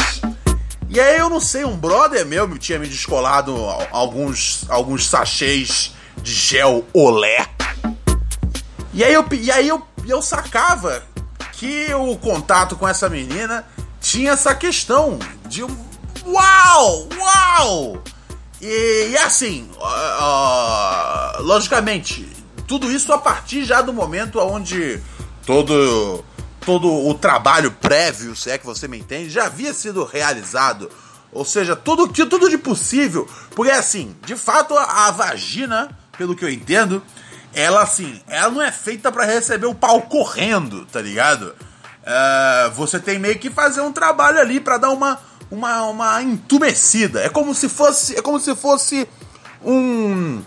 E 0.90 1.00
aí 1.00 1.20
eu 1.20 1.30
não 1.30 1.40
sei, 1.40 1.64
um 1.64 1.78
brother 1.78 2.26
meu 2.26 2.58
tinha 2.58 2.80
me 2.80 2.88
descolado 2.88 3.56
alguns, 3.92 4.66
alguns 4.68 5.08
sachês 5.08 5.94
de 6.24 6.34
gel 6.34 6.84
olé. 6.92 7.48
E 8.92 9.04
aí 9.04 9.14
eu, 9.14 9.24
e 9.32 9.52
aí 9.52 9.68
eu, 9.68 9.80
eu 10.08 10.24
sacava 10.24 11.04
que 11.52 11.94
o 11.94 12.18
contato 12.18 12.76
com 12.76 12.88
essa 12.88 13.08
menina 13.08 13.64
tinha 14.02 14.32
essa 14.32 14.56
questão 14.56 15.20
de 15.46 15.64
um. 15.64 15.89
Uau! 16.32 17.10
Uau! 17.18 18.04
E, 18.62 19.10
e 19.12 19.18
assim, 19.18 19.70
uh, 19.78 21.40
uh, 21.40 21.44
logicamente, 21.44 22.28
tudo 22.68 22.92
isso 22.92 23.12
a 23.12 23.18
partir 23.18 23.64
já 23.64 23.82
do 23.82 23.94
momento 23.94 24.40
onde 24.40 25.02
todo 25.46 26.24
todo 26.66 27.08
o 27.08 27.14
trabalho 27.16 27.72
prévio, 27.72 28.36
se 28.36 28.52
é 28.52 28.58
que 28.58 28.66
você 28.66 28.88
me 28.88 29.00
entende, 29.00 29.30
já 29.30 29.46
havia 29.46 29.74
sido 29.74 30.04
realizado. 30.04 30.92
Ou 31.32 31.46
seja, 31.46 31.76
tudo, 31.76 32.08
tudo 32.08 32.50
de 32.50 32.58
possível. 32.58 33.28
Porque 33.56 33.72
assim, 33.72 34.16
de 34.24 34.36
fato, 34.36 34.76
a, 34.76 35.08
a 35.08 35.12
vagina, 35.12 35.90
pelo 36.18 36.36
que 36.36 36.44
eu 36.46 36.50
entendo, 36.50 37.02
ela 37.54 37.82
assim, 37.82 38.22
ela 38.28 38.52
não 38.52 38.62
é 38.62 38.72
feita 38.72 39.12
para 39.12 39.26
receber 39.26 39.66
o 39.66 39.74
pau 39.74 40.02
correndo, 40.04 40.86
tá 40.86 41.02
ligado? 41.02 41.56
Uh, 42.04 42.72
você 42.76 43.00
tem 43.00 43.18
meio 43.18 43.40
que 43.40 43.50
fazer 43.50 43.82
um 43.82 43.92
trabalho 43.92 44.40
ali 44.40 44.60
para 44.60 44.78
dar 44.78 44.90
uma, 44.90 45.20
uma, 45.52 45.84
uma 45.84 46.22
entumecida. 46.22 47.22
É 47.22 47.30
como 47.30 47.54
se 47.54 47.68
fosse. 47.68 48.16
É 48.18 48.22
como 48.22 48.40
se 48.40 48.56
fosse 48.56 49.08
um. 49.64 50.42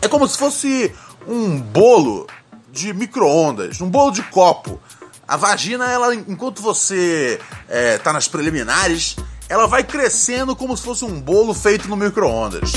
É 0.00 0.08
como 0.08 0.26
se 0.28 0.36
fosse 0.36 0.94
um 1.26 1.58
bolo 1.60 2.26
de 2.70 2.92
micro-ondas, 2.92 3.80
um 3.80 3.88
bolo 3.88 4.10
de 4.10 4.22
copo. 4.22 4.80
A 5.26 5.36
vagina, 5.36 5.90
ela, 5.90 6.14
enquanto 6.14 6.60
você 6.60 7.40
é, 7.68 7.98
tá 7.98 8.12
nas 8.12 8.28
preliminares, 8.28 9.16
ela 9.48 9.66
vai 9.66 9.84
crescendo 9.84 10.56
como 10.56 10.76
se 10.76 10.82
fosse 10.82 11.04
um 11.04 11.20
bolo 11.20 11.54
feito 11.54 11.88
no 11.88 11.96
micro-ondas. 11.96 12.72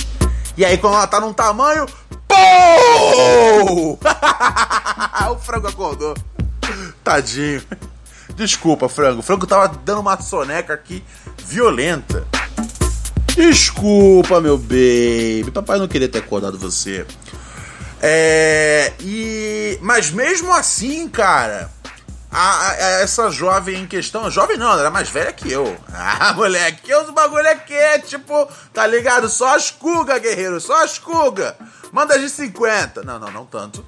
E 0.57 0.63
aí, 0.63 0.77
quando 0.77 0.93
ela 0.93 1.07
tá 1.07 1.19
num 1.19 1.33
tamanho. 1.33 1.85
Pô! 2.27 3.97
o 5.31 5.39
frango 5.39 5.67
acordou. 5.67 6.15
Tadinho. 7.03 7.61
Desculpa, 8.35 8.89
frango. 8.89 9.19
O 9.19 9.23
frango 9.23 9.47
tava 9.47 9.67
dando 9.67 10.01
uma 10.01 10.19
soneca 10.19 10.73
aqui 10.73 11.03
violenta. 11.43 12.27
Desculpa, 13.35 14.39
meu 14.39 14.57
baby. 14.57 15.51
Papai 15.53 15.79
não 15.79 15.87
queria 15.87 16.07
ter 16.07 16.19
acordado 16.19 16.57
você. 16.57 17.05
É. 18.01 18.93
E. 18.99 19.79
Mas 19.81 20.11
mesmo 20.11 20.53
assim, 20.53 21.07
cara 21.07 21.69
a, 22.37 22.71
a, 22.71 22.73
essa 23.01 23.31
jovem 23.31 23.83
em 23.83 23.87
questão, 23.87 24.29
jovem 24.29 24.57
não, 24.57 24.69
ela 24.69 24.81
era 24.81 24.91
mais 24.91 25.09
velha 25.09 25.31
que 25.31 25.49
eu. 25.49 25.77
Ah, 26.17 26.33
moleque, 26.33 26.93
os 26.93 27.09
bagulho 27.11 27.49
aqui 27.49 27.73
é 27.73 27.99
tipo, 27.99 28.47
tá 28.73 28.85
ligado? 28.85 29.29
Só 29.29 29.55
as 29.55 29.71
cuga, 29.71 30.17
guerreiro, 30.19 30.59
só 30.59 30.83
as 30.83 30.97
cuga. 30.97 31.55
Manda 31.91 32.19
de 32.19 32.29
50. 32.29 33.03
Não, 33.03 33.19
não, 33.19 33.31
não 33.31 33.45
tanto. 33.45 33.85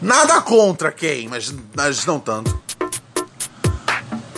Nada 0.00 0.40
contra 0.40 0.92
quem, 0.92 1.28
mas, 1.28 1.52
mas 1.74 2.04
não 2.06 2.20
tanto. 2.20 2.60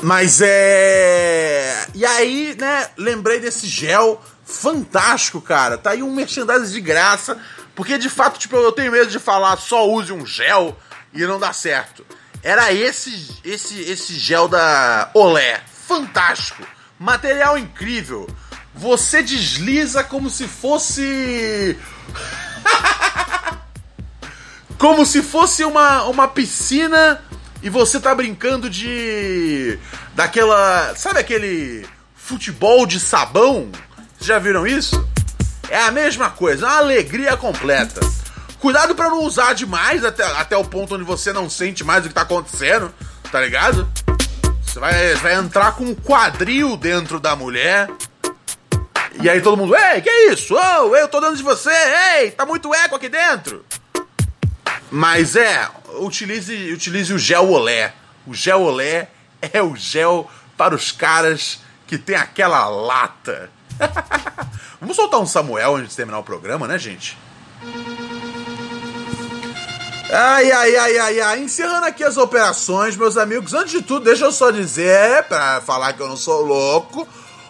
Mas 0.03 0.41
é. 0.41 1.87
E 1.95 2.05
aí, 2.05 2.57
né, 2.59 2.89
lembrei 2.97 3.41
desse 3.41 3.67
gel 3.67 4.23
fantástico, 4.45 5.41
cara. 5.41 5.77
Tá 5.77 5.91
aí 5.91 6.03
um 6.03 6.15
merchandising 6.15 6.73
de 6.73 6.81
graça, 6.81 7.39
porque 7.75 7.99
de 7.99 8.09
fato, 8.09 8.39
tipo, 8.39 8.57
eu 8.57 8.73
tenho 8.73 8.93
medo 8.93 9.11
de 9.11 9.19
falar 9.19 9.57
só 9.59 9.89
use 9.89 10.13
um 10.13 10.25
gel 10.25 10.77
e 11.13 11.25
não 11.27 11.39
dá 11.39 11.53
certo. 11.53 12.05
Era 12.43 12.73
esse 12.73 13.41
esse 13.45 13.81
esse 13.81 14.15
gel 14.15 14.49
da 14.49 15.11
Olé, 15.15 15.61
fantástico. 15.87 16.63
Material 16.99 17.59
incrível. 17.59 18.29
Você 18.75 19.23
desliza 19.23 20.05
como 20.05 20.31
se 20.31 20.47
fosse 20.47 21.77
como 24.79 25.05
se 25.05 25.23
fosse 25.23 25.65
uma, 25.65 26.05
uma 26.05 26.29
piscina 26.29 27.21
e 27.63 27.69
você 27.69 27.99
tá 27.99 28.15
brincando 28.15 28.71
de. 28.71 29.79
daquela. 30.15 30.95
Sabe 30.97 31.21
aquele 31.21 31.87
futebol 32.15 32.87
de 32.87 33.01
sabão? 33.01 33.71
Vocês 34.17 34.27
já 34.27 34.39
viram 34.39 34.67
isso? 34.67 35.07
É 35.69 35.83
a 35.83 35.91
mesma 35.91 36.31
coisa, 36.31 36.67
uma 36.67 36.79
alegria 36.79 37.37
completa. 37.37 38.01
Cuidado 38.59 38.95
para 38.95 39.11
não 39.11 39.23
usar 39.23 39.55
demais 39.55 40.05
até, 40.05 40.25
até 40.25 40.57
o 40.57 40.65
ponto 40.65 40.95
onde 40.95 41.05
você 41.05 41.33
não 41.33 41.49
sente 41.49 41.85
mais 41.85 42.05
o 42.05 42.09
que 42.09 42.15
tá 42.15 42.23
acontecendo, 42.23 42.93
tá 43.31 43.41
ligado? 43.41 43.89
Você 44.63 44.81
vai, 44.81 45.15
vai 45.17 45.35
entrar 45.35 45.73
com 45.73 45.85
um 45.85 45.95
quadril 45.95 46.77
dentro 46.77 47.21
da 47.21 47.37
mulher. 47.37 47.89
E 49.21 49.29
aí 49.29 49.41
todo 49.41 49.57
mundo, 49.57 49.75
ei, 49.77 50.01
que 50.01 50.11
isso? 50.31 50.55
Oh, 50.55 50.95
eu 50.97 51.09
tô 51.09 51.21
dando 51.21 51.37
de 51.37 51.43
você, 51.43 51.71
ei, 52.17 52.31
tá 52.31 52.47
muito 52.47 52.73
eco 52.75 52.97
aqui 52.97 53.09
dentro. 53.09 53.65
Mas 54.91 55.37
é, 55.37 55.69
utilize, 56.01 56.73
utilize 56.73 57.13
o 57.13 57.19
gel 57.19 57.51
olé. 57.51 57.93
O 58.27 58.35
gel 58.35 58.63
olé 58.63 59.09
é 59.41 59.63
o 59.63 59.77
gel 59.77 60.29
para 60.57 60.75
os 60.75 60.93
caras 60.93 61.61
que 61.87 61.99
tem 61.99 62.17
aquela 62.17 62.69
lata. 62.69 63.51
Vamos 64.81 64.97
soltar 64.97 65.21
um 65.21 65.27
Samuel 65.27 65.77
antes 65.77 65.91
de 65.91 65.97
terminar 65.97 66.19
o 66.19 66.25
programa, 66.25 66.67
né, 66.67 66.79
gente? 66.79 67.17
Ai, 70.11 70.51
ai, 70.51 70.77
ai, 70.77 70.99
ai, 70.99 71.21
ai. 71.21 71.41
Encerrando 71.41 71.87
aqui 71.87 72.03
as 72.03 72.17
operações, 72.17 72.97
meus 72.97 73.17
amigos. 73.17 73.53
Antes 73.53 73.73
de 73.73 73.83
tudo, 73.83 74.05
deixa 74.05 74.25
eu 74.25 74.33
só 74.33 74.51
dizer, 74.51 75.25
para 75.25 75.61
falar 75.61 75.93
que 75.93 76.01
eu 76.01 76.09
não 76.09 76.17
sou 76.17 76.43
louco. 76.43 77.07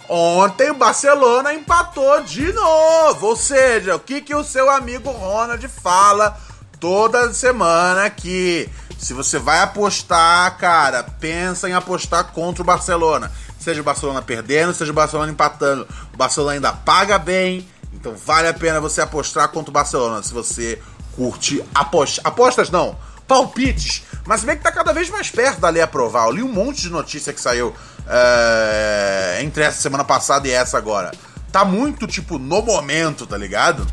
Ontem 0.09 0.70
o 0.70 0.74
Barcelona 0.74 1.55
empatou 1.55 2.22
de 2.22 2.53
novo. 2.53 3.28
Ou 3.28 3.36
seja, 3.36 3.95
o 3.95 4.01
que, 4.01 4.20
que 4.20 4.34
o 4.34 4.43
seu 4.43 4.68
amigo 4.70 5.11
Ronald 5.11 5.68
fala 5.68 6.36
toda 6.81 7.33
semana 7.33 8.05
aqui. 8.05 8.68
Se 8.99 9.14
você 9.14 9.39
vai 9.39 9.61
apostar, 9.61 10.57
cara, 10.59 11.03
pensa 11.03 11.68
em 11.68 11.72
apostar 11.72 12.24
contra 12.33 12.62
o 12.62 12.66
Barcelona. 12.66 13.31
Seja 13.59 13.81
o 13.81 13.85
Barcelona 13.85 14.22
perdendo, 14.22 14.74
seja 14.74 14.91
o 14.91 14.95
Barcelona 14.95 15.31
empatando. 15.31 15.87
O 16.12 16.16
Barcelona 16.16 16.55
ainda 16.55 16.72
paga 16.72 17.18
bem, 17.18 17.68
então 17.93 18.14
vale 18.16 18.49
a 18.49 18.55
pena 18.55 18.81
você 18.81 19.01
apostar 19.01 19.49
contra 19.49 19.70
o 19.70 19.72
Barcelona. 19.72 20.22
Se 20.22 20.33
você 20.33 20.81
curte 21.14 21.64
apost... 21.74 22.20
apostas, 22.24 22.70
não, 22.70 22.97
palpites. 23.26 24.03
Mas 24.24 24.43
vê 24.43 24.57
que 24.57 24.62
tá 24.62 24.72
cada 24.72 24.93
vez 24.93 25.09
mais 25.11 25.31
perto 25.31 25.61
da 25.61 25.68
lei 25.68 25.83
aprovar. 25.83 26.26
Eu 26.26 26.33
li 26.33 26.43
um 26.43 26.53
monte 26.53 26.83
de 26.83 26.91
notícia 26.91 27.33
que 27.33 27.41
saiu 27.41 27.74
é... 28.07 29.39
entre 29.43 29.62
essa 29.62 29.81
semana 29.81 30.05
passada 30.05 30.49
e 30.49 30.51
essa 30.51 30.76
agora. 30.76 31.12
Tá 31.53 31.64
muito, 31.64 32.07
tipo, 32.07 32.39
no 32.39 32.62
momento, 32.62 33.26
tá 33.26 33.37
ligado? 33.37 33.87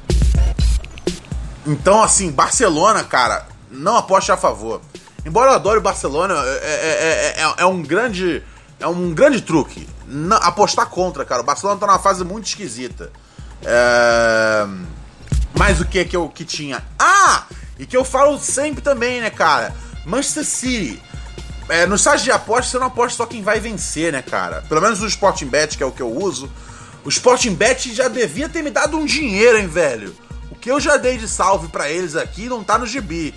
Então, 1.65 2.01
assim, 2.03 2.31
Barcelona, 2.31 3.03
cara, 3.03 3.47
não 3.71 3.97
aposte 3.97 4.31
a 4.31 4.37
favor. 4.37 4.81
Embora 5.25 5.51
eu 5.51 5.55
adore 5.55 5.79
o 5.79 5.81
Barcelona, 5.81 6.35
é, 6.35 7.35
é, 7.37 7.41
é, 7.41 7.53
é 7.57 7.65
um 7.65 7.81
grande. 7.81 8.43
É 8.79 8.87
um 8.87 9.13
grande 9.13 9.41
truque. 9.41 9.87
Não, 10.05 10.37
apostar 10.37 10.87
contra, 10.87 11.25
cara. 11.25 11.41
O 11.41 11.45
Barcelona 11.45 11.79
tá 11.79 11.87
numa 11.87 11.97
fase 11.97 12.23
muito 12.23 12.45
esquisita. 12.45 13.11
É... 13.63 14.67
Mas 15.57 15.79
o 15.79 15.85
que 15.85 16.03
que 16.05 16.15
eu 16.15 16.29
que 16.29 16.43
tinha? 16.43 16.83
Ah! 16.99 17.45
E 17.79 17.85
que 17.85 17.95
eu 17.95 18.03
falo 18.03 18.37
sempre 18.37 18.81
também, 18.81 19.21
né, 19.21 19.29
cara? 19.29 19.73
Manchester 20.05 20.45
City. 20.45 21.01
É, 21.67 21.85
no 21.87 21.97
site 21.97 22.23
de 22.23 22.31
aposta, 22.31 22.71
você 22.71 22.77
não 22.77 22.87
aposta 22.87 23.17
só 23.17 23.25
quem 23.25 23.41
vai 23.41 23.59
vencer, 23.59 24.11
né, 24.11 24.21
cara? 24.21 24.63
Pelo 24.69 24.81
menos 24.81 24.99
no 24.99 25.07
Sporting 25.07 25.47
Bet, 25.47 25.77
que 25.77 25.81
é 25.81 25.85
o 25.85 25.91
que 25.91 26.01
eu 26.01 26.11
uso. 26.11 26.51
O 27.03 27.09
Sporting 27.09 27.55
Bet 27.55 27.93
já 27.93 28.07
devia 28.07 28.47
ter 28.47 28.61
me 28.61 28.69
dado 28.69 28.97
um 28.97 29.05
dinheiro, 29.05 29.57
hein, 29.57 29.67
velho? 29.67 30.15
Que 30.65 30.71
eu 30.71 30.79
já 30.79 30.97
dei 30.97 31.15
de 31.15 31.27
salve 31.27 31.67
para 31.67 31.91
eles 31.91 32.15
aqui 32.15 32.49
não 32.49 32.63
tá 32.63 32.75
no 32.79 32.87
gibi. 32.87 33.35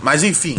Mas 0.00 0.22
enfim. 0.22 0.56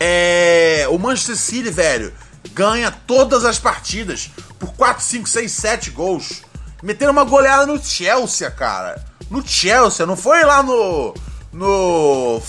É, 0.00 0.86
o 0.88 0.98
Manchester 0.98 1.36
City, 1.36 1.70
velho, 1.70 2.14
ganha 2.54 2.90
todas 2.90 3.44
as 3.44 3.58
partidas 3.58 4.30
por 4.58 4.72
4, 4.72 5.04
5, 5.04 5.28
6, 5.28 5.52
7 5.52 5.90
gols. 5.90 6.40
Meteram 6.82 7.12
uma 7.12 7.24
goleada 7.24 7.66
no 7.66 7.78
Chelsea, 7.78 8.50
cara. 8.50 9.04
No 9.28 9.46
Chelsea, 9.46 10.06
não 10.06 10.16
foi 10.16 10.42
lá 10.42 10.62
no. 10.62 11.14
No. 11.52 12.40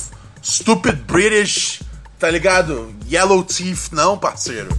Stupid 0.42 1.04
British, 1.04 1.82
tá 2.18 2.32
ligado? 2.32 2.96
Yellow 3.12 3.44
Teeth, 3.44 3.90
não, 3.92 4.18
parceiro. 4.18 4.70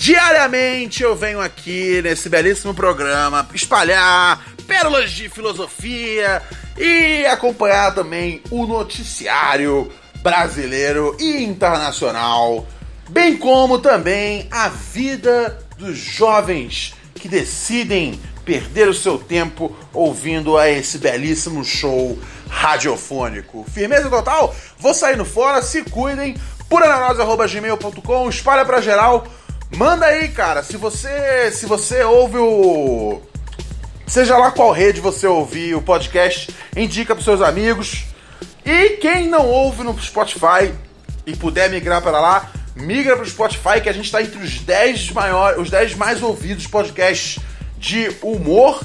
Diariamente 0.01 1.03
eu 1.03 1.15
venho 1.15 1.43
aqui 1.43 2.01
nesse 2.01 2.31
belíssimo 2.31 2.73
programa 2.73 3.47
espalhar 3.53 4.43
pérolas 4.67 5.11
de 5.11 5.29
filosofia 5.29 6.41
e 6.79 7.27
acompanhar 7.27 7.95
também 7.95 8.43
o 8.51 8.67
noticiário 8.67 9.93
brasileiro 10.23 11.15
e 11.21 11.45
internacional, 11.45 12.67
bem 13.11 13.37
como 13.37 13.79
também 13.79 14.49
a 14.51 14.71
vida 14.71 15.59
dos 15.77 15.99
jovens 15.99 16.95
que 17.15 17.29
decidem 17.29 18.19
perder 18.43 18.89
o 18.89 18.95
seu 18.95 19.19
tempo 19.19 19.77
ouvindo 19.93 20.57
a 20.57 20.67
esse 20.67 20.97
belíssimo 20.97 21.63
show 21.63 22.19
radiofônico. 22.49 23.67
Firmeza 23.71 24.09
total? 24.09 24.57
Vou 24.79 24.95
saindo 24.95 25.27
fora, 25.27 25.61
se 25.61 25.83
cuidem. 25.83 26.39
puranarose.gmail.com, 26.71 28.31
espalha 28.31 28.65
pra 28.65 28.81
geral 28.81 29.27
Manda 29.77 30.07
aí, 30.07 30.29
cara. 30.29 30.63
Se 30.63 30.77
você, 30.77 31.51
se 31.53 31.67
você 31.67 32.03
ouve 32.03 32.39
o 32.39 33.23
seja 34.07 34.37
lá 34.37 34.51
qual 34.51 34.73
rede 34.73 35.01
você 35.01 35.25
ouvir 35.29 35.77
o 35.77 35.83
podcast, 35.83 36.53
indica 36.77 37.15
para 37.15 37.23
seus 37.23 37.41
amigos. 37.41 38.07
E 38.65 38.97
quem 38.97 39.29
não 39.29 39.47
ouve 39.47 39.85
no 39.85 39.97
Spotify 40.03 40.73
e 41.25 41.37
puder 41.37 41.71
migrar 41.71 42.03
para 42.03 42.21
lá, 42.21 42.51
migra 42.75 43.15
para 43.15 43.25
o 43.25 43.29
Spotify 43.29 43.81
que 43.81 43.89
a 43.89 43.93
gente 43.93 44.07
está 44.07 44.21
entre 44.21 44.43
os 44.43 44.59
10 44.59 45.13
maiores, 45.13 45.61
os 45.61 45.71
10 45.71 45.95
mais 45.95 46.23
ouvidos 46.23 46.67
podcasts 46.67 47.41
de 47.79 48.11
humor 48.21 48.83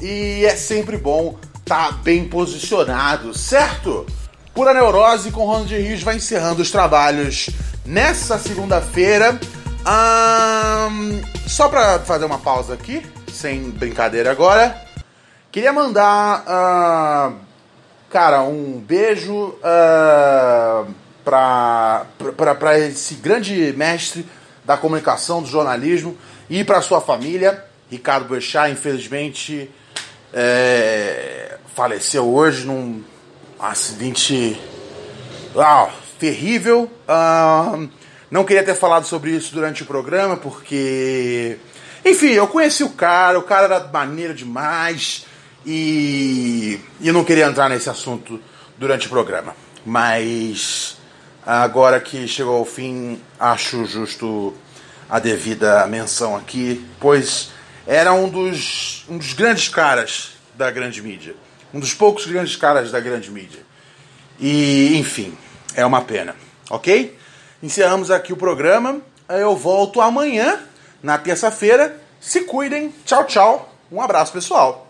e 0.00 0.44
é 0.44 0.54
sempre 0.54 0.96
bom 0.96 1.36
estar 1.58 1.88
tá 1.88 1.92
bem 1.92 2.28
posicionado, 2.28 3.36
certo? 3.36 4.06
Pura 4.54 4.72
Neurose 4.72 5.32
com 5.32 5.44
Ronald 5.44 5.74
Rios 5.74 6.02
vai 6.02 6.16
encerrando 6.16 6.62
os 6.62 6.70
trabalhos 6.70 7.50
nessa 7.84 8.38
segunda-feira. 8.38 9.38
Um, 9.86 11.22
só 11.48 11.68
pra 11.68 11.98
fazer 12.00 12.24
uma 12.24 12.38
pausa 12.38 12.74
aqui, 12.74 13.04
sem 13.32 13.70
brincadeira 13.70 14.30
agora, 14.30 14.80
queria 15.50 15.72
mandar, 15.72 16.44
uh, 16.44 17.34
cara, 18.10 18.42
um 18.42 18.78
beijo 18.78 19.34
uh, 19.34 20.92
pra, 21.24 22.06
pra, 22.36 22.54
pra 22.54 22.78
esse 22.78 23.14
grande 23.14 23.72
mestre 23.76 24.26
da 24.64 24.76
comunicação, 24.76 25.42
do 25.42 25.48
jornalismo 25.48 26.16
e 26.50 26.62
para 26.64 26.82
sua 26.82 27.00
família, 27.00 27.64
Ricardo 27.90 28.28
Boechat, 28.28 28.70
infelizmente 28.70 29.70
é, 30.32 31.56
faleceu 31.74 32.28
hoje 32.28 32.66
num 32.66 33.02
acidente 33.58 34.60
uau, 35.54 35.90
terrível. 36.18 36.90
Não 38.30 38.44
queria 38.44 38.62
ter 38.62 38.74
falado 38.74 39.04
sobre 39.04 39.30
isso 39.30 39.54
durante 39.54 39.82
o 39.82 39.86
programa, 39.86 40.36
porque. 40.36 41.58
Enfim, 42.04 42.30
eu 42.30 42.46
conheci 42.46 42.84
o 42.84 42.90
cara, 42.90 43.38
o 43.38 43.42
cara 43.42 43.64
era 43.64 43.88
maneiro 43.88 44.32
demais 44.32 45.26
e, 45.66 46.80
e 47.00 47.10
não 47.10 47.24
queria 47.24 47.46
entrar 47.46 47.68
nesse 47.68 47.90
assunto 47.90 48.40
durante 48.78 49.06
o 49.06 49.10
programa. 49.10 49.54
Mas 49.84 50.96
agora 51.44 52.00
que 52.00 52.28
chegou 52.28 52.56
ao 52.56 52.64
fim, 52.64 53.20
acho 53.38 53.84
justo 53.84 54.54
a 55.10 55.18
devida 55.18 55.86
menção 55.86 56.36
aqui, 56.36 56.86
pois 57.00 57.50
era 57.86 58.12
um 58.12 58.28
dos, 58.28 59.04
um 59.08 59.18
dos 59.18 59.32
grandes 59.32 59.68
caras 59.68 60.32
da 60.54 60.70
grande 60.70 61.02
mídia. 61.02 61.34
Um 61.72 61.80
dos 61.80 61.94
poucos 61.94 62.26
grandes 62.26 62.56
caras 62.56 62.90
da 62.90 63.00
grande 63.00 63.30
mídia. 63.30 63.60
E, 64.38 64.96
enfim, 64.98 65.36
é 65.74 65.84
uma 65.84 66.02
pena. 66.02 66.34
Ok? 66.70 67.17
Encerramos 67.62 68.10
aqui 68.10 68.32
o 68.32 68.36
programa. 68.36 69.00
Eu 69.28 69.56
volto 69.56 70.00
amanhã, 70.00 70.60
na 71.02 71.18
terça-feira. 71.18 72.00
Se 72.20 72.42
cuidem. 72.42 72.94
Tchau, 73.04 73.24
tchau. 73.24 73.74
Um 73.90 74.00
abraço, 74.00 74.32
pessoal. 74.32 74.87